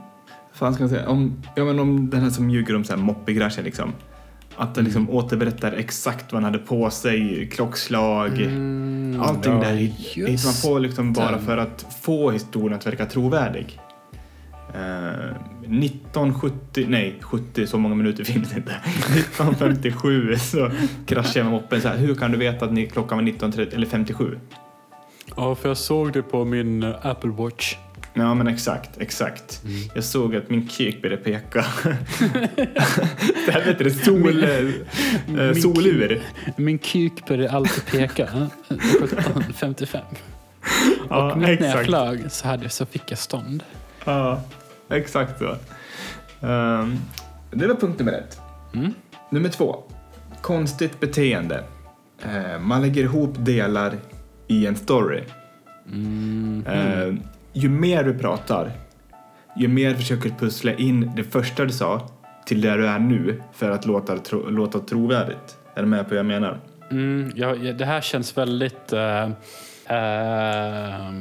fan 0.53 0.73
ska 0.73 0.83
man 0.83 0.89
säga? 0.89 1.09
Om, 1.09 1.43
ja, 1.55 1.63
men 1.65 1.79
om 1.79 2.09
den 2.09 2.21
här 2.21 2.29
som 2.29 2.49
ljuger 2.49 2.75
om 2.75 2.83
så 2.83 2.93
här 2.93 3.01
moppegrascher 3.01 3.63
liksom. 3.63 3.93
Att 4.61 4.75
den 4.75 4.83
liksom 4.85 5.09
återberättar 5.09 5.71
exakt 5.71 6.33
vad 6.33 6.43
han 6.43 6.53
hade 6.53 6.65
på 6.65 6.89
sig, 6.89 7.49
klockslag, 7.51 8.29
allting 9.21 9.53
ja, 9.53 9.59
där 9.59 9.73
hit- 9.75 9.93
hittar 10.15 10.45
man 10.45 10.73
på 10.73 10.79
liksom 10.79 11.13
bara 11.13 11.39
för 11.39 11.57
att 11.57 11.85
få 12.01 12.31
historien 12.31 12.73
att 12.79 12.87
verka 12.87 13.05
trovärdig. 13.05 13.79
Eh, 14.75 15.35
1970, 15.61 16.85
nej 16.89 17.15
70, 17.21 17.67
så 17.67 17.77
många 17.77 17.95
minuter 17.95 18.23
finns 18.23 18.49
det 18.49 18.57
inte. 18.57 18.71
1957 19.19 20.35
så 20.35 20.69
kraschade 21.05 21.39
jag 21.39 21.43
med 21.45 21.53
moppen 21.61 21.81
så 21.81 21.87
här, 21.87 21.97
hur 21.97 22.15
kan 22.15 22.31
du 22.31 22.37
veta 22.37 22.65
att 22.65 22.71
ni, 22.73 22.85
klockan 22.87 23.17
var 23.17 23.25
19.30 23.25 23.75
eller 23.75 23.87
57? 23.87 24.39
Ja, 25.35 25.55
för 25.55 25.69
jag 25.69 25.77
såg 25.77 26.13
det 26.13 26.21
på 26.21 26.45
min 26.45 26.83
eh, 26.83 26.95
Apple 27.05 27.31
Watch. 27.31 27.75
Ja 28.13 28.33
men 28.33 28.47
exakt, 28.47 29.01
exakt. 29.01 29.61
Jag 29.95 30.03
såg 30.03 30.35
att 30.35 30.49
min 30.49 30.67
kuk 30.67 31.01
började 31.01 31.23
peka. 31.23 31.65
det 33.45 33.51
här 33.51 33.61
heter 33.61 33.83
det, 33.83 33.91
sol, 33.91 34.45
Min 35.27 35.61
solur. 35.61 36.21
Min 36.57 36.77
kuk 36.77 37.27
började 37.27 37.51
alltid 37.51 37.85
peka. 37.85 38.23
eh, 38.69 38.75
17.55. 38.75 39.99
Ja, 41.09 41.31
och 41.31 41.37
mitt 41.37 41.45
när 41.45 41.67
jag 41.67 41.67
exakt. 41.67 41.85
flög 41.85 42.31
så, 42.31 42.47
hade, 42.47 42.69
så 42.69 42.85
fick 42.85 43.11
jag 43.11 43.17
stånd. 43.19 43.63
Ja, 44.05 44.41
exakt 44.89 45.39
så. 45.39 45.55
Ehm, 46.47 46.97
det 47.51 47.67
var 47.67 47.75
punkt 47.75 47.99
nummer 47.99 48.13
ett. 48.13 48.39
Mm. 48.73 48.93
Nummer 49.29 49.49
två. 49.49 49.83
Konstigt 50.41 50.99
beteende. 50.99 51.63
Eh, 52.23 52.59
man 52.59 52.81
lägger 52.81 53.03
ihop 53.03 53.33
delar 53.37 53.97
i 54.47 54.65
en 54.65 54.75
story. 54.75 55.23
Mm. 55.91 56.65
Eh, 56.67 57.13
ju 57.53 57.69
mer 57.69 58.03
du 58.03 58.13
pratar, 58.19 58.71
ju 59.57 59.67
mer 59.67 59.95
försöker 59.95 60.29
du 60.29 60.35
pussla 60.35 60.73
in 60.73 61.11
det 61.15 61.23
första 61.23 61.65
du 61.65 61.73
sa 61.73 62.09
till 62.45 62.61
där 62.61 62.77
du 62.77 62.87
är 62.87 62.99
nu 62.99 63.41
för 63.53 63.69
att 63.71 63.85
låta, 63.85 64.17
tro, 64.17 64.49
låta 64.49 64.79
trovärdigt. 64.79 65.57
Är 65.75 65.81
du 65.81 65.87
med 65.87 66.03
på 66.03 66.09
vad 66.09 66.17
jag 66.17 66.25
menar? 66.25 66.59
Mm, 66.91 67.31
ja, 67.35 67.55
det 67.55 67.85
här 67.85 68.01
känns 68.01 68.37
väldigt... 68.37 68.93
eh, 68.93 69.23
eh, 69.85 71.11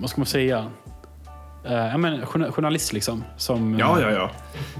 vad 0.00 0.10
ska 0.10 0.20
man 0.20 0.26
säga? 0.26 0.66
Uh, 1.66 1.72
ja, 1.72 1.98
men, 1.98 2.20
journa- 2.24 2.50
journalist 2.52 2.92
liksom. 2.92 3.24
Som, 3.36 3.78
Ja, 3.78 4.00
ja, 4.00 4.10
ja. 4.10 4.30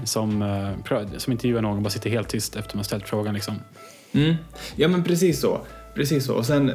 Som, 0.05 0.43
pra- 0.83 1.17
som 1.17 1.33
intervjuar 1.33 1.61
någon 1.61 1.77
och 1.77 1.83
bara 1.83 1.89
sitter 1.89 2.09
helt 2.09 2.29
tyst 2.29 2.55
efter 2.55 2.75
man 2.75 2.83
ställt 2.83 3.07
frågan. 3.07 3.33
Liksom. 3.33 3.55
Mm. 4.11 4.35
Ja, 4.75 4.87
men 4.87 5.03
precis 5.03 5.39
så. 5.41 5.61
Precis 5.95 6.25
så. 6.25 6.35
Och 6.35 6.45
sen, 6.45 6.71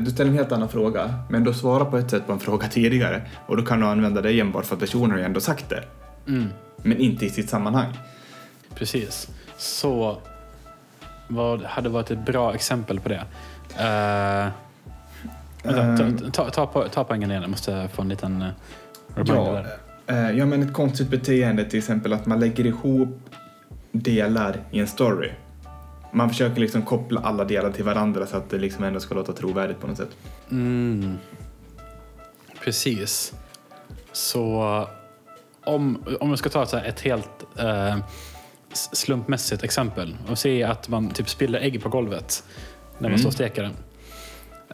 du 0.00 0.10
ställer 0.10 0.30
en 0.30 0.36
helt 0.36 0.52
annan 0.52 0.68
fråga, 0.68 1.14
men 1.28 1.44
du 1.44 1.54
svarar 1.54 1.84
på 1.84 1.98
ett 1.98 2.10
sätt 2.10 2.26
på 2.26 2.32
en 2.32 2.38
fråga 2.38 2.68
tidigare 2.68 3.22
och 3.46 3.56
då 3.56 3.62
kan 3.62 3.80
du 3.80 3.86
använda 3.86 4.20
det 4.22 4.40
enbart 4.40 4.64
för 4.66 4.74
att 4.74 4.80
personen 4.80 5.10
har 5.10 5.18
ju 5.18 5.24
ändå 5.24 5.40
sagt 5.40 5.68
det. 5.68 5.84
Mm, 6.28 6.48
Men 6.76 6.96
inte 6.98 7.26
i 7.26 7.30
sitt 7.30 7.50
sammanhang. 7.50 7.92
precis. 8.74 9.28
Så 9.56 10.18
vad 11.28 11.62
hade 11.62 11.88
varit 11.88 12.10
ett 12.10 12.26
bra 12.26 12.54
exempel 12.54 13.00
på 13.00 13.08
det? 13.08 13.22
Uh, 13.80 14.52
Ehm. 15.64 16.18
ta, 16.18 16.30
ta, 16.44 16.50
ta, 16.50 16.66
på- 16.66 16.88
ta 16.88 17.04
poängen 17.04 17.30
igen, 17.30 17.42
jag 17.42 17.50
måste 17.50 17.88
få 17.92 18.02
en 18.02 18.08
liten 18.08 18.42
uh, 18.42 18.48
Ja, 19.26 19.64
eh, 20.06 20.30
ja, 20.30 20.46
men 20.46 20.62
ett 20.62 20.72
konstigt 20.72 21.08
beteende 21.10 21.64
till 21.64 21.78
exempel 21.78 22.12
att 22.12 22.26
man 22.26 22.40
lägger 22.40 22.66
ihop 22.66 23.30
delar 23.92 24.56
i 24.70 24.80
en 24.80 24.86
story. 24.86 25.30
Man 26.12 26.28
försöker 26.28 26.60
liksom 26.60 26.82
koppla 26.82 27.20
alla 27.20 27.44
delar 27.44 27.70
till 27.70 27.84
varandra 27.84 28.26
så 28.26 28.36
att 28.36 28.50
det 28.50 28.58
liksom 28.58 28.84
ändå 28.84 29.00
ska 29.00 29.14
låta 29.14 29.32
trovärdigt 29.32 29.80
på 29.80 29.86
något 29.86 29.96
sätt. 29.96 30.16
Mm. 30.50 31.16
Precis. 32.64 33.32
Så 34.12 34.60
om, 35.64 36.04
om 36.20 36.30
jag 36.30 36.38
ska 36.38 36.48
ta 36.48 36.62
ett, 36.62 36.68
så 36.68 36.76
här, 36.76 36.84
ett 36.84 37.00
helt 37.00 37.46
eh, 37.58 37.96
slumpmässigt 38.92 39.62
exempel 39.64 40.16
och 40.30 40.38
se 40.38 40.62
att 40.62 40.88
man 40.88 41.10
typ 41.10 41.28
spiller 41.28 41.60
ägg 41.60 41.82
på 41.82 41.88
golvet 41.88 42.44
när 42.98 43.00
man 43.02 43.06
Mm. 43.10 43.18
står 43.18 43.28
och 43.28 43.34
steker 43.34 43.62
den. 43.62 43.72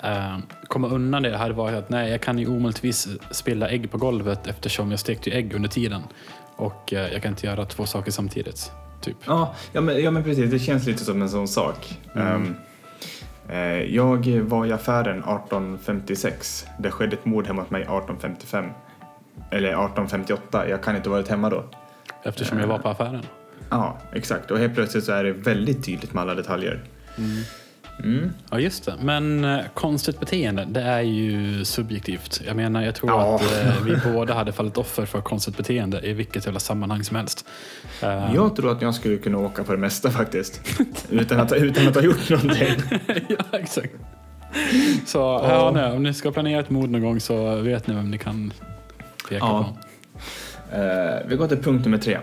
Eh, 0.02 0.38
komma 0.68 0.88
undan 0.88 1.22
det 1.22 1.36
hade 1.36 1.54
varit 1.54 1.74
att 1.78 1.88
nej, 1.90 2.10
jag 2.10 2.20
kan 2.20 2.38
ju 2.38 2.46
omöjligtvis 2.46 3.08
spilla 3.30 3.68
ägg 3.68 3.90
på 3.90 3.98
golvet 3.98 4.46
eftersom 4.46 4.90
jag 4.90 5.00
stekte 5.00 5.30
ägg 5.30 5.54
under 5.54 5.68
tiden. 5.68 6.02
Och 6.56 6.92
eh, 6.92 7.12
jag 7.12 7.22
kan 7.22 7.30
inte 7.32 7.46
göra 7.46 7.64
två 7.64 7.86
saker 7.86 8.10
samtidigt. 8.12 8.72
Typ. 9.02 9.16
Ja, 9.26 9.54
ja, 9.72 9.80
men, 9.80 10.02
ja 10.02 10.10
men 10.10 10.24
precis. 10.24 10.50
Det 10.50 10.58
känns 10.58 10.86
lite 10.86 11.04
som 11.04 11.22
en 11.22 11.30
sån 11.30 11.48
sak. 11.48 11.98
Mm. 12.14 12.26
Ehm, 12.26 12.54
eh, 13.48 13.94
jag 13.94 14.26
var 14.26 14.66
i 14.66 14.72
affären 14.72 15.18
1856. 15.18 16.66
Det 16.78 16.90
skedde 16.90 17.16
ett 17.16 17.24
mord 17.24 17.46
hemma 17.46 17.62
hos 17.62 17.70
mig 17.70 17.82
1855. 17.82 18.64
Eller 19.50 19.68
1858. 19.68 20.68
Jag 20.68 20.82
kan 20.82 20.96
inte 20.96 21.08
ha 21.08 21.16
varit 21.16 21.28
hemma 21.28 21.50
då. 21.50 21.64
Eftersom 22.22 22.58
jag 22.58 22.66
var 22.66 22.78
på 22.78 22.88
affären. 22.88 23.22
Ja, 23.70 23.98
exakt. 24.12 24.50
Och 24.50 24.58
helt 24.58 24.74
plötsligt 24.74 25.04
så 25.04 25.12
är 25.12 25.24
det 25.24 25.32
väldigt 25.32 25.84
tydligt 25.84 26.14
med 26.14 26.22
alla 26.22 26.34
detaljer. 26.34 26.80
Mm. 27.18 27.42
Ja, 28.50 28.58
just 28.60 28.84
det. 28.84 28.94
Men 29.02 29.44
eh, 29.44 29.60
konstigt 29.74 30.20
beteende, 30.20 30.64
det 30.70 30.80
är 30.82 31.00
ju 31.00 31.64
subjektivt. 31.64 32.40
Jag 32.46 32.56
menar, 32.56 32.82
jag 32.82 32.94
tror 32.94 33.10
Ja. 33.10 33.34
att 33.34 33.42
eh, 33.66 33.82
vi 33.84 34.12
båda 34.12 34.34
hade 34.34 34.52
fallit 34.52 34.76
offer 34.78 35.06
för 35.06 35.20
konstigt 35.20 35.56
beteende 35.56 36.00
i 36.06 36.12
vilket 36.12 36.44
jävla 36.46 36.60
sammanhang 36.60 37.04
som 37.04 37.16
helst. 37.16 37.46
Eh, 38.02 38.30
Jag 38.34 38.56
tror 38.56 38.72
att 38.72 38.82
jag 38.82 38.94
skulle 38.94 39.16
kunna 39.18 39.38
åka 39.38 39.64
på 39.64 39.72
det 39.72 39.78
mesta 39.78 40.10
faktiskt. 40.10 40.60
utan, 41.10 41.40
att, 41.40 41.52
utan 41.52 41.88
att 41.88 41.94
ha 41.94 42.02
gjort 42.02 42.28
någonting. 42.30 42.68
ja, 43.28 43.58
exakt. 43.58 43.92
Så 45.06 45.42
här 45.46 45.72
nu, 45.72 45.84
om 45.96 46.02
ni 46.02 46.14
ska 46.14 46.30
planera 46.30 46.60
ett 46.60 46.70
mord 46.70 46.90
någon 46.90 47.00
gång 47.02 47.20
så 47.20 47.54
vet 47.56 47.86
ni 47.86 47.94
vem 47.94 48.10
ni 48.10 48.18
kan 48.18 48.52
peka 49.28 49.44
Ja. 49.44 49.76
Eh, 50.72 51.26
vi 51.28 51.36
går 51.36 51.48
till 51.48 51.62
punkt 51.62 51.84
nummer 51.84 51.98
tre. 51.98 52.18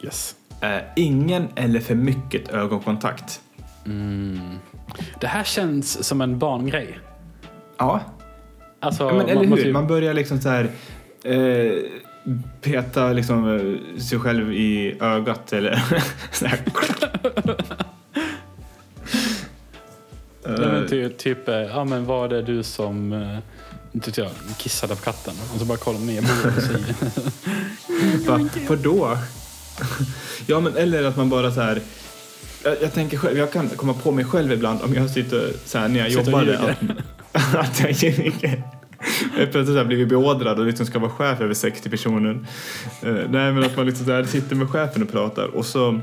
på. 0.00 0.06
Yes. 0.06 0.34
Eh, 0.60 0.78
ingen 0.96 1.48
eller 1.56 1.80
för 1.80 1.94
mycket 1.94 2.48
ögonkontakt. 2.48 3.40
Mm. 3.86 4.40
Det 5.20 5.26
här 5.26 5.44
känns 5.44 6.04
som 6.04 6.20
en 6.20 6.38
barngrej. 6.38 6.98
Ja, 7.78 8.00
Alltså, 8.82 9.04
Ja, 9.04 9.12
men 9.14 9.26
eller 9.28 9.34
man- 9.48 9.58
hur? 9.58 9.64
typ- 9.64 9.72
Man 9.72 9.86
börjar 9.86 10.14
liksom 10.14 10.40
så 10.40 10.48
här 10.48 10.70
eh, 11.24 11.72
peta 12.60 13.12
liksom 13.12 13.48
eh, 13.56 13.98
sig 14.00 14.18
själv 14.18 14.52
i 14.52 14.96
ögat 15.00 15.52
eller 15.52 15.82
så 16.32 16.46
här. 16.46 16.60
Nej, 20.46 20.58
men 20.58 20.68
men 20.72 20.88
typ, 20.88 21.18
typ, 21.18 21.48
eh, 21.48 21.54
ja 21.54 21.84
men 21.84 22.04
var 22.06 22.28
det 22.28 22.42
du 22.42 22.62
som 22.62 23.12
eh, 23.12 23.38
vet 23.92 24.18
jag, 24.18 24.30
kissade 24.58 24.96
på 24.96 25.02
katten? 25.02 25.34
Och 25.54 25.58
så 25.60 25.64
bara 25.64 25.78
kollar 25.78 26.00
ner 26.00 26.20
bordet 26.22 26.56
och 26.56 26.62
säger 26.62 26.94
Va, 28.28 28.48
vadå? 28.68 29.16
ja, 30.46 30.60
men 30.60 30.76
eller 30.76 31.04
att 31.04 31.16
man 31.16 31.28
bara 31.30 31.50
så 31.52 31.60
här... 31.60 31.80
Jag, 32.64 32.82
jag 32.82 32.94
tänker 32.94 33.16
själv, 33.16 33.38
jag 33.38 33.52
kan 33.52 33.68
komma 33.68 33.94
på 33.94 34.12
mig 34.12 34.24
själv 34.24 34.52
ibland 34.52 34.82
om 34.82 34.94
jag 34.94 35.10
sitter 35.10 35.52
så 35.64 35.78
här 35.78 35.88
när 35.88 36.00
jag 36.00 36.12
Sitter 36.12 36.24
jobbade. 36.24 36.58
Att, 36.58 37.54
att 37.54 37.80
jag 37.80 37.90
ljuger. 37.90 38.62
Jag 39.38 39.52
plötsligt 39.52 39.76
här 39.76 39.84
blivit 39.84 40.08
beordrad 40.08 40.58
och 40.58 40.66
liksom 40.66 40.86
ska 40.86 40.98
vara 40.98 41.10
chef 41.10 41.40
över 41.40 41.54
60 41.54 41.90
personer. 41.90 42.38
Eh, 43.02 43.12
nej, 43.12 43.52
men 43.52 43.64
att 43.64 43.76
man 43.76 43.86
liksom 43.86 44.06
här 44.06 44.24
sitter 44.24 44.56
med 44.56 44.68
chefen 44.68 45.02
och 45.02 45.12
pratar 45.12 45.44
och 45.44 45.66
så... 45.66 46.00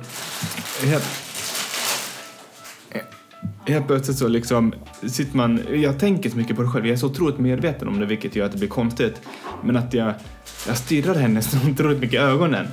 Helt, 0.84 1.05
helt 3.66 3.88
plötsligt 3.88 4.18
så 4.18 4.28
liksom 4.28 4.74
sitter 5.08 5.38
man... 5.38 5.62
Jag 5.74 5.99
tänker 5.99 6.30
så 6.30 6.38
mycket 6.38 6.55
på 6.55 6.62
det 6.62 6.70
själv. 6.70 6.86
Jag 6.86 6.93
är 6.93 6.97
så 6.97 7.08
otroligt 7.08 7.39
medveten 7.39 7.88
om 7.88 7.99
det 7.99 8.05
vilket 8.05 8.36
gör 8.36 8.45
att 8.45 8.51
det 8.51 8.58
blir 8.58 8.70
konstigt. 8.70 9.22
Men 9.64 9.78
att 9.78 9.93
jag, 9.93 10.14
jag 10.68 10.78
stirrar 10.78 11.16
henne 11.16 11.41
så 11.41 11.58
otroligt 11.70 11.99
mycket 11.99 12.14
i 12.14 12.18
ögonen. 12.18 12.68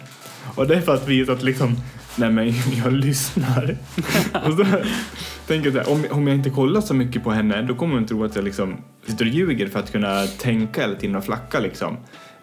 Och 0.55 0.67
det 0.67 0.75
är 0.75 0.81
för 0.81 0.95
att 0.95 1.09
visa 1.09 1.33
att 1.33 1.43
liksom, 1.43 1.77
nej 2.17 2.31
men 2.31 2.47
jag 2.85 2.93
lyssnar. 2.93 3.77
och 4.33 4.53
så 4.53 4.65
tänker 5.47 5.71
jag 5.71 5.85
så 5.85 5.91
här, 5.91 5.93
om, 5.93 6.19
om 6.19 6.27
jag 6.27 6.37
inte 6.37 6.51
kollar 6.51 6.81
så 6.81 6.95
mycket 6.95 7.25
på 7.25 7.31
henne 7.31 7.63
då 7.63 7.75
kommer 7.75 7.95
hon 7.95 8.07
tro 8.07 8.25
att 8.25 8.37
jag 8.37 8.45
liksom 8.45 8.77
sitter 9.07 9.25
och 9.25 9.31
ljuger 9.31 9.67
för 9.69 9.79
att 9.79 9.93
kunna 9.93 10.27
tänka 10.27 10.81
hela 10.81 10.95
tiden 10.95 11.17
och 11.17 11.25
flacka 11.25 11.61
liksom. 11.61 11.97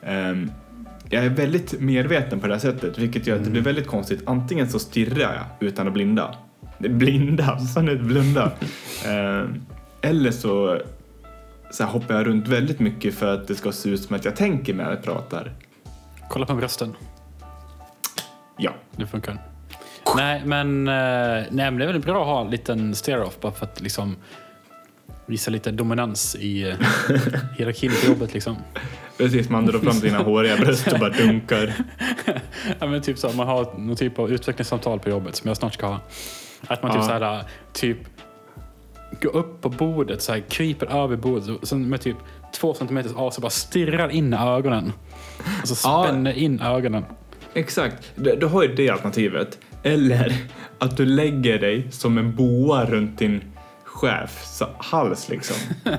Ehm, 0.04 0.52
jag 1.10 1.26
är 1.26 1.30
väldigt 1.30 1.82
medveten 1.82 2.40
på 2.40 2.48
det 2.48 2.54
här 2.54 2.60
sättet 2.60 2.98
vilket 2.98 3.28
gör 3.28 3.36
att 3.36 3.44
det 3.44 3.50
blir 3.50 3.62
väldigt 3.62 3.88
konstigt. 3.88 4.22
Antingen 4.26 4.70
så 4.70 4.80
stirrar 4.80 5.34
jag 5.34 5.68
utan 5.68 5.88
att 5.88 5.94
blinda. 5.94 6.36
Blinda? 6.80 7.60
Fan 7.74 7.88
är 7.90 7.96
blunda? 7.96 8.52
Ehm, 9.06 9.62
eller 10.02 10.32
så, 10.32 10.82
så 11.72 11.84
hoppar 11.84 12.16
jag 12.16 12.28
runt 12.28 12.48
väldigt 12.48 12.80
mycket 12.80 13.16
för 13.16 13.34
att 13.34 13.48
det 13.48 13.56
ska 13.56 13.72
se 13.72 13.90
ut 13.90 14.02
som 14.02 14.16
att 14.16 14.26
jag 14.26 14.36
tänker 14.36 14.74
när 14.74 14.90
jag 14.90 15.04
pratar. 15.04 15.52
kolla 16.30 16.46
på 16.46 16.56
brösten. 16.56 16.94
Ja. 18.58 18.72
Det 18.96 19.08
funkar. 19.08 19.51
Nej, 20.16 20.42
men, 20.46 20.88
eh, 20.88 20.94
nej, 20.94 21.48
men 21.52 21.78
det 21.78 21.84
är 21.86 21.88
väl 21.88 22.00
bra 22.02 22.22
att 22.22 22.28
ha 22.28 22.42
en 22.42 22.50
liten 22.52 22.96
stare-off 22.96 23.40
bara 23.42 23.52
för 23.52 23.66
att 23.66 23.82
liksom 23.82 24.16
visa 25.26 25.52
lite 25.52 25.72
dominans 25.72 26.36
i 26.36 26.70
eh, 26.70 26.76
hierarkin 27.58 27.92
på 28.02 28.08
jobbet. 28.08 28.34
Liksom. 28.34 28.56
Precis, 29.18 29.50
man 29.50 29.66
drar 29.66 29.80
fram 29.80 29.94
sina 29.94 30.18
håriga 30.18 30.58
bröst 30.58 30.88
och 30.94 31.00
bara 31.00 31.10
dunkar. 31.10 31.74
Ja, 32.80 32.88
men 32.88 33.02
typ 33.02 33.18
så, 33.18 33.32
man 33.32 33.48
har 33.48 33.78
någon 33.78 33.96
typ 33.96 34.20
av 34.20 34.32
utvecklingssamtal 34.32 35.00
på 35.00 35.10
jobbet 35.10 35.36
som 35.36 35.48
jag 35.48 35.58
snart 35.58 35.74
ska 35.74 35.86
ha. 35.88 36.00
Att 36.68 36.84
man 36.84 36.92
typ 36.92 37.02
Ja. 37.02 37.08
så 37.08 37.26
här, 37.26 37.44
typ 37.74 37.98
går 39.22 39.36
upp 39.36 39.62
på 39.62 39.70
bordet, 39.70 40.22
så 40.22 40.32
här, 40.34 40.40
kryper 40.40 41.04
över 41.04 41.16
bordet 41.16 41.50
och 41.62 41.68
sen 41.68 41.90
med 41.90 42.02
typ 42.02 42.16
två 42.54 42.74
centimeters 42.74 43.12
avstånd 43.16 43.42
bara 43.42 43.50
stirrar 43.50 44.10
in 44.10 44.34
ögonen. 44.34 44.94
Och 45.62 45.68
så 45.68 45.88
Ja. 45.90 46.04
spänner 46.08 46.34
in 46.34 46.62
ögonen. 46.62 47.06
Exakt, 47.54 48.12
du, 48.16 48.36
du 48.36 48.46
har 48.46 48.64
ju 48.64 48.76
det 48.76 48.90
alternativet. 48.90 49.58
Eller 49.84 50.36
att 50.80 50.98
du 50.98 51.06
lägger 51.06 51.60
dig 51.60 51.88
som 51.92 52.18
en 52.18 52.36
boa 52.36 52.86
runt 52.86 53.20
din 53.20 53.42
chefs 53.84 54.64
hals 54.78 55.30
liksom. 55.30 55.56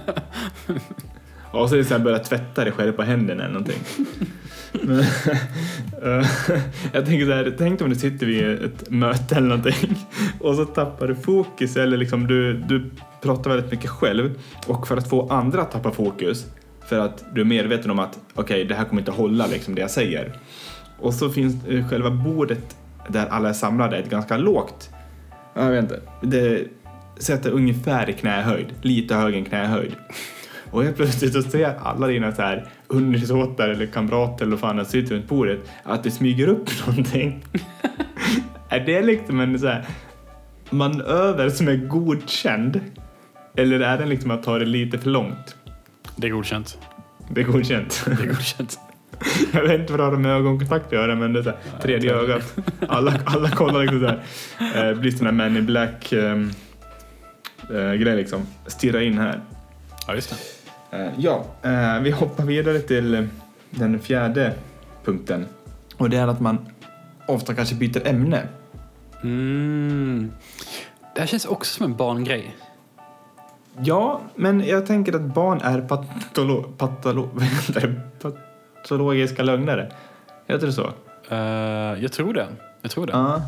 Och 1.50 1.70
så 1.70 1.84
sen 1.84 2.04
börjar 2.04 2.18
tvätta 2.18 2.64
dig 2.64 2.72
själv 2.72 2.92
på 2.92 3.02
händerna 3.02 3.44
eller 3.44 3.52
någonting. 3.52 3.78
Men, 4.72 5.00
eh, 6.02 6.26
jag 6.92 7.06
tänker 7.06 7.26
så 7.26 7.32
här, 7.32 7.54
tänk 7.58 7.80
om 7.80 7.90
du 7.90 7.96
sitter 7.96 8.26
vid 8.26 8.44
ett 8.44 8.90
möte 8.90 9.34
eller 9.34 9.48
någonting 9.48 9.96
och 10.40 10.54
så 10.54 10.64
tappar 10.64 11.08
du 11.08 11.14
fokus 11.14 11.76
eller 11.76 11.96
liksom 11.96 12.26
du, 12.26 12.52
du 12.52 12.90
pratar 13.22 13.50
väldigt 13.50 13.70
mycket 13.70 13.90
själv 13.90 14.40
och 14.66 14.88
för 14.88 14.96
att 14.96 15.08
få 15.08 15.28
andra 15.28 15.62
att 15.62 15.70
tappa 15.70 15.90
fokus 15.90 16.46
för 16.88 16.98
att 16.98 17.24
du 17.34 17.40
är 17.40 17.44
medveten 17.44 17.90
om 17.90 17.98
att 17.98 18.18
okej, 18.34 18.64
det 18.64 18.74
här 18.74 18.84
kommer 18.84 19.02
inte 19.02 19.12
hålla 19.12 19.46
liksom 19.46 19.74
det 19.74 19.80
jag 19.80 19.90
säger. 19.90 20.38
Och 20.98 21.14
så 21.14 21.30
finns 21.30 21.66
eh, 21.66 21.88
själva 21.88 22.10
bordet 22.10 22.76
där 23.08 23.26
alla 23.26 23.48
är 23.48 23.52
samlade 23.52 23.96
ett 23.96 24.10
ganska 24.10 24.36
lågt, 24.36 24.90
jag 25.54 25.70
vet 25.70 25.82
inte, 25.82 26.00
det 26.20 26.68
sätter 27.18 27.50
ungefär 27.50 28.10
i 28.10 28.12
knähöjd, 28.12 28.66
lite 28.82 29.14
högre 29.14 29.38
än 29.38 29.44
knähöjd. 29.44 29.96
Och 30.70 30.84
helt 30.84 30.96
plötsligt 30.96 31.32
så 31.32 31.42
ser 31.42 31.74
alla 31.82 32.06
dina 32.06 32.32
så 32.32 32.42
här 32.42 32.66
undersåtar 32.88 33.68
eller 33.68 33.86
kamrater 33.86 34.44
eller 34.44 34.56
vad 34.56 34.60
fan 34.60 34.76
som 34.76 34.84
sitter 34.84 35.14
runt 35.14 35.28
bordet 35.28 35.60
att 35.82 36.02
det 36.02 36.10
smyger 36.10 36.48
upp 36.48 36.70
någonting. 36.86 37.44
är 38.68 38.80
det 38.80 39.02
liksom 39.02 39.40
en 39.40 39.58
så 39.58 39.66
här 39.66 39.86
manöver 40.70 41.50
som 41.50 41.68
är 41.68 41.76
godkänd? 41.76 42.80
Eller 43.56 43.80
är 43.80 43.98
den 43.98 44.08
liksom 44.08 44.30
att 44.30 44.42
ta 44.42 44.58
det 44.58 44.64
lite 44.64 44.98
för 44.98 45.10
långt? 45.10 45.56
Det 46.16 46.26
är 46.26 46.30
godkänt. 46.30 46.78
Det 47.28 47.40
är 47.40 47.44
godkänt. 47.44 48.02
Det 48.06 48.22
är 48.22 48.26
godkänt. 48.26 48.78
Jag 49.52 49.62
vet 49.62 49.80
inte 49.80 49.92
vad 49.92 50.00
det 50.00 50.04
har 50.04 50.12
med 50.12 50.32
ögonkontakt 50.32 50.86
att 50.86 50.92
göra 50.92 51.14
men 51.14 51.32
det 51.32 51.38
är 51.38 51.42
så 51.42 51.50
här, 51.50 51.80
tredje 51.82 52.14
ögat. 52.14 52.54
Alla, 52.88 53.14
alla 53.24 53.50
kollar 53.50 53.80
liksom 53.80 54.00
så 54.00 54.06
här. 54.06 54.90
Eh, 54.90 54.98
blir 54.98 55.10
sån 55.10 55.26
här 55.26 55.32
Man 55.32 55.56
in 55.56 55.66
Black 55.66 56.12
eh, 56.12 56.42
eh, 57.70 57.92
grej 57.92 58.16
liksom. 58.16 58.46
Stirra 58.66 59.02
in 59.02 59.18
här. 59.18 59.40
Ja, 60.06 60.14
just 60.14 60.30
det. 60.30 60.36
Eh, 60.98 61.10
ja, 61.18 61.44
eh, 61.62 62.00
vi 62.00 62.10
hoppar 62.10 62.44
vidare 62.44 62.78
till 62.78 63.14
eh, 63.14 63.24
den 63.70 64.00
fjärde 64.00 64.54
punkten. 65.04 65.46
Och 65.96 66.10
det 66.10 66.16
är 66.16 66.28
att 66.28 66.40
man 66.40 66.58
ofta 67.26 67.54
kanske 67.54 67.74
byter 67.74 68.06
ämne. 68.06 68.48
Mm. 69.22 70.32
Det 71.14 71.20
här 71.20 71.26
känns 71.26 71.44
också 71.44 71.76
som 71.76 71.86
en 71.86 71.96
barngrej. 71.96 72.56
Ja, 73.80 74.20
men 74.34 74.66
jag 74.66 74.86
tänker 74.86 75.12
att 75.12 75.22
barn 75.22 75.60
är 75.60 75.80
patolo, 75.80 76.62
patolo, 76.78 77.28
vad 77.34 77.44
heter 77.44 78.00
det? 78.82 78.88
patologiska 78.88 79.42
lögnare. 79.42 79.92
Heter 80.46 80.66
det 80.66 80.72
så? 80.72 80.92
Eh, 81.28 82.02
jag 82.02 82.12
tror 82.12 82.34
det. 82.34 82.46
Jag 82.82 82.90
tror 82.90 83.06
det. 83.06 83.12
Ja. 83.12 83.42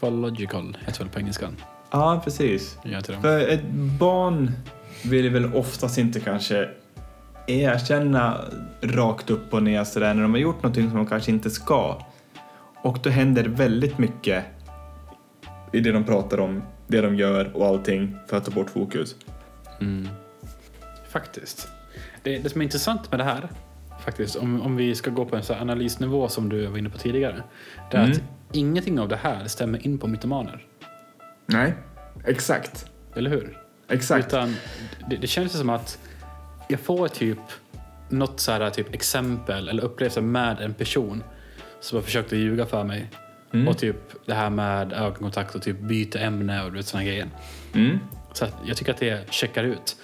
Pathological 0.00 0.76
heter 0.86 0.98
väl 0.98 1.08
på 1.08 1.18
engelskan. 1.18 1.56
Ja, 1.90 2.20
precis. 2.24 2.78
För 3.22 3.48
ett 3.48 3.64
barn 3.98 4.52
vill 5.04 5.30
väl 5.30 5.54
oftast 5.54 5.98
inte 5.98 6.20
kanske 6.20 6.68
erkänna 7.46 8.44
rakt 8.80 9.30
upp 9.30 9.54
och 9.54 9.62
ner 9.62 9.84
sådär 9.84 10.14
när 10.14 10.22
de 10.22 10.30
har 10.30 10.38
gjort 10.38 10.62
någonting 10.62 10.88
som 10.88 10.96
de 10.96 11.06
kanske 11.06 11.30
inte 11.30 11.50
ska. 11.50 12.06
Och 12.82 12.98
då 13.02 13.10
händer 13.10 13.44
väldigt 13.44 13.98
mycket 13.98 14.44
i 15.72 15.80
det 15.80 15.92
de 15.92 16.04
pratar 16.04 16.40
om, 16.40 16.62
det 16.86 17.00
de 17.00 17.16
gör 17.16 17.56
och 17.56 17.66
allting 17.66 18.16
för 18.26 18.36
att 18.36 18.44
ta 18.44 18.50
bort 18.50 18.70
fokus. 18.70 19.16
Mm. 19.80 20.08
Faktiskt. 21.08 21.68
Det, 22.22 22.38
det 22.38 22.50
som 22.50 22.60
är 22.60 22.64
intressant 22.64 23.10
med 23.10 23.20
det 23.20 23.24
här, 23.24 23.48
faktiskt, 24.04 24.36
om, 24.36 24.62
om 24.62 24.76
vi 24.76 24.94
ska 24.94 25.10
gå 25.10 25.24
på 25.24 25.36
en 25.36 25.42
här 25.48 25.60
analysnivå 25.60 26.28
som 26.28 26.48
du 26.48 26.66
var 26.66 26.78
inne 26.78 26.90
på 26.90 26.98
tidigare, 26.98 27.42
det 27.90 27.96
är 27.96 28.04
Mm. 28.04 28.12
att 28.12 28.22
ingenting 28.56 29.00
av 29.00 29.08
det 29.08 29.16
här 29.16 29.46
stämmer 29.46 29.86
in 29.86 29.98
på 29.98 30.06
mytomaner. 30.06 30.66
Nej, 31.46 31.74
exakt. 32.26 32.86
Eller 33.16 33.30
hur? 33.30 33.58
Exakt. 33.88 34.26
Utan 34.26 34.56
det, 35.10 35.16
det 35.16 35.26
känns 35.26 35.58
som 35.58 35.70
att 35.70 35.98
jag 36.68 36.80
får 36.80 37.08
typ 37.08 37.38
något 38.08 38.40
så 38.40 38.52
här 38.52 38.70
typ 38.70 38.94
exempel 38.94 39.68
eller 39.68 39.82
upplevelse 39.84 40.20
med 40.20 40.60
en 40.60 40.74
person 40.74 41.22
som 41.80 41.96
har 41.96 42.02
försökt 42.02 42.32
att 42.32 42.38
ljuga 42.38 42.66
för 42.66 42.84
mig. 42.84 43.10
Mm. 43.52 43.68
Och 43.68 43.78
typ 43.78 43.96
det 44.26 44.34
här 44.34 44.50
med 44.50 44.92
ögonkontakt 44.92 45.54
och 45.54 45.62
typ 45.62 45.80
byta 45.80 46.18
ämne 46.18 46.62
och 46.64 46.84
sådana 46.84 47.04
grejer. 47.06 47.26
Mm. 47.74 47.98
Så 48.32 48.46
jag 48.64 48.76
tycker 48.76 48.92
att 48.92 48.98
det 49.00 49.32
checkar 49.32 49.64
ut. 49.64 49.96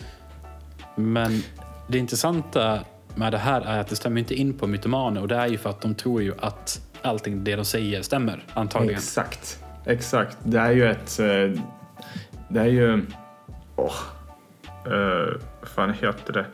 Men 0.97 1.43
det 1.89 1.99
intressanta 1.99 2.80
med 3.14 3.32
det 3.32 3.39
här 3.39 3.61
är 3.61 3.78
att 3.80 3.89
det 3.89 3.97
stämmer 3.97 4.18
inte 4.20 4.34
in 4.34 4.55
på 4.55 4.66
mytomaner 4.66 5.20
och 5.20 5.28
det 5.28 5.37
är 5.37 5.47
ju 5.47 5.59
för 5.59 5.70
att 5.70 5.80
de 5.80 5.95
tror 5.95 6.22
ju 6.22 6.34
att 6.41 6.80
allting 7.03 7.45
det 7.45 7.57
de 7.57 7.64
säger 7.64 8.03
stämmer, 8.03 8.45
antagligen. 8.55 8.95
Exakt. 8.97 9.59
Exakt. 9.84 10.37
Det 10.45 10.59
är 10.59 10.70
ju 10.72 10.91
ett... 10.91 11.18
eh, 11.20 11.62
Det 12.49 12.61
är 12.61 12.64
ju... 12.66 13.07
Åh. 13.76 13.95
eh, 14.87 15.41
vad 15.61 15.68
fan 15.74 15.93
heter 15.93 16.32
det? 16.32 16.47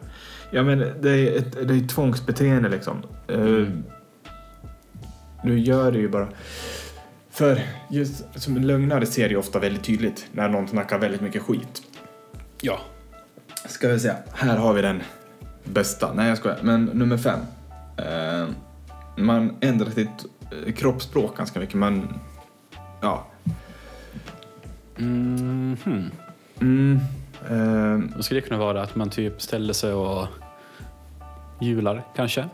Ja 0.50 0.62
men 0.62 0.78
det 0.78 1.10
är 1.10 1.38
ett 1.38 1.68
det 1.68 1.74
är 1.74 1.78
ett 1.78 1.88
tvångsbeteende 1.88 2.68
liksom. 2.68 3.02
Du 5.44 5.58
gör 5.58 5.92
det 5.92 5.98
ju 5.98 6.08
bara. 6.08 6.28
För 7.30 7.60
just 7.90 8.24
som 8.40 8.56
en 8.56 8.66
lögnare 8.66 9.06
ser 9.06 9.28
ju 9.28 9.36
ofta 9.36 9.58
väldigt 9.58 9.84
tydligt 9.84 10.26
när 10.32 10.48
någon 10.48 10.68
snackar 10.68 10.98
väldigt 10.98 11.20
mycket 11.20 11.42
skit. 11.42 11.82
Ja. 12.60 12.78
Ska 13.68 13.88
vi 13.88 14.00
se. 14.00 14.12
Här 14.32 14.56
har 14.56 14.72
vi 14.74 14.82
den 14.82 15.02
bästa. 15.64 16.12
Nej 16.14 16.28
jag 16.28 16.38
skojar. 16.38 16.58
Men 16.62 16.84
nummer 16.84 17.16
fem. 17.16 17.38
Eh, 17.96 18.46
man 19.16 19.56
ändrar 19.60 19.90
sitt 19.90 20.08
eh, 20.66 20.72
kroppsspråk 20.72 21.36
ganska 21.36 21.60
mycket. 21.60 21.74
Man... 21.74 22.14
Ja. 23.00 23.26
Mhm. 24.96 26.10
Mm, 26.60 27.00
eh, 27.50 28.16
Då 28.16 28.22
skulle 28.22 28.40
det 28.40 28.46
kunna 28.46 28.60
vara 28.60 28.82
att 28.82 28.94
man 28.96 29.10
typ 29.10 29.42
ställer 29.42 29.72
sig 29.72 29.92
och 29.92 30.26
hjular 31.60 32.02
kanske. 32.16 32.48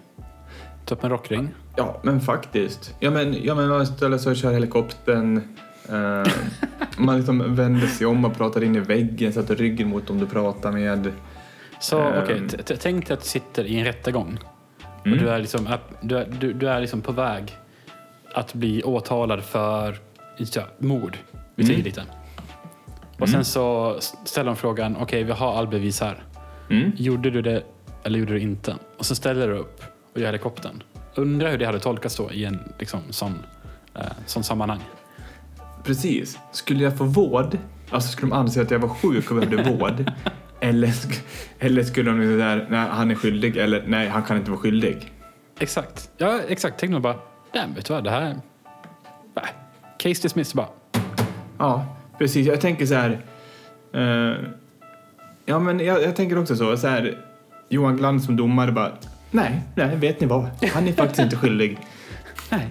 Ta 0.85 0.95
upp 0.95 1.05
en 1.05 1.11
rockring. 1.11 1.49
ja, 1.77 2.01
men 2.03 2.21
faktiskt. 2.21 2.95
Ja, 3.01 3.11
men, 3.11 3.45
ja, 3.45 3.55
men 3.55 3.69
man 3.69 3.87
ställer 3.87 4.19
sig 4.19 4.31
och 4.31 4.37
kör 4.37 4.53
helikoptern. 4.53 5.37
Eh, 5.89 6.33
Man 6.99 7.17
liksom 7.17 7.55
vänder 7.57 7.87
sig 7.87 8.07
om 8.07 8.25
och 8.25 8.37
pratar 8.37 8.65
in 8.65 8.77
i 8.77 8.81
väggen, 8.81 9.33
sätter 9.33 9.57
ryggen 9.57 9.89
mot 9.89 10.07
dem 10.07 10.19
du 10.19 10.27
pratar 10.27 10.73
med. 10.73 11.13
Så 11.81 12.01
Ehm. 12.01 12.23
okej, 12.23 12.49
t- 12.49 12.63
t- 12.63 12.77
tänk 12.81 13.07
dig 13.07 13.15
att 13.15 13.21
du 13.23 13.29
sitter 13.29 13.65
i 13.65 13.79
en 13.79 13.85
rättegång. 13.85 14.39
Mm. 15.05 15.19
Och 15.19 15.25
du 15.25 15.31
är, 15.31 15.39
liksom, 15.39 15.69
du, 16.01 16.25
du, 16.41 16.53
du 16.53 16.69
är 16.69 16.81
liksom 16.81 17.01
på 17.03 17.13
väg 17.13 17.57
att 18.35 18.55
bli 18.55 18.83
åtalad 18.83 19.43
för 19.45 19.99
ja, 20.55 20.63
mord. 20.79 21.19
Vi 21.55 21.65
säger 21.65 21.75
Mm. 21.79 21.85
lite. 21.85 22.03
Och 23.19 23.29
sen 23.29 23.45
så 23.45 23.97
ställer 24.25 24.47
de 24.47 24.57
frågan, 24.57 24.97
okej 25.01 25.23
vi 25.25 25.33
har 25.33 25.55
all 25.55 25.69
bevis 25.69 26.01
här. 26.01 26.23
Mm. 26.71 26.93
Gjorde 26.97 27.31
du 27.31 27.43
det 27.43 27.63
eller 28.05 28.19
gjorde 28.19 28.33
du 28.33 28.41
inte? 28.41 28.77
Och 28.99 29.07
så 29.07 29.15
ställer 29.15 29.49
du 29.49 29.55
upp 29.55 29.83
och 30.15 30.21
gör 30.21 30.27
helikoptern. 30.27 30.83
Undrar 31.15 31.51
hur 31.51 31.59
det 31.59 31.67
hade 31.67 31.81
tolkats 31.81 32.17
då 32.17 32.33
i 32.33 32.45
en 32.45 32.59
liksom, 32.79 33.01
sån, 33.11 33.35
eh, 33.95 34.03
sån 34.27 34.45
sammanhang. 34.45 34.81
Precis. 35.85 36.39
Skulle 36.53 36.85
jag 36.85 36.99
få 36.99 37.05
vård, 37.05 37.59
alltså 37.91 38.09
skulle 38.13 38.31
de 38.31 38.37
anse 38.37 38.63
att 38.63 38.71
jag 38.71 38.79
var 38.79 38.89
sjuk 38.89 39.31
och 39.31 39.37
behövde 39.37 39.71
vård, 39.79 40.11
eller, 40.61 40.93
eller 41.59 41.83
skulle 41.83 42.11
de 42.11 42.23
säga 42.39 42.67
nej 42.69 42.89
han 42.91 43.11
är 43.11 43.15
skyldig, 43.15 43.57
eller 43.57 43.83
nej 43.87 44.09
han 44.09 44.23
kan 44.23 44.37
inte 44.37 44.51
vara 44.51 44.61
skyldig. 44.61 45.13
Exakt. 45.59 46.11
Ja, 46.17 46.41
exakt. 46.49 46.75
Tänk 46.81 46.93
nog 46.93 47.03
bara, 47.03 47.17
nej 47.55 47.65
vet 47.77 47.87
du 47.87 47.93
vad, 47.93 48.05
det 48.05 48.11
här... 48.11 48.37
Nej. 49.35 49.45
Case 49.99 50.23
dismissed 50.23 50.57
bara. 50.57 50.69
Ja, 51.59 51.97
precis. 52.19 52.47
Jag 52.47 52.61
tänker 52.61 52.87
så 52.87 52.95
här. 52.95 53.21
eh, 53.95 54.37
ja, 55.45 55.59
men 55.59 55.81
jag, 55.81 56.03
jag 56.03 56.17
tänker 56.17 56.39
också 56.39 56.57
så. 56.57 56.77
så 56.77 56.89
här, 56.89 57.19
Johan 57.69 57.97
Glans 57.97 58.25
som 58.27 58.37
domare 58.37 58.73
bara. 58.73 58.93
Nej, 59.31 59.63
nej, 59.75 59.97
vet 59.97 60.21
ni 60.21 60.27
vad? 60.27 60.47
Han 60.73 60.89
är 60.89 60.93
faktiskt 60.93 61.21
inte 61.21 61.37
skyldig. 61.37 61.79
Nej. 62.51 62.67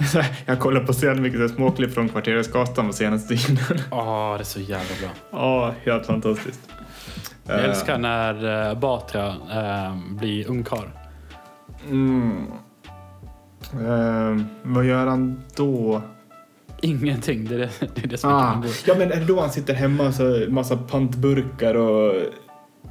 Här, 0.00 0.26
jag 0.46 0.58
kollar 0.60 0.80
på 0.80 0.92
så 0.92 1.14
mycket 1.14 1.40
här 1.40 1.48
småklipp 1.48 1.94
från 1.94 2.08
Kvarteretsgatan 2.08 2.86
på 2.86 2.92
senaste 2.92 3.36
tiden. 3.36 3.58
Åh, 3.90 4.34
det 4.34 4.42
är 4.42 4.44
så 4.44 4.60
jävla 4.60 4.94
bra. 5.00 5.10
Ja, 5.30 5.74
helt 5.84 6.06
fantastiskt. 6.06 6.60
Jag 7.46 7.58
Eh, 7.58 7.64
älskar 7.64 7.98
när 7.98 8.68
uh, 8.70 8.78
Batra 8.78 9.26
eh, 9.28 9.96
blir 10.10 10.48
ungkarl. 10.48 10.88
Mm. 11.88 12.46
Eh, 13.72 14.44
vad 14.62 14.84
gör 14.84 15.06
han 15.06 15.42
då? 15.56 16.02
Ingenting. 16.82 17.44
Det 17.44 17.54
är 17.54 17.58
det, 17.58 17.70
det, 17.94 18.04
är 18.04 18.06
det 18.06 18.18
som 18.18 18.30
Ah, 18.32 18.36
ah. 18.36 18.64
ja, 18.86 18.94
men 18.98 19.12
är 19.12 19.16
det 19.16 19.24
då 19.24 19.40
han 19.40 19.50
sitter 19.50 19.74
hemma 19.74 20.12
så 20.12 20.44
massa 20.48 20.76
pantburkar 20.76 21.74
och 21.74 22.14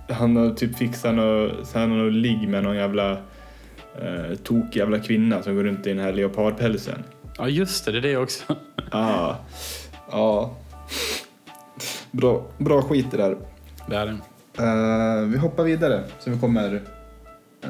han 0.10 0.36
har 0.36 0.50
typ 0.50 0.78
fixat 0.78 1.16
något, 1.16 1.68
så 1.68 1.80
han 1.80 1.92
har 1.92 1.98
något 1.98 2.14
ligg 2.14 2.50
med 2.50 2.64
någon 2.64 2.76
jävla 2.76 3.18
eh, 4.02 4.36
tokig 4.44 4.80
jävla 4.80 5.00
kvinna 5.00 5.44
som 5.44 5.56
går 5.56 5.64
runt 5.64 5.88
i 5.88 5.90
den 5.90 6.00
här 6.00 6.14
leopardpälsen. 6.14 7.04
Ja, 7.38 7.50
just 7.50 7.86
det. 7.86 7.92
Det 7.92 7.98
är 7.98 8.02
det 8.02 8.18
också. 8.18 8.44
Ja. 8.92 9.38
Ja. 10.12 10.56
Bra, 12.12 12.46
bra 12.58 12.82
skit 12.82 13.06
det 13.12 13.18
där. 13.18 13.38
Det 13.88 13.96
är 13.96 14.06
det. 14.06 14.18
Eh, 14.64 15.28
vi 15.28 15.38
hoppar 15.38 15.64
vidare 15.64 16.04
så 16.20 16.30
vi 16.30 16.40
kommer... 16.40 16.82
eh, 17.62 17.70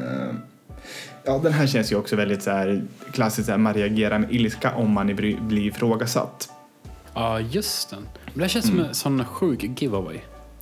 ja, 1.24 1.40
den 1.44 1.54
här 1.54 1.68
känns 1.68 1.92
ju 1.92 1.96
också 1.96 2.16
väldigt 2.16 2.44
så 2.44 2.52
här 2.52 2.82
klassiskt 3.12 3.46
så 3.46 3.52
här, 3.52 3.60
man 3.60 3.74
reagerar 3.74 4.20
med 4.20 4.32
ilska 4.32 4.76
om 4.76 4.92
man 4.92 5.16
blir 5.16 5.68
ifrågasatt. 5.68 6.50
Ja, 7.14 7.40
just 7.40 7.90
den. 7.90 8.08
Men 8.34 8.44
det 8.44 8.50
känns 8.50 8.68
som 8.68 8.80
en 8.80 8.94
sån 8.94 9.26
sjuk 9.26 9.82
giveaway. 9.82 10.20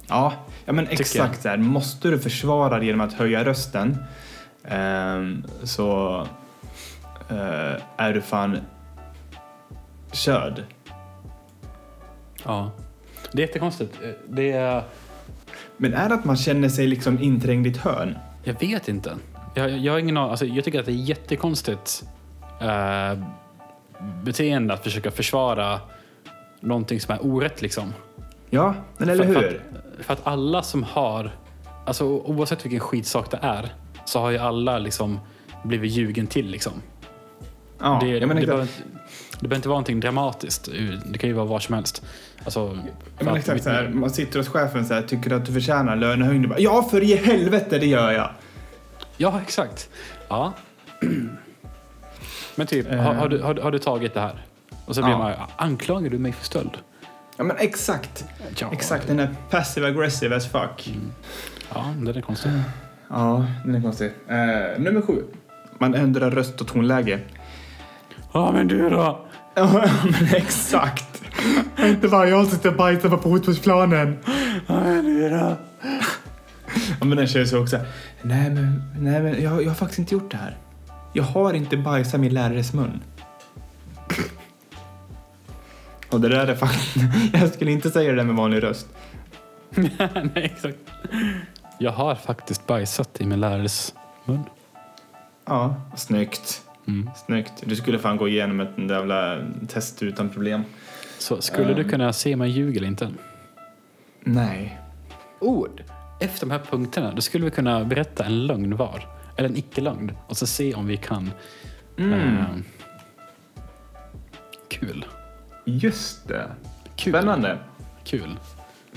Ja, 0.08 0.34
ja 0.66 0.74
men 0.74 0.86
Tycker 0.88 1.02
exakt 1.02 1.42
så 1.42 1.50
här. 1.50 1.58
Måste 1.58 2.10
du 2.10 2.20
försvara 2.20 2.78
dig 2.78 2.86
genom 2.86 3.02
att 3.02 3.14
höja 3.14 3.46
rösten 3.46 3.98
så 5.64 6.20
eh, 7.30 7.82
är 7.98 8.14
du 8.14 8.22
fan 8.22 8.58
körd. 10.12 10.64
Ja. 12.44 12.72
Det 13.32 13.44
är 13.44 13.48
jättekonstigt. 13.48 13.94
Eh, 14.04 14.10
Det 14.30 14.52
är... 14.52 14.84
Men 15.78 15.94
är 15.94 16.10
det 16.10 16.16
att 16.16 16.26
man 16.26 16.38
känner 16.38 16.70
sig 16.70 16.88
liksom 16.88 17.20
inträngd 17.20 17.68
i 17.68 17.70
ett 17.70 17.78
hörn? 17.78 18.18
Jag 18.44 18.60
vet 18.60 18.88
inte. 18.88 19.16
Jag, 19.56 19.70
jag 19.78 19.94
har 19.94 20.00
ingen. 20.00 20.18
Alltså, 20.18 20.46
jag 20.46 20.66
tycker 20.66 20.80
att 20.80 20.86
det 20.86 20.92
är 20.92 20.96
jättekonstigt 21.10 22.04
eh, 22.62 23.20
beteende 24.24 24.74
att 24.74 24.84
försöka 24.84 25.12
försvara 25.12 25.80
någonting 26.60 27.00
som 27.00 27.14
är 27.16 27.26
orätt 27.26 27.62
liksom. 27.62 27.94
Ja, 28.50 28.74
men 28.98 29.10
eller 29.10 29.24
för, 29.26 29.34
hur? 29.34 29.42
För 29.42 29.48
att, 30.00 30.06
för 30.06 30.14
att 30.14 30.28
alla 30.28 30.64
som 30.64 30.84
har, 30.84 31.32
alltså 31.86 32.06
oavsett 32.06 32.66
vilken 32.66 32.80
skitsak 32.80 33.32
det 33.32 33.40
är, 33.42 33.74
så 34.08 34.20
har 34.20 34.30
ju 34.30 34.38
alla 34.38 34.80
liksom 34.80 35.20
blivit 35.64 35.92
ljugen 35.92 36.28
till 36.28 36.48
liksom. 36.50 36.74
ja, 37.80 38.00
det, 38.04 38.20
det, 38.20 38.28
behöver, 38.28 38.42
inte- 38.62 38.74
det 39.40 39.48
behöver 39.48 39.56
inte 39.56 39.70
vara 39.70 39.76
någonting 39.76 40.00
dramatiskt. 40.00 40.70
Det 41.06 41.18
kan 41.18 41.30
ju 41.30 41.34
vara 41.36 41.46
vad 41.46 41.62
som 41.64 41.76
helst. 41.76 42.04
Alltså, 42.46 42.78
men 43.20 43.36
exakt 43.36 43.64
så 43.64 43.70
här, 43.70 43.88
man 43.90 44.10
sitter 44.10 44.40
hos 44.40 44.48
chefen 44.48 44.86
så 44.86 44.94
här, 44.94 45.02
tycker 45.02 45.30
du 45.30 45.36
att 45.36 45.46
du 45.46 45.54
förtjänar 45.54 45.96
lönehöjning? 45.96 46.52
Ja, 46.58 46.84
för 46.92 47.02
i 47.04 47.16
helvete, 47.16 47.80
det 47.80 47.86
gör 47.88 48.12
jag! 48.12 48.30
Ja, 49.18 49.42
exakt. 49.42 49.90
Ja. 50.28 50.54
Men 52.56 52.68
typ, 52.68 52.90
har, 52.90 53.14
har, 53.14 53.30
du, 53.30 53.42
har, 53.42 53.56
har 53.56 53.72
du 53.72 53.80
tagit 53.80 54.14
det 54.14 54.20
här? 54.20 54.46
Och 54.86 54.96
så 54.96 55.02
blir 55.02 55.12
Ja. 55.12 55.18
man 55.18 55.34
anklagar 55.58 56.10
du 56.10 56.18
mig 56.18 56.32
för 56.32 56.46
stöld? 56.46 56.78
Ja, 57.38 57.44
men 57.44 57.58
exakt. 57.58 58.26
Ja, 58.60 58.70
Exakt, 58.72 59.08
den 59.08 59.20
är 59.20 59.36
passive 59.50 59.88
aggressive 59.88 60.36
as 60.36 60.48
fuck. 60.48 60.94
Ja, 61.74 61.94
det 62.06 62.12
är 62.18 62.22
konstigt. 62.22 62.52
Ja, 63.10 63.46
den 63.66 63.76
är 63.76 63.82
konstig. 63.82 64.12
Eh, 64.28 64.80
nummer 64.80 65.02
sju. 65.02 65.24
Man 65.78 65.96
ändrar 65.96 66.32
röst 66.32 66.62
och 66.62 66.68
tonläge. 66.68 67.20
Ja, 68.34 68.52
men 68.52 68.68
du 68.68 68.90
då? 68.90 69.26
Ja, 69.56 69.90
men 70.04 70.36
exakt. 70.36 71.22
Inte 71.80 72.08
bara 72.08 72.30
jag 72.30 72.48
sitter 72.48 72.70
och 72.70 72.76
bajsar 72.76 73.10
på 73.10 73.18
fotbollsplanen. 73.18 74.18
Ja, 74.68 74.84
men 74.84 75.06
du 75.06 75.30
då? 75.30 75.58
Ja, 77.00 77.06
men 77.06 77.18
den 77.18 77.28
känns 77.28 77.54
ju 77.54 77.58
också. 77.58 77.78
Nej, 78.22 78.50
men, 78.50 78.84
nej, 79.00 79.22
men 79.22 79.42
jag, 79.44 79.64
jag 79.64 79.68
har 79.68 79.76
faktiskt 79.76 80.00
inte 80.00 80.14
gjort 80.14 80.32
det 80.32 80.38
här. 80.38 80.58
Jag 81.14 81.24
har 81.24 81.54
inte 81.54 81.78
bajsat 81.78 82.20
min 82.20 82.34
lärares 82.34 82.74
mun. 82.74 83.02
Och 86.10 86.22
det 86.22 86.30
där 86.30 86.48
är 86.48 86.56
faktiskt... 86.56 86.96
Jag 87.34 87.54
skulle 87.54 87.72
inte 87.72 87.90
säga 87.90 88.12
det 88.12 88.18
där 88.18 88.24
med 88.24 88.36
vanlig 88.36 88.64
röst. 88.64 88.88
Nej, 89.76 90.32
exakt. 90.34 90.78
Jag 91.80 91.92
har 91.92 92.16
faktiskt 92.16 92.68
bajsat 92.68 93.22
i 93.22 93.26
min 93.26 93.40
lärares 93.40 93.96
mun. 94.26 94.44
Ja, 95.46 95.76
snyggt. 95.96 96.62
Mm. 96.88 97.10
Snyggt. 97.26 97.54
Du 97.66 97.76
skulle 97.76 98.00
fan 98.00 98.18
gå 98.18 98.28
igenom 98.28 98.60
ett 98.60 98.90
jävla 98.90 99.40
test 99.68 100.04
utan 100.04 100.30
problem. 100.30 100.64
Så 101.20 101.42
skulle 101.42 101.74
du 101.74 101.82
Ehm. 101.82 101.90
kunna 101.90 102.14
se 102.14 102.34
om 102.34 102.42
jag 102.42 102.50
ljuger 102.50 102.78
eller 102.80 102.88
inte? 102.88 103.12
Nej. 104.24 104.80
Ord. 105.40 105.84
Efter 106.20 106.46
de 106.48 106.52
här 106.52 106.60
punkterna, 106.70 107.12
då 107.14 107.22
skulle 107.22 107.46
vi 107.46 107.52
kunna 107.52 107.84
berätta 107.84 108.26
en 108.26 108.48
lögn 108.48 108.76
var. 108.76 109.08
Eller 109.38 109.50
en 109.50 109.58
icke-lögn. 109.58 110.12
Och 110.28 110.38
så 110.38 110.48
se 110.48 110.74
om 110.74 110.88
vi 110.88 110.98
kan... 110.98 111.32
Mm. 111.98 112.14
ehm, 112.14 112.64
kul. 114.70 115.06
Just 115.66 116.28
det. 116.28 116.48
Kul. 116.96 117.14
Spännande. 117.14 117.58
Kul. 118.04 118.40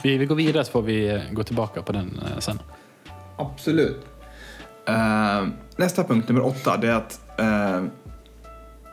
Vi, 0.02 0.18
vi 0.18 0.26
går 0.26 0.34
vidare 0.36 0.64
så 0.64 0.72
får 0.72 0.82
vi 0.82 1.08
eh, 1.08 1.20
gå 1.32 1.42
tillbaka 1.42 1.82
på 1.82 1.92
den 1.92 2.20
eh, 2.32 2.38
sen. 2.38 2.58
Absolut. 3.36 4.06
Eh, 4.88 5.46
nästa 5.76 6.04
punkt, 6.04 6.28
nummer 6.28 6.46
åtta, 6.46 6.76
det 6.76 6.88
är 6.88 6.94
att 6.94 7.20
eh, 7.40 7.84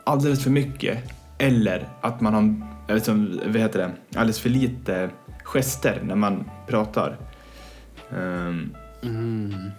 alldeles 0.03 0.43
för 0.43 0.49
mycket 0.49 0.97
eller 1.37 1.87
att 2.01 2.21
man 2.21 2.33
har 2.33 2.67
eller 2.89 2.99
som, 2.99 3.39
vad 3.45 3.55
heter 3.61 3.79
det, 3.79 4.19
alldeles 4.19 4.39
för 4.39 4.49
lite 4.49 5.09
gester 5.43 6.01
när 6.03 6.15
man 6.15 6.49
pratar. 6.67 7.17
Ehm, 8.17 8.75
Mm. 9.03 9.71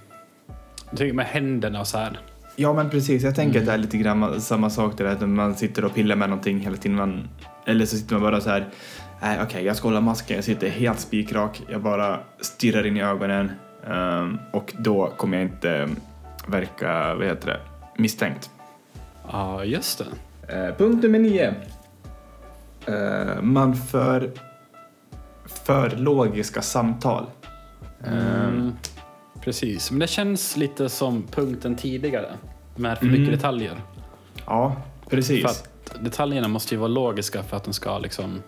Jag 0.91 0.99
tänker 0.99 1.15
med 1.15 1.27
händerna 1.27 1.81
och 1.81 1.87
så 1.87 1.99
här. 1.99 2.21
ja, 2.57 2.73
men 2.73 2.91
precis. 2.91 3.23
Jag 3.23 3.35
tänker 3.35 3.61
att 3.61 3.67
det 3.67 3.73
är 3.73 3.79
lite 3.79 3.97
grann 3.99 4.41
samma 4.41 4.71
sak 4.71 4.99
där, 4.99 5.05
att 5.05 5.29
man 5.29 5.55
sitter 5.55 5.85
och 5.85 5.95
pillar 5.95 6.17
med 6.17 6.29
någonting 6.29 6.61
hela 6.61 6.77
tiden. 6.77 6.97
Man, 6.97 7.29
eller 7.67 7.87
så 7.87 7.97
sitter 7.97 8.13
man 8.15 8.23
bara 8.23 8.41
så 8.41 8.51
här, 8.51 8.69
nej 9.23 9.39
okej, 9.43 9.65
jag 9.65 9.77
ska 9.77 9.89
hålla 9.89 10.01
masken, 10.01 10.37
jag 10.37 10.45
sitter 10.45 10.69
helt 10.69 11.01
spikrak, 11.01 11.63
jag 11.69 11.81
bara 11.83 12.21
stirrar 12.41 12.87
in 12.87 12.97
i 12.97 13.03
ögonen 13.03 13.53
ehm, 13.87 14.39
och 14.53 14.75
då 14.79 15.13
kommer 15.17 15.37
jag 15.39 15.47
inte 15.47 15.89
verka, 16.47 17.15
vad 17.15 17.27
heter 17.27 17.47
det, 17.47 17.61
misstänkt. 18.03 18.51
Ja, 19.33 19.65
just 19.65 19.99
det. 20.49 20.67
Eh, 20.69 20.75
punkt 20.75 21.03
nummer 21.03 21.19
nio. 21.19 21.55
Eh, 22.87 23.43
man 23.43 23.77
för, 23.77 24.31
för 25.47 25.91
logiska 25.97 26.63
samtal. 26.63 27.27
Mm. 28.07 28.73
Precis, 29.41 29.91
men 29.91 30.01
det 30.01 30.07
känns 30.07 30.57
lite 30.57 30.89
som 30.89 31.23
punkten 31.23 31.77
tidigare. 31.77 32.29
Med 32.77 32.99
för 32.99 33.07
Mm. 33.07 33.21
mycket 33.21 33.35
detaljer. 33.35 33.81
Ja, 34.47 34.77
precis. 35.11 35.43
För 35.43 35.49
att 35.49 35.71
detaljerna 36.05 36.49
måste 36.49 36.75
ju 36.75 36.79
vara 36.79 36.89
logiska 36.89 37.43
för 37.43 37.57
att 37.57 37.65
de 37.65 37.73
ska 37.73 37.99
liksom... 37.99 38.43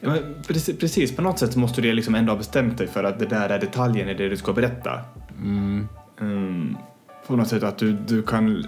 Ja, 0.00 0.08
men 0.10 0.34
precis, 0.46 0.78
precis, 0.78 1.16
på 1.16 1.22
något 1.22 1.38
sätt 1.38 1.56
måste 1.56 1.80
du 1.80 1.92
liksom 1.92 2.14
ändå 2.14 2.32
ha 2.32 2.38
bestämt 2.38 2.78
dig 2.78 2.86
för 2.86 3.04
att 3.04 3.18
det 3.18 3.26
där 3.26 3.48
är 3.48 3.58
detaljen 3.58 4.08
i 4.08 4.14
det 4.14 4.28
du 4.28 4.36
ska 4.36 4.52
berätta. 4.52 5.00
Mm. 5.38 5.88
Mm, 6.20 6.76
på 7.26 7.36
något 7.36 7.48
sätt 7.48 7.62
att 7.62 7.78
du, 7.78 7.92
du 7.92 8.22
kan 8.22 8.66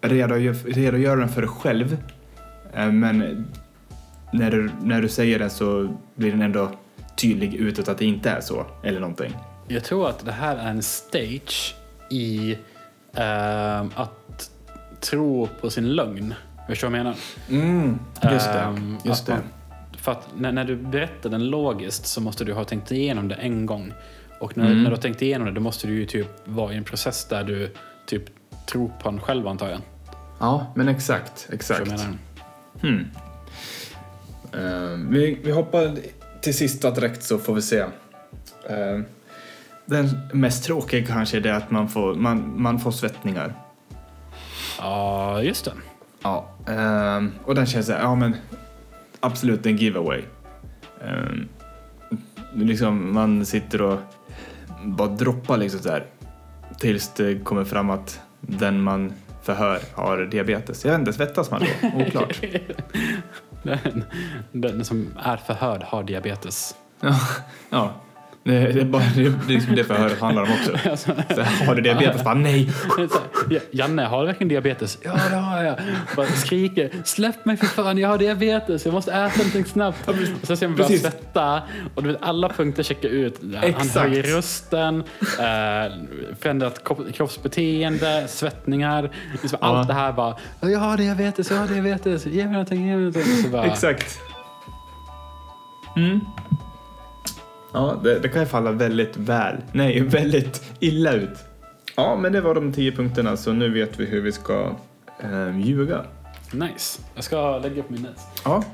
redogöra, 0.00 1.16
den 1.16 1.28
för 1.28 1.40
dig 1.40 1.50
själv. 1.50 1.96
Eh, 2.74 2.92
men 2.92 3.46
när 4.32 4.50
du, 4.50 4.70
när 4.82 5.02
du 5.02 5.08
säger 5.08 5.38
den 5.38 5.50
så 5.50 5.96
blir 6.14 6.30
den 6.30 6.42
ändå 6.42 6.70
tydlig 7.16 7.54
utåt 7.54 7.88
att 7.88 7.98
det 7.98 8.04
inte 8.04 8.30
är 8.30 8.40
så, 8.40 8.66
eller 8.82 9.00
någonting. 9.00 9.36
Jag 9.68 9.84
tror 9.84 10.08
att 10.08 10.24
det 10.24 10.32
här 10.32 10.56
är 10.56 10.70
en 10.70 10.82
stage 10.82 11.74
i 12.10 12.58
ehm, 13.14 13.90
att 13.94 14.50
tro 15.00 15.48
på 15.60 15.70
sin 15.70 15.94
lögn. 15.94 16.34
Förstår 16.68 16.88
du 16.88 16.90
vad 16.90 16.98
jag 16.98 17.04
menar? 17.04 17.70
Mm, 17.70 17.98
just 18.32 18.52
det. 18.52 18.58
Ehm, 18.60 18.96
just 19.04 19.20
att 19.20 19.26
det. 19.26 19.32
man- 19.32 19.42
För 20.06 20.12
att 20.12 20.28
när, 20.38 20.52
när 20.52 20.64
du 20.64 20.76
berättar 20.76 21.30
den 21.30 21.44
logiskt 21.50 22.06
så 22.06 22.20
måste 22.20 22.44
du 22.44 22.52
ha 22.52 22.64
tänkt 22.64 22.92
igenom 22.92 23.28
det 23.28 23.34
en 23.34 23.66
gång. 23.66 23.92
Och 24.40 24.56
när, 24.56 24.66
Mm. 24.66 24.78
när 24.82 24.90
du 24.90 24.96
har 24.96 25.02
tänkt 25.02 25.22
igenom 25.22 25.46
det 25.46 25.52
då 25.52 25.60
måste 25.60 25.86
du 25.86 25.94
ju 25.94 26.06
typ 26.06 26.26
vara 26.44 26.72
i 26.72 26.76
en 26.76 26.84
process 26.84 27.24
där 27.28 27.44
du 27.44 27.72
typ 28.06 28.22
tror 28.66 28.88
på 29.02 29.10
den 29.10 29.20
själv 29.20 29.48
antar 29.48 29.68
jag. 29.68 29.80
Ja, 30.38 30.66
men 30.74 30.88
exakt, 30.88 31.48
exakt. 31.52 31.90
Hmm. 32.80 33.04
Ehm, 34.52 35.10
vi, 35.10 35.38
vi 35.44 35.50
hoppar 35.52 35.96
till 36.40 36.54
sista 36.56 36.90
direkt 36.90 37.22
så 37.22 37.38
får 37.38 37.54
vi 37.54 37.62
se. 37.62 37.84
Ehm, 38.70 39.04
den 39.86 40.08
mest 40.32 40.64
tråkiga 40.64 41.06
kanske 41.06 41.36
är 41.36 41.40
det 41.40 41.56
att 41.56 41.70
man 41.70 41.88
får, 41.88 42.14
man, 42.14 42.62
man 42.62 42.80
får 42.80 42.90
svettningar. 42.90 43.54
Ja, 44.78 45.42
just 45.42 45.64
det. 45.64 45.72
Ja. 46.22 46.48
ehm, 46.68 47.32
och 47.44 47.54
den 47.54 47.66
känns 47.66 47.86
så 47.86 47.92
här, 47.92 48.00
ja 48.00 48.14
men 48.14 48.36
absolut 49.20 49.66
en 49.66 49.76
giveaway. 49.76 50.22
Um, 51.00 51.48
liksom 52.54 53.14
man 53.14 53.46
sitter 53.46 53.82
och 53.82 53.98
bara 54.84 55.08
droppar 55.08 55.56
liksom 55.56 55.80
så 55.80 55.90
här 55.90 56.06
tills 56.78 57.14
det 57.14 57.44
kommer 57.44 57.64
fram 57.64 57.90
att 57.90 58.20
den 58.40 58.82
man 58.82 59.12
förhör 59.42 59.80
har 59.94 60.24
diabetes. 60.24 60.84
Jag 60.84 60.92
vet 60.92 61.00
inte, 61.00 61.12
svettas 61.12 61.50
man 61.50 61.60
då? 61.60 61.88
Oklart. 62.06 62.40
Den, 63.62 64.04
den 64.52 64.84
som 64.84 65.14
är 65.18 65.36
förhörd 65.36 65.82
har 65.82 66.02
diabetes. 66.02 66.76
Ja, 67.00 67.18
ja. 67.70 67.94
Det, 68.46 68.72
det 68.72 68.80
är 68.80 68.84
bara 68.84 69.02
det, 69.14 69.22
det 69.22 69.28
är 69.28 69.48
liksom 69.48 69.74
det 69.74 69.84
förhöret 69.84 70.20
handlar 70.20 70.42
om 70.42 70.48
också. 70.52 70.88
Alltså, 70.90 71.10
Så, 71.34 71.42
har 71.66 71.74
du 71.74 71.82
diabetes? 71.82 72.24
Bara, 72.24 72.34
nej! 72.34 72.70
så 72.96 73.00
här, 73.00 73.08
"Ja, 73.50 73.60
Janne, 73.70 74.02
har 74.02 74.20
du 74.20 74.26
verkligen 74.26 74.48
diabetes? 74.48 74.98
Ja, 75.02 75.12
det 75.30 75.36
har 75.36 75.62
jag. 75.64 75.76
Bara 76.16 76.26
skriker, 76.26 76.90
släpp 77.04 77.44
mig 77.44 77.56
för 77.56 77.66
fan, 77.66 77.98
jag 77.98 78.08
har 78.08 78.18
diabetes, 78.18 78.84
jag 78.84 78.94
måste 78.94 79.12
äta 79.12 79.36
någonting 79.38 79.64
snabbt. 79.64 80.08
Och 80.08 80.14
så 80.42 80.56
ser 80.56 80.68
man 80.68 80.76
Precis. 80.76 81.02
svetta 81.02 81.62
och 81.94 82.02
du 82.02 82.08
vet, 82.12 82.22
alla 82.22 82.48
punkter 82.48 82.82
checkar 82.82 83.08
ut. 83.08 83.40
Han 83.54 83.64
Exakt. 83.64 83.96
höjer 83.96 84.22
rösten, 84.22 85.00
eh, 85.20 85.92
förändrat 86.40 86.84
kropp- 86.84 87.12
kroppsbeteende, 87.12 88.24
svettningar. 88.28 89.10
Liksom 89.42 89.58
Ja. 89.62 89.66
Allt 89.66 89.88
det 89.88 89.94
här 89.94 90.12
bara, 90.12 90.36
jag 90.60 90.78
har 90.78 90.96
diabetes, 90.96 91.50
jag 91.50 91.58
har 91.58 91.68
diabetes, 91.68 92.26
ge 92.26 92.44
mig 92.44 92.52
någonting, 92.52 92.86
ge 92.86 92.96
mig 92.96 93.04
någonting. 93.04 93.50
Bara, 93.52 93.64
Exakt. 93.66 94.18
Mm. 95.96 96.20
Ja, 97.76 98.00
det, 98.04 98.18
det 98.18 98.28
kan 98.28 98.42
ju 98.42 98.46
falla 98.46 98.72
väldigt 98.72 99.16
väl. 99.16 99.56
Nej, 99.72 100.00
väldigt 100.00 100.64
illa 100.80 101.12
ut. 101.12 101.44
Ja, 101.96 102.16
men 102.16 102.32
det 102.32 102.40
var 102.40 102.54
de 102.54 102.72
tio 102.72 102.92
punkterna, 102.92 103.36
så 103.36 103.52
nu 103.52 103.70
vet 103.70 104.00
vi 104.00 104.06
hur 104.06 104.20
vi 104.20 104.32
ska 104.32 104.72
eh, 105.22 105.58
ljuga. 105.58 106.04
Nice. 106.52 107.02
Jag 107.14 107.24
ska 107.24 107.58
lägga 107.58 107.80
upp 107.80 107.90
minnet. 107.90 108.20
Ja. 108.44 108.64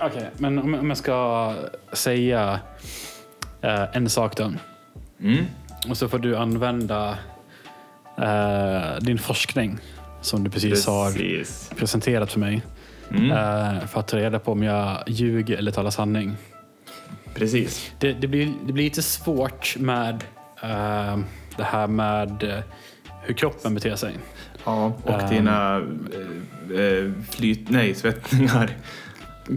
Okej, 0.00 0.30
men 0.38 0.58
om, 0.58 0.74
om 0.74 0.88
jag 0.88 0.98
ska 0.98 1.54
säga 1.92 2.60
eh, 3.62 3.96
en 3.96 4.08
sak 4.10 4.36
då. 4.36 4.52
Mm. 5.20 5.44
Och 5.88 5.96
så 5.96 6.08
får 6.08 6.18
du 6.18 6.36
använda 6.36 7.18
eh, 8.18 8.98
din 9.00 9.18
forskning 9.18 9.78
som 10.20 10.44
du 10.44 10.50
precis, 10.50 10.86
har 10.86 11.12
Precis. 11.12 11.70
presenterat 11.76 12.32
för 12.32 12.40
mig. 12.40 12.62
Mm. 13.10 13.30
eh, 13.30 13.86
för 13.86 14.00
att 14.00 14.08
ta 14.08 14.16
reda 14.16 14.38
på 14.38 14.52
om 14.52 14.62
jag 14.62 14.98
ljuger 15.06 15.56
eller 15.56 15.72
talar 15.72 15.90
sanning. 15.90 16.36
Precis. 17.34 17.92
Det, 17.98 18.12
det, 18.12 18.26
blir, 18.28 18.52
det 18.66 18.72
blir 18.72 18.84
lite 18.84 19.02
svårt 19.02 19.76
med 19.78 20.24
eh, 20.62 21.18
det 21.56 21.62
här 21.64 21.86
med 21.86 22.42
eh, 22.42 22.58
hur 23.22 23.34
kroppen 23.34 23.74
beter 23.74 23.96
sig. 23.96 24.14
Ja, 24.64 24.92
och 25.02 25.10
Ehm. 25.22 25.30
dina 25.30 25.76
eh, 25.76 27.12
flyt... 27.30 27.70
Nej, 27.70 27.94
svettningar. 27.94 28.70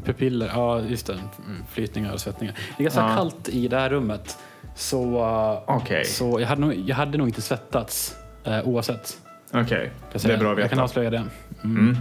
Pupiller, 0.05 0.47
ja 0.47 0.81
just 0.81 1.07
det. 1.07 1.13
Mm, 1.13 1.63
Flytningar 1.71 2.13
och 2.13 2.21
svettningar. 2.21 2.55
Det 2.77 2.83
är 2.83 2.83
ganska 2.83 3.01
Ja. 3.01 3.15
kallt 3.15 3.49
i 3.49 3.67
det 3.67 3.79
här 3.79 3.89
rummet. 3.89 4.37
Så, 4.75 5.21
Okej. 5.67 6.05
så 6.05 6.39
jag, 6.39 6.47
hade 6.47 6.61
nog, 6.61 6.73
jag 6.85 6.95
hade 6.95 7.17
nog 7.17 7.27
inte 7.27 7.41
svettats 7.41 8.15
eh, 8.43 8.67
oavsett. 8.67 9.17
Okej, 9.53 9.91
jag 10.13 10.21
det 10.21 10.33
är 10.33 10.37
bra 10.37 10.51
att 10.53 10.59
Jag 10.59 10.69
kan 10.69 10.77
veta. 10.77 10.83
avslöja 10.83 11.09
det. 11.09 11.23
Mm. 11.63 11.77
Mm. 11.77 11.97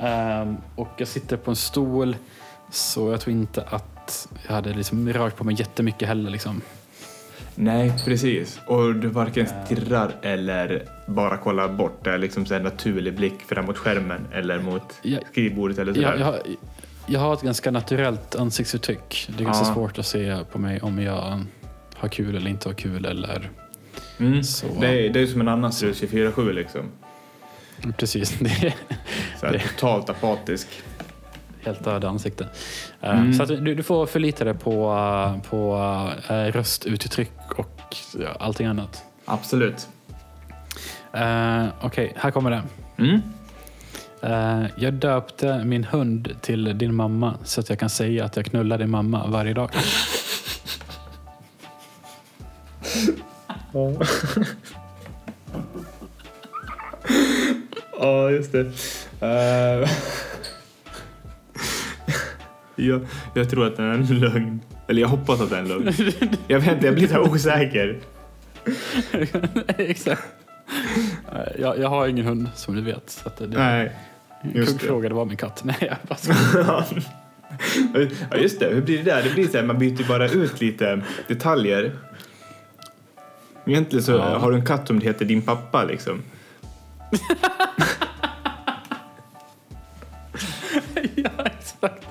Ehm, 0.00 0.56
och 0.74 0.88
jag 0.96 1.08
sitter 1.08 1.36
på 1.36 1.50
en 1.50 1.56
stol 1.56 2.16
så 2.70 3.10
jag 3.10 3.20
tror 3.20 3.32
inte 3.36 3.62
att 3.62 3.93
jag 4.46 4.54
hade 4.54 4.74
liksom 4.74 5.12
rört 5.12 5.36
på 5.36 5.44
mig 5.44 5.54
jättemycket 5.58 6.08
heller. 6.08 6.30
Liksom. 6.30 6.60
Nej, 7.54 7.92
precis. 8.04 8.60
Och 8.66 8.94
du 8.94 9.08
varken 9.08 9.46
stirrar 9.66 10.12
eller 10.22 10.82
bara 11.06 11.36
kollar 11.36 11.68
bort. 11.68 12.04
Det 12.04 12.10
är 12.10 12.18
liksom 12.18 12.46
en 12.50 12.62
naturlig 12.62 13.14
blick 13.16 13.40
fram 13.48 13.64
mot 13.66 13.78
skärmen 13.78 14.26
eller 14.32 14.58
mot 14.58 14.82
Jag, 15.02 15.22
skrivbordet 15.30 15.78
eller 15.78 15.94
sådär. 15.94 16.06
jag, 16.10 16.20
jag, 16.20 16.24
har- 16.26 16.40
jag 17.06 17.20
har 17.20 17.34
ett 17.34 17.42
ganska 17.42 17.70
naturellt 17.70 18.34
ansiktsuttryck. 18.36 19.28
Det 19.36 19.42
är 19.42 19.44
ganska 19.44 19.66
Ja. 19.68 19.74
svårt 19.74 19.98
att 19.98 20.06
se 20.06 20.36
på 20.52 20.58
mig 20.58 20.80
om 20.80 20.98
jag 21.02 21.44
har 21.96 22.08
kul 22.08 22.36
eller 22.36 22.50
inte 22.50 22.68
har 22.68 22.74
kul. 22.74 23.04
Eller, 23.04 23.50
Mm. 24.18 24.44
Så- 24.44 24.66
Det, 24.80 24.86
är, 25.06 25.10
det 25.10 25.20
är 25.20 25.26
som 25.26 25.40
en 25.40 25.48
annan 25.48 25.72
strut 25.72 25.96
24-7 26.02 26.52
liksom. 26.52 26.82
precis, 27.96 28.30
det 28.40 28.48
är 28.66 28.74
Så 29.40 29.46
här, 29.46 29.52
Det- 29.52 29.58
totalt 29.58 30.10
apatisk. 30.10 30.68
Helt 31.64 31.84
döda 31.84 32.08
ansikte. 32.08 32.48
Eh, 33.00 33.10
Mm. 33.10 33.34
Så 33.34 33.44
du, 33.44 33.74
du 33.74 33.82
får 33.82 34.06
förlita 34.06 34.44
dig 34.44 34.54
på, 34.54 34.92
eh, 34.92 35.50
på 35.50 35.74
uh, 36.30 36.52
röstuttryck 36.52 37.32
och 37.56 37.96
allting 38.38 38.66
annat. 38.66 39.02
Absolut. 39.24 39.88
Uh, 41.16 41.66
Okej, 41.80 42.12
här 42.16 42.30
kommer 42.30 42.50
det. 42.50 42.62
Mm. 42.98 43.20
Eh, 44.24 44.66
jag 44.76 44.94
döpte 44.94 45.64
min 45.64 45.84
hund 45.84 46.36
till 46.40 46.78
din 46.78 46.94
mamma 46.94 47.34
så 47.44 47.60
att 47.60 47.68
jag 47.68 47.78
kan 47.78 47.90
säga 47.90 48.24
att 48.24 48.36
jag 48.36 48.44
knullar 48.46 48.78
din 48.78 48.90
mamma 48.90 49.26
varje 49.26 49.54
dag. 49.54 49.70
Ja, 58.00 58.30
just 58.30 58.52
det. 58.52 58.60
Eh, 59.20 59.88
jag, 62.76 63.00
jag 63.34 63.50
tror 63.50 63.66
att 63.66 63.76
det 63.76 63.82
är 63.82 63.86
en 63.88 64.06
lögn. 64.06 64.60
Eller 64.88 65.00
jag 65.00 65.08
hoppas 65.08 65.40
att 65.40 65.50
det 65.50 65.56
är 65.56 65.60
en 65.60 65.68
lögn. 65.68 65.92
Jag 66.48 66.60
vet 66.60 66.72
inte, 66.72 66.86
jag 66.86 66.94
blir 66.94 67.08
så 67.08 67.20
osäker. 67.20 67.98
Exakt. 69.78 70.22
Jag, 71.58 71.78
jag 71.78 71.88
har 71.88 72.08
ingen 72.08 72.26
hund 72.26 72.48
som 72.54 72.74
du 72.74 72.80
vet. 72.82 73.10
Så 73.10 73.28
att 73.28 73.36
det, 73.36 73.46
Nej, 73.46 73.92
just 74.42 74.72
det. 74.72 74.78
Kuggfråga, 74.78 75.08
det 75.08 75.14
var 75.14 75.24
min 75.24 75.36
katt. 75.36 75.60
Nej, 75.64 75.76
jag 75.80 75.96
bara 76.08 76.16
skojar. 76.16 76.84
Ja, 78.30 78.36
just 78.36 78.60
det. 78.60 78.66
Hur 78.74 78.82
blir 78.82 78.98
det 78.98 79.04
där? 79.10 79.22
Det 79.22 79.30
blir 79.34 79.46
så 79.48 79.56
här, 79.56 79.64
man 79.64 79.78
byter 79.78 80.08
bara 80.08 80.28
ut 80.28 80.60
lite 80.60 81.02
detaljer. 81.28 81.92
Egentligen 83.66 84.02
så 84.02 84.12
Ja. 84.12 84.38
har 84.38 84.50
du 84.50 84.56
en 84.56 84.66
katt 84.66 84.86
som 84.86 85.00
heter 85.00 85.24
din 85.24 85.42
pappa 85.42 85.84
liksom. 85.84 86.22
ja, 91.14 91.30
exakt. 91.44 92.06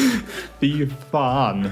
Fy 0.60 0.88
fan. 1.10 1.70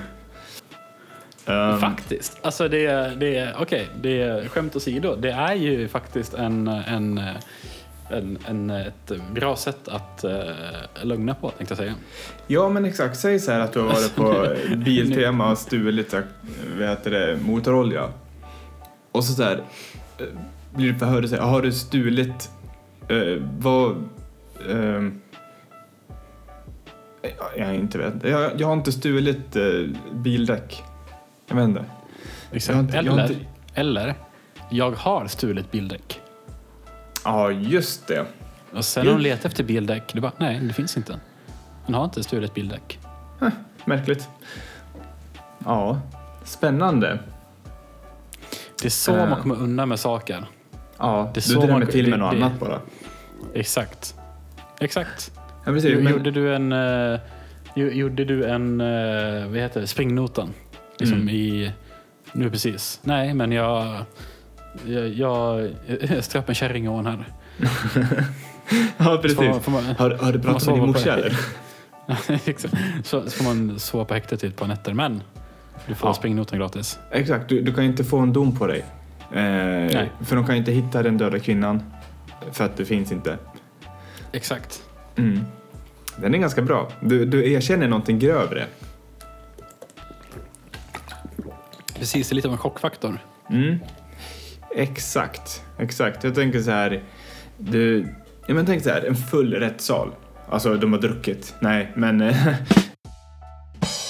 Um, 1.47 1.79
Faktiskt. 1.81 2.39
Alltså 2.43 2.69
det 2.69 2.87
är, 2.87 3.17
det 3.17 3.37
är 3.37 3.57
okej, 3.59 3.89
det 4.01 4.23
är 4.23 4.49
skämt 4.49 4.77
åsido. 4.77 5.17
Det 5.17 5.31
är 5.31 5.55
ju 5.55 5.89
faktiskt 5.89 6.35
en, 6.35 6.69
en, 6.69 7.21
en, 8.11 8.39
en, 8.49 8.71
ett 8.71 9.13
bra 9.35 9.57
sätt 9.57 9.89
att 9.89 10.25
uh, 10.25 11.05
lugna 11.05 11.35
på, 11.35 11.51
tänkte 11.51 11.73
jag 11.73 11.79
säga. 11.79 11.95
Ja, 12.47 12.69
men 12.69 12.85
exakt. 12.85 13.19
Säg 13.19 13.39
så 13.39 13.53
här 13.53 13.61
att 13.61 13.73
du 13.73 13.81
har 13.81 13.87
varit 13.87 14.17
på 14.17 14.55
Biltema 14.77 15.51
och 15.51 15.59
stulit 15.59 16.11
så 16.11 16.17
här, 16.17 16.27
vad 16.79 16.89
heter 16.89 17.11
det, 17.11 17.39
motorolja. 17.43 18.09
Och 19.13 19.25
så 19.25 19.43
där 19.43 19.63
eh, 20.19 20.27
blir 20.75 20.93
du 20.93 20.99
förhörd 20.99 21.25
och 21.25 21.31
säger, 21.31 21.43
har 21.43 21.63
du 21.63 21.73
stulit, 21.73 22.51
eh, 23.09 23.43
vad, 23.59 24.09
ehm, 24.71 25.21
jag, 27.39 27.67
jag 27.69 27.75
inte 27.75 27.99
vet 27.99 28.15
inte. 28.15 28.29
Jag, 28.29 28.61
jag 28.61 28.67
har 28.67 28.75
inte 28.75 28.93
stulit 28.93 29.57
eh, 29.57 29.63
bildäck. 30.13 30.83
Jag 31.47 31.57
vet 31.57 31.65
inte. 31.65 31.85
Jag 32.51 32.75
har 32.75 32.81
inte- 32.81 32.97
jag 32.97 33.03
har 33.03 33.19
eller, 33.19 33.23
inte- 33.31 33.47
eller, 33.75 34.15
jag 34.71 34.91
har 34.91 35.27
stulit 35.27 35.71
bildäck. 35.71 36.21
Ja, 37.25 37.51
just 37.51 38.07
det. 38.07 38.27
Och 38.73 38.85
sen 38.85 39.07
när 39.07 39.13
de 39.13 39.21
letar 39.21 39.49
efter 39.49 39.65
bildäck, 39.65 40.13
det 40.15 40.21
bara, 40.21 40.33
nej, 40.39 40.61
det 40.61 40.73
finns 40.73 40.97
inte. 40.97 41.21
Han 41.85 41.95
har 41.95 42.05
inte 42.05 42.23
stulit 42.23 42.55
bildäck. 42.55 42.99
Märkligt. 43.85 44.29
Ja, 45.65 46.01
spännande. 46.45 47.19
Det 48.81 48.87
är 48.87 48.91
så 48.91 49.17
Eh. 49.17 49.29
man 49.29 49.41
kommer 49.43 49.55
undan 49.55 49.89
med 49.89 50.01
saker. 50.01 50.45
Ja, 50.99 51.23
Det 51.23 51.31
är 51.31 51.35
du 51.35 51.41
så 51.41 51.61
drämmer 51.61 51.79
man- 51.79 51.87
till 51.89 52.11
med 52.11 52.19
det- 52.19 52.23
något 52.25 52.33
det- 52.37 52.45
annat 52.45 52.61
bara. 52.61 52.81
Exakt. 53.55 54.15
Exakt. 54.81 55.33
Ja, 55.67 55.73
precis. 55.73 55.91
Jo- 55.95 56.01
Men, 56.03 56.13
Gjorde 56.13 56.31
du 56.31 56.55
en, 56.55 56.75
Jo- 57.75 57.91
Gjorde 57.91 58.25
du 58.25 58.45
en, 58.45 58.81
eh, 58.81 59.47
vad 59.49 59.57
heter 59.59 59.81
det, 59.81 59.87
springnotan? 59.87 60.53
Liksom 60.99 61.17
Mm. 61.21 61.29
i, 61.35 61.73
nu 62.33 62.51
precis. 62.51 63.01
Nej, 63.03 63.35
men 63.35 63.53
jag, 63.53 63.97
jag, 64.87 65.09
jag, 65.09 65.71
jag 66.11 66.25
ströp 66.25 66.49
en 66.49 66.55
kärringån 66.55 67.07
här. 67.07 67.25
Ja, 68.99 69.19
precis. 69.23 69.39
Får 69.63 69.71
man, 69.73 69.85
Har, 69.85 70.11
har 70.11 70.33
du 70.33 70.39
pratat 70.39 70.67
med 70.67 70.75
din 70.77 70.87
morsa 70.87 71.13
eller? 71.15 71.37
Så, 72.59 72.69
så 73.05 73.31
får 73.31 73.45
man 73.45 73.79
sova 73.79 74.05
på 74.05 74.15
häktet 74.15 74.45
i 74.45 74.47
ett 74.47 74.57
par 74.57 74.67
nätter. 74.67 74.93
Men 74.95 75.23
du 75.87 75.95
får 75.95 76.09
Ja. 76.11 76.15
springnotan 76.15 76.59
gratis. 76.59 76.99
Exakt, 77.11 77.49
du, 77.49 77.61
du 77.63 77.75
kan 77.75 77.85
inte 77.85 78.05
få 78.05 78.19
en 78.19 78.33
dom 78.33 78.57
på 78.57 78.67
dig. 78.67 78.85
Eh, 79.33 80.05
för 80.25 80.37
de 80.37 80.47
kan 80.47 80.57
inte 80.57 80.73
hitta 80.73 81.03
den 81.03 81.19
döda 81.19 81.39
kvinnan. 81.39 81.83
För 82.53 82.65
att 82.65 82.77
det 82.77 82.85
finns 82.85 83.13
inte. 83.13 83.39
Exakt. 84.33 84.83
Mm. 85.17 85.41
Den 86.17 86.35
är 86.35 86.39
ganska 86.39 86.63
bra. 86.63 86.89
Du, 87.01 87.25
du 87.25 87.53
erkänner 87.53 87.89
någonting 87.89 88.19
grövre. 88.19 88.67
Precis, 91.99 92.29
det 92.29 92.33
är 92.33 92.35
lite 92.35 92.49
av 92.49 92.53
en 92.55 92.59
chockfaktor. 92.59 93.19
Mm. 93.51 93.79
Exakt, 94.77 95.63
exakt. 95.79 96.25
Jag 96.25 96.35
tänker 96.35 96.61
så 96.61 96.71
här. 96.71 97.03
Du, 97.59 98.09
ja, 98.47 98.55
men 98.55 98.67
tänk 98.67 98.83
så 98.83 98.91
här, 98.91 99.03
en 99.03 99.17
full 99.17 99.55
rättssal. 99.55 100.11
Alltså, 100.51 100.75
de 100.77 100.93
har 100.93 101.01
druckit. 101.01 101.55
Nej, 101.61 101.93
men... 101.95 102.21
eh, 102.21 102.37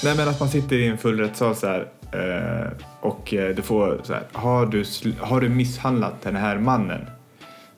Nej, 0.04 0.16
men 0.16 0.28
att 0.28 0.40
man 0.40 0.48
sitter 0.48 0.76
i 0.76 0.86
en 0.88 0.98
full 0.98 1.20
rättssal 1.20 1.56
så 1.56 1.66
här. 1.66 1.88
eh, 2.12 2.72
Och 3.00 3.34
eh, 3.34 3.54
du 3.54 3.62
får 3.62 4.00
så 4.04 4.12
här. 4.12 4.22
Har 4.32 4.66
du, 4.66 4.84
har 5.20 5.40
du 5.40 5.48
misshandlat 5.48 6.22
den 6.22 6.36
här 6.36 6.58
mannen? 6.58 7.06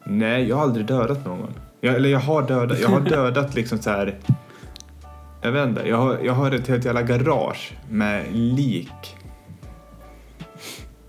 Nej, 0.05 0.49
jag 0.49 0.57
har 0.57 0.63
aldrig 0.63 0.87
dödat 0.87 1.27
någon. 1.27 1.55
Jag, 1.81 1.95
eller 1.95 2.09
jag 2.09 2.21
har 2.21 2.43
dödat, 2.43 2.81
jag 2.81 2.89
har 2.89 3.01
dödat 3.11 3.55
liksom 3.55 3.79
så 3.79 3.91
här. 3.91 4.19
Jag 5.43 5.53
vet 5.53 5.69
inte, 5.69 5.89
jag 5.89 5.97
har, 5.97 6.19
jag 6.25 6.33
har 6.33 6.51
ett 6.51 6.69
helt 6.69 6.85
jävla 6.85 7.03
garage 7.03 7.73
med 7.91 8.25
lik. 8.33 9.17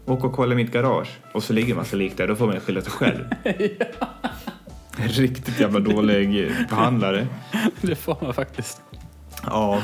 Åk 0.05 0.23
och 0.23 0.33
kolla 0.33 0.55
mitt 0.55 0.71
garage 0.71 1.17
och 1.33 1.43
så 1.43 1.53
ligger 1.53 1.75
massa 1.75 1.95
lik 1.95 2.17
där, 2.17 2.27
då 2.27 2.35
får 2.35 2.47
man 2.47 2.59
skylla 2.59 2.81
sig 2.81 2.91
själv. 2.91 3.25
En 5.01 5.07
Riktigt 5.07 5.59
jävla 5.59 5.79
dålig 5.79 6.51
behandlare. 6.69 7.27
Det 7.81 7.95
får 7.95 8.17
man 8.21 8.33
faktiskt. 8.33 8.81
Ja. 9.45 9.81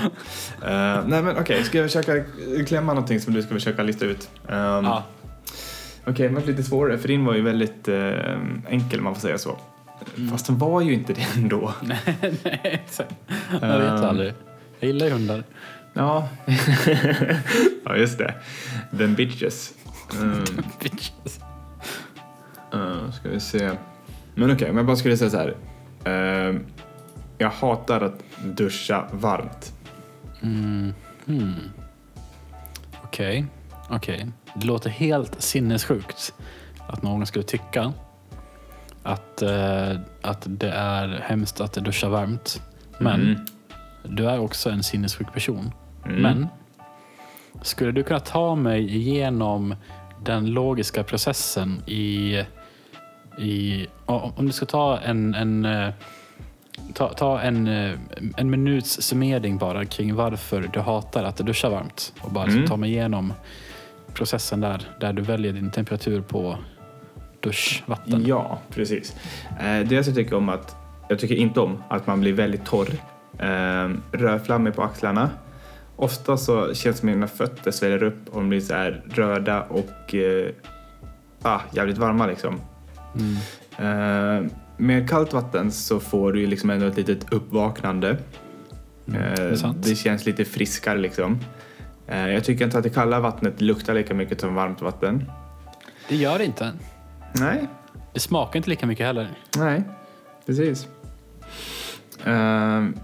Eh, 0.62 1.00
nej 1.08 1.24
men 1.24 1.38
okej, 1.38 1.64
ska 1.64 1.78
jag 1.78 1.86
försöka 1.92 2.24
klämma 2.68 2.94
någonting 2.94 3.20
som 3.20 3.34
du 3.34 3.42
ska 3.42 3.54
försöka 3.54 3.84
lista 3.84 4.06
ut? 4.06 4.30
Um, 4.48 4.56
Ja. 4.56 5.04
Okej, 6.08 6.30
men 6.30 6.44
lite 6.44 6.64
svårare, 6.64 6.98
för 6.98 7.08
din 7.08 7.26
var 7.26 7.34
ju 7.34 7.42
väldigt 7.42 7.88
eh, 7.88 8.38
enkel 8.70 9.00
om 9.00 9.04
man 9.04 9.14
får 9.14 9.22
säga 9.22 9.38
så. 9.38 9.58
Fast 10.32 10.46
den 10.46 10.58
var 10.58 10.82
ju 10.82 10.94
inte 10.94 11.14
det 11.14 11.26
ändå. 11.36 11.74
Nej, 11.82 12.00
nej, 12.44 12.60
exakt. 12.86 13.16
Jag 13.52 13.80
vet 13.80 14.00
Ehm. 14.00 14.04
aldrig. 14.06 14.34
Jag 14.80 14.88
gillar 14.88 15.06
ju 15.06 15.12
hundar. 15.12 15.44
Ja. 15.94 16.30
ja, 17.86 17.96
just 17.96 18.18
det. 18.18 18.34
The 18.98 19.08
bitches. 19.08 19.74
Mm. 20.14 20.44
Bitches. 20.84 21.40
Uh, 22.74 23.12
ska 23.12 23.30
vi 23.30 23.40
se. 23.40 23.72
Men 24.36 24.52
okej, 24.52 24.68
men 24.68 24.78
jag 24.78 24.86
bara 24.86 24.96
skulle 24.96 25.18
säga 25.18 25.30
så 25.30 25.38
här. 25.38 25.56
Ehm, 26.04 26.66
jag 27.38 27.50
hatar 27.50 28.02
att 28.02 28.24
duscha 28.44 29.06
varmt. 29.12 29.74
Mm. 30.42 30.94
Hmm. 31.26 31.54
Okej, 33.04 33.46
okej. 33.90 34.28
Det 34.56 34.66
låter 34.68 34.90
helt 34.90 35.42
sinnessjukt 35.42 36.34
att 36.88 37.04
någon 37.04 37.26
skulle 37.26 37.46
tycka 37.46 37.94
att, 39.06 39.42
eh, 39.42 39.92
att 40.22 40.46
det 40.50 40.70
är 40.70 41.24
hemskt 41.24 41.62
att 41.62 41.74
duscha 41.74 42.10
varmt. 42.10 42.62
Men 43.00 43.22
Mm. 43.22 43.36
du 44.04 44.30
är 44.30 44.40
också 44.40 44.70
en 44.70 44.84
sinnessjuk 44.84 45.34
person. 45.34 45.72
Mm. 46.06 46.22
Men 46.22 46.48
skulle 47.62 47.92
du 47.92 48.04
kunna 48.04 48.20
ta 48.20 48.56
mig 48.56 48.96
igenom 48.96 49.76
den 50.24 50.46
logiska 50.46 51.04
processen 51.04 51.82
i... 51.88 52.42
i 53.40 53.88
om 54.06 54.46
du 54.46 54.52
ska 54.52 54.66
ta 54.66 54.98
en, 55.00 55.36
en 55.36 55.66
eh, 55.66 55.90
Ta, 56.94 57.14
ta 57.14 57.40
en, 57.42 57.68
eh, 57.68 57.94
en 58.38 58.50
minuts 58.50 59.02
summering 59.02 59.58
bara 59.58 59.86
kring 59.86 60.16
varför 60.16 60.70
du 60.74 60.80
hatar 60.80 61.24
att 61.24 61.38
duscha 61.38 61.70
varmt. 61.70 62.14
Och 62.22 62.32
bara 62.32 62.46
Mm. 62.52 62.66
ta 62.68 62.78
mig 62.78 62.90
igenom 62.92 63.34
processen 64.14 64.62
där, 64.62 64.82
där 65.00 65.14
du 65.14 65.22
väljer 65.22 65.54
din 65.54 65.72
temperatur 65.72 66.22
på 66.22 66.58
duschvatten. 67.50 68.26
Ja, 68.26 68.60
precis. 68.70 69.16
Eh, 69.60 69.88
dels 69.88 70.08
jag 70.08 70.16
tycker 70.16 70.36
om 70.36 70.50
att 70.50 70.76
jag 71.10 71.20
tycker 71.20 71.36
inte 71.36 71.60
om 71.60 71.84
att 71.90 72.08
man 72.08 72.20
blir 72.20 72.34
väldigt 72.34 72.66
torr. 72.66 72.90
Eh, 73.40 73.90
rödflammig 74.12 74.76
på 74.76 74.84
axlarna. 74.84 75.30
Ofta 75.96 76.38
så 76.38 76.74
känns 76.74 76.96
det 76.96 77.00
som 77.00 77.10
att 77.10 77.16
mina 77.16 77.28
fötter 77.28 77.72
sväller 77.72 78.04
upp 78.04 78.30
och 78.30 78.36
de 78.40 78.50
blir 78.50 78.62
så 78.62 78.74
här 78.74 79.04
röda 79.14 79.62
och 79.62 80.16
eh, 80.16 80.50
ah, 81.42 81.60
jävligt 81.72 81.98
varma 81.98 82.28
liksom. 82.28 82.62
Mm. 83.20 84.42
Eh, 84.42 84.52
med 84.78 85.10
kallt 85.10 85.34
vatten 85.34 85.72
så 85.72 86.00
får 86.00 86.34
du 86.34 86.48
liksom 86.48 86.70
ändå 86.70 86.86
ett 86.86 86.98
litet 86.98 87.34
uppvaknande. 87.34 88.10
Mm, 89.08 89.22
det 89.36 89.42
är 89.42 89.52
Eh, 89.52 89.56
sant. 89.58 89.78
det 89.84 89.96
känns 89.96 90.26
lite 90.26 90.46
friskare 90.46 90.98
liksom. 90.98 91.40
Jag 92.08 92.44
tycker 92.44 92.66
inte 92.66 92.78
att 92.78 92.84
det 92.84 92.90
kalla 92.90 93.20
vattnet 93.20 93.62
luktar 93.62 93.94
lika 93.94 94.14
mycket 94.14 94.42
som 94.42 94.56
varmt 94.56 94.82
vatten. 94.82 95.32
Det 96.10 96.16
gör 96.16 96.38
det 96.38 96.46
inte. 96.46 96.72
Nej, 97.34 97.68
Det 98.14 98.20
smakar 98.20 98.58
inte 98.58 98.70
lika 98.70 98.86
mycket 98.86 99.06
heller. 99.06 99.30
Nej, 99.58 99.84
precis. 100.46 100.88
Ehm, 102.26 102.98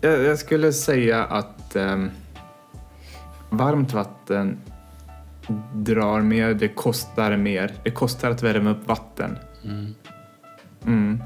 jag, 0.00 0.24
jag 0.24 0.38
skulle 0.38 0.72
säga 0.72 1.24
att 1.24 1.76
ehm, 1.76 2.10
varmt 3.50 3.92
vatten 3.92 4.58
drar 5.74 6.20
mer, 6.20 6.54
det 6.54 6.68
kostar 6.68 7.36
mer. 7.36 7.72
Det 7.84 7.90
kostar 7.90 8.30
att 8.30 8.42
värma 8.42 8.70
upp 8.70 8.88
vatten. 8.88 9.38
Mm. 9.64 9.94
Mm. 10.86 11.22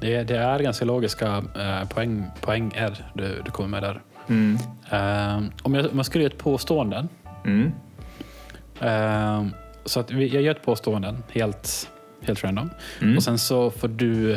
Det, 0.00 0.22
det 0.22 0.36
är 0.36 0.58
ganska 0.58 0.84
logiska 0.84 1.44
eh, 1.56 1.88
poäng, 1.88 2.24
poänger 2.40 3.10
du, 3.14 3.42
du 3.44 3.50
kommer 3.50 3.68
med 3.68 3.82
där. 3.82 4.02
Mm. 4.28 4.54
Eh, 4.90 5.48
om, 5.62 5.74
jag, 5.74 5.86
om 5.90 5.96
jag 5.96 6.06
skulle 6.06 6.24
göra 6.24 6.32
ett 6.32 6.38
påstående. 6.38 7.08
Så 9.84 10.00
att 10.00 10.10
vi, 10.10 10.28
jag 10.28 10.42
gör 10.42 10.54
ett 10.54 10.64
påstående 10.64 11.16
helt, 11.28 11.90
helt 12.22 12.44
random. 12.44 12.70
Mm. 13.02 13.16
Och 13.16 13.22
sen 13.22 13.38
så 13.38 13.70
får 13.70 13.88
du 13.88 14.32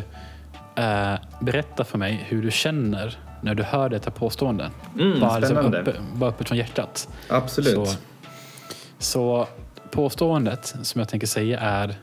eh, 0.75 1.15
berätta 1.41 1.83
för 1.83 1.97
mig 1.97 2.25
hur 2.27 2.41
du 2.41 2.51
känner 2.51 3.19
när 3.41 3.55
du 3.55 3.63
hör 3.63 3.89
detta 3.89 4.11
påstående. 4.11 4.71
Mm, 4.99 5.19
bara, 5.19 5.39
liksom 5.39 5.55
spännande. 5.55 5.81
uppe, 5.81 5.93
bara 6.13 6.29
öppet 6.29 6.47
från 6.47 6.57
hjärtat. 6.57 7.09
Absolut. 7.29 7.89
Så, 7.89 7.95
så 8.99 9.47
påståendet 9.91 10.75
som 10.81 10.99
jag 10.99 11.09
tänker 11.09 11.27
säga 11.27 11.59
är 11.59 11.95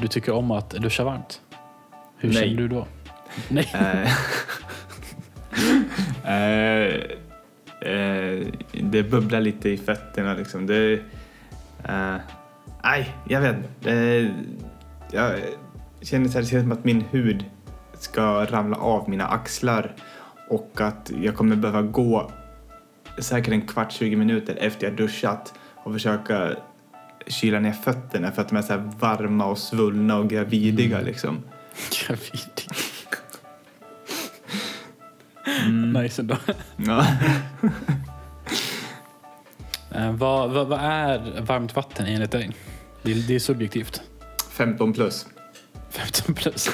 du 0.00 0.08
tycker 0.08 0.32
om 0.32 0.50
att 0.50 0.70
duscha 0.70 1.04
varmt. 1.04 1.40
Hur 2.16 2.28
Nej. 2.28 2.42
känner 2.42 2.56
du 2.56 2.68
då? 2.68 2.86
Nej. 3.48 3.68
Eh, 6.24 6.94
eh, 7.90 8.46
det 8.72 9.02
bubblar 9.02 9.40
lite 9.40 9.68
i 9.68 9.76
fötterna 9.76 10.34
liksom. 10.34 10.66
Det, 10.66 10.92
eh, 11.84 12.16
nej, 12.82 13.16
jag 13.28 13.40
vet 13.40 13.56
inte. 13.56 13.92
Eh, 13.92 14.30
jag 15.12 15.38
känner 16.00 16.28
så 16.28 16.34
här, 16.34 16.40
det 16.40 16.48
känns 16.48 16.62
som 16.62 16.72
att 16.72 16.84
min 16.84 17.00
hud 17.00 17.44
ska 17.94 18.44
ramla 18.44 18.76
av 18.76 19.08
mina 19.08 19.26
axlar 19.26 19.94
och 20.48 20.80
att 20.80 21.10
jag 21.22 21.36
kommer 21.36 21.56
behöva 21.56 21.82
gå 21.82 22.30
säkert 23.18 23.52
en 23.52 23.66
kvart, 23.66 23.92
20 23.92 24.16
minuter 24.16 24.56
efter 24.60 24.86
jag 24.86 24.96
duschat 24.96 25.54
och 25.74 25.92
försöka 25.92 26.56
kyla 27.26 27.60
ner 27.60 27.72
fötterna 27.72 28.32
för 28.32 28.42
att 28.42 28.48
de 28.48 28.56
är 28.56 28.62
så 28.62 28.76
varma 28.98 29.44
och 29.44 29.58
svullna 29.58 30.16
och 30.16 30.28
gravidiga 30.28 31.00
liksom. 31.00 31.42
Gravid. 32.06 32.62
Mm. 35.66 35.92
Nice 35.92 36.22
ändå. 36.22 36.36
Ja. 36.76 37.06
Eh, 39.94 40.12
vad, 40.12 40.50
vad, 40.50 40.68
vad 40.68 40.80
är 40.80 41.40
varmt 41.40 41.76
vatten 41.76 42.06
enligt 42.06 42.30
dig? 42.30 42.50
Det, 43.02 43.12
är- 43.12 43.28
det 43.28 43.34
är 43.34 43.38
subjektivt. 43.38 44.02
15 44.50 44.92
plus. 44.92 45.26
15 45.90 46.34
plus. 46.34 46.68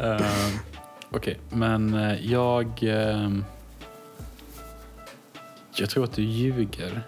uh, 0.00 0.48
Okej, 1.10 1.38
men 1.50 1.94
eh, 1.94 2.26
jag... 2.32 2.66
ehm, 2.82 3.44
jag 5.78 5.90
tror 5.90 6.04
att 6.04 6.12
du 6.12 6.22
ljuger 6.22 7.02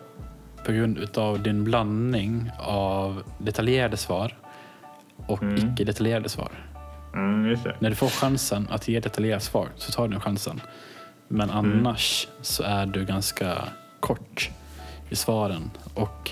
på 0.65 0.73
grund 0.73 0.99
utav 0.99 1.43
din 1.43 1.65
blandning 1.65 2.51
av 2.59 3.23
detaljerade 3.39 3.97
svar 3.97 4.39
och 5.27 5.43
Mm. 5.43 5.57
icke 5.73 5.85
detaljerade 5.85 6.29
svar. 6.29 6.51
Mm. 7.15 7.59
När 7.79 7.91
du 7.91 7.97
får 7.97 8.09
chansen 8.09 8.69
att 8.71 8.89
ge 8.89 9.01
detaljerat 9.01 9.43
svar 9.43 9.69
så 9.77 9.93
tar 9.93 10.03
du 10.09 10.13
den 10.13 10.21
chansen. 10.21 10.61
Men 11.29 11.51
Mm. 11.51 11.79
annars 11.79 12.29
så 12.43 12.63
är 12.63 12.87
du 12.87 13.05
ganska 13.05 13.59
kort 14.01 14.51
i 15.11 15.17
svaren. 15.17 15.71
Och 15.95 16.31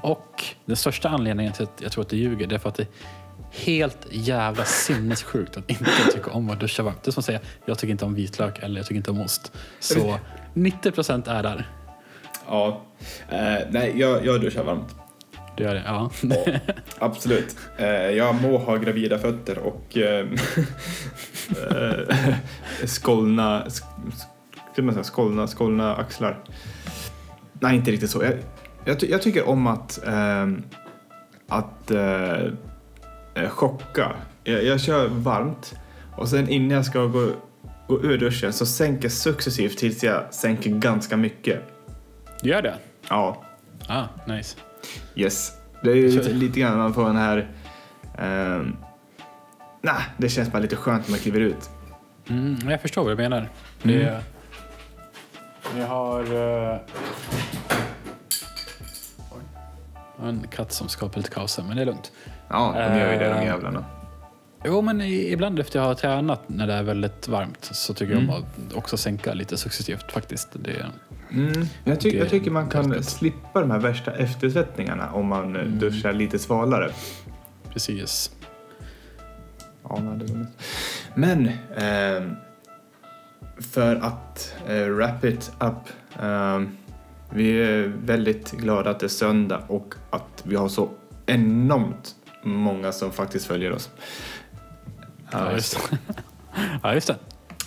Och 0.00 0.44
den 0.64 0.76
största 0.76 1.08
anledningen 1.08 1.52
till 1.52 1.64
att 1.64 1.80
jag 1.82 1.92
tror 1.92 2.04
att 2.04 2.08
du 2.10 2.16
ljuger, 2.16 2.46
det 2.46 2.54
är 2.54 2.58
för 2.58 2.68
att 2.68 2.74
det 2.74 2.82
är 2.82 2.88
helt 3.50 4.06
jävla 4.10 4.64
sinnessjukt 4.64 5.56
att 5.56 5.70
inte 5.70 5.90
tycka 6.12 6.30
om 6.30 6.50
att 6.50 6.60
duscha 6.60 6.82
varmt. 6.82 7.02
Det 7.02 7.08
är 7.08 7.12
som 7.12 7.20
att 7.20 7.24
säga, 7.24 7.40
jag 7.64 7.78
tycker 7.78 7.92
inte 7.92 8.04
om 8.04 8.14
vitlök 8.14 8.58
eller 8.62 8.76
jag 8.80 8.86
tycker 8.86 8.96
inte 8.96 9.10
om 9.10 9.20
ost. 9.20 9.52
Så 9.80 10.18
90 10.54 10.90
procent 10.90 11.28
är 11.28 11.42
där. 11.42 11.68
Ja. 12.46 12.82
Eh, 13.28 13.58
nej, 13.70 13.92
jag, 13.96 14.26
jag 14.26 14.40
duschar 14.40 14.64
varmt. 14.64 14.94
Du 15.56 15.64
gör 15.64 15.74
det? 15.74 15.82
Ja. 15.86 16.10
Absolut. 16.98 17.56
Eh, 17.78 17.86
jag 17.88 18.42
må 18.42 18.58
ha 18.58 18.76
gravida 18.76 19.18
fötter 19.18 19.58
och 19.58 19.96
eh, 19.96 20.26
eh, 21.70 22.34
skållna, 22.86 23.70
sk, 23.70 23.84
sk, 24.74 25.04
skållna, 25.04 25.46
skållna 25.46 25.96
axlar. 25.96 26.44
Nej, 27.60 27.76
inte 27.76 27.90
riktigt 27.90 28.10
så. 28.10 28.22
Jag, 28.24 28.34
jag, 28.84 29.10
jag 29.10 29.22
tycker 29.22 29.48
om 29.48 29.66
att, 29.66 30.00
ehm, 30.06 30.62
att 31.48 31.90
eh, 31.90 32.40
eh, 33.34 33.48
chocka. 33.48 34.12
Jag, 34.44 34.64
jag 34.64 34.80
kör 34.80 35.08
varmt 35.08 35.74
och 36.16 36.28
sen 36.28 36.48
innan 36.48 36.70
jag 36.70 36.84
ska 36.86 37.04
gå, 37.04 37.30
gå 37.88 38.02
ur 38.02 38.18
duschen 38.18 38.52
så 38.52 38.66
sänker 38.66 39.04
jag 39.04 39.12
successivt 39.12 39.78
tills 39.78 40.02
jag 40.04 40.34
sänker 40.34 40.70
ganska 40.70 41.16
mycket. 41.16 41.62
Du 42.42 42.48
gör 42.48 42.62
det? 42.62 42.74
Ja, 43.08 43.44
Ah, 43.90 44.04
nice. 44.26 44.56
Yes. 45.14 45.52
Det 45.82 45.90
är 45.90 45.94
ju 45.94 46.08
lite, 46.08 46.32
lite 46.32 46.60
grann 46.60 46.78
man 46.78 46.94
får 46.94 47.04
den 47.04 47.16
här... 47.16 47.48
Um, 48.18 48.76
nah, 49.82 50.02
det 50.16 50.28
känns 50.28 50.52
bara 50.52 50.58
lite 50.62 50.76
skönt 50.76 51.04
när 51.06 51.10
man 51.10 51.18
kliver 51.20 51.40
ut. 51.40 51.70
Mm, 52.28 52.70
jag 52.70 52.82
förstår 52.82 53.02
vad 53.02 53.12
du 53.12 53.16
menar. 53.16 53.48
Det, 53.82 54.22
jag 55.78 55.86
har... 55.86 56.20
eh, 56.20 56.24
oj. 56.26 56.86
Jag 57.18 57.26
har 57.26 57.47
En 60.22 60.46
katt 60.50 60.72
som 60.72 60.88
skapar 60.88 61.16
lite 61.16 61.30
kaos 61.30 61.56
här, 61.58 61.64
men 61.64 61.76
det 61.76 61.82
är 61.82 61.86
lugnt. 61.86 62.12
Ja, 62.48 62.72
de 62.76 62.98
gör 62.98 63.12
ju 63.12 63.18
det 63.18 63.24
de 63.28 63.34
Eh, 63.34 63.44
jävlarna. 63.44 63.84
Jo, 64.64 64.82
men 64.82 65.00
ibland 65.02 65.58
efter 65.60 65.78
jag 65.78 65.86
har 65.86 65.94
tränat 65.94 66.48
när 66.48 66.66
det 66.66 66.72
är 66.72 66.82
väldigt 66.82 67.28
varmt 67.28 67.64
så 67.72 67.94
tycker 67.94 68.12
jag 68.14 68.22
om 68.22 68.30
att 68.30 68.74
också 68.74 68.96
sänka 68.96 69.34
lite 69.34 69.56
successivt 69.56 70.12
faktiskt. 70.12 70.48
Det, 70.52 70.86
Mm. 71.30 71.66
Jag, 71.84 72.00
ty- 72.00 72.10
det- 72.10 72.16
jag 72.16 72.28
tycker 72.28 72.50
man 72.50 72.68
kan 72.68 72.92
gött. 72.92 73.04
slippa 73.04 73.60
de 73.60 73.70
här 73.70 73.78
värsta 73.78 74.10
eftersvettningarna 74.12 75.12
om 75.12 75.26
man 75.26 75.56
eh, 75.56 75.62
duschar 75.64 76.12
lite 76.12 76.38
svalare. 76.38 76.90
precis. 77.72 78.30
Ja. 79.88 80.00
Men 81.14 81.50
ehm, 81.76 82.36
för 83.72 83.96
att 83.96 84.54
eh, 84.68 84.84
wrap 84.86 85.24
it 85.24 85.52
up. 85.60 85.74
ehm, 86.22 86.76
vi 87.30 87.62
är 87.62 87.92
väldigt 88.04 88.52
glada 88.52 88.90
att 88.90 89.00
det 89.00 89.06
är 89.06 89.08
söndag 89.08 89.62
och 89.68 89.94
att 90.10 90.42
vi 90.42 90.56
har 90.56 90.68
så 90.68 90.90
enormt 91.26 92.14
många 92.42 92.92
som 92.92 93.12
faktiskt 93.12 93.46
följer 93.46 93.72
oss. 93.72 93.90
Ja, 95.30 95.52
just 95.52 95.90
det. 95.90 95.98
ja, 96.82 96.94
just 96.94 97.06
det. 97.06 97.16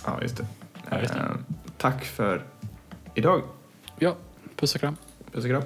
Ja, 0.06 0.22
just 0.22 0.36
det. 0.36 0.46
Ja, 0.90 1.00
just 1.00 1.14
det. 1.14 1.20
Ehm, 1.20 1.44
tack 1.76 2.04
för 2.04 2.44
idag. 3.14 3.42
Ja, 3.98 4.16
puss 4.56 4.74
och 4.74 4.80
kram. 4.80 4.96
Puss 5.32 5.44
och 5.44 5.50
kram. 5.50 5.62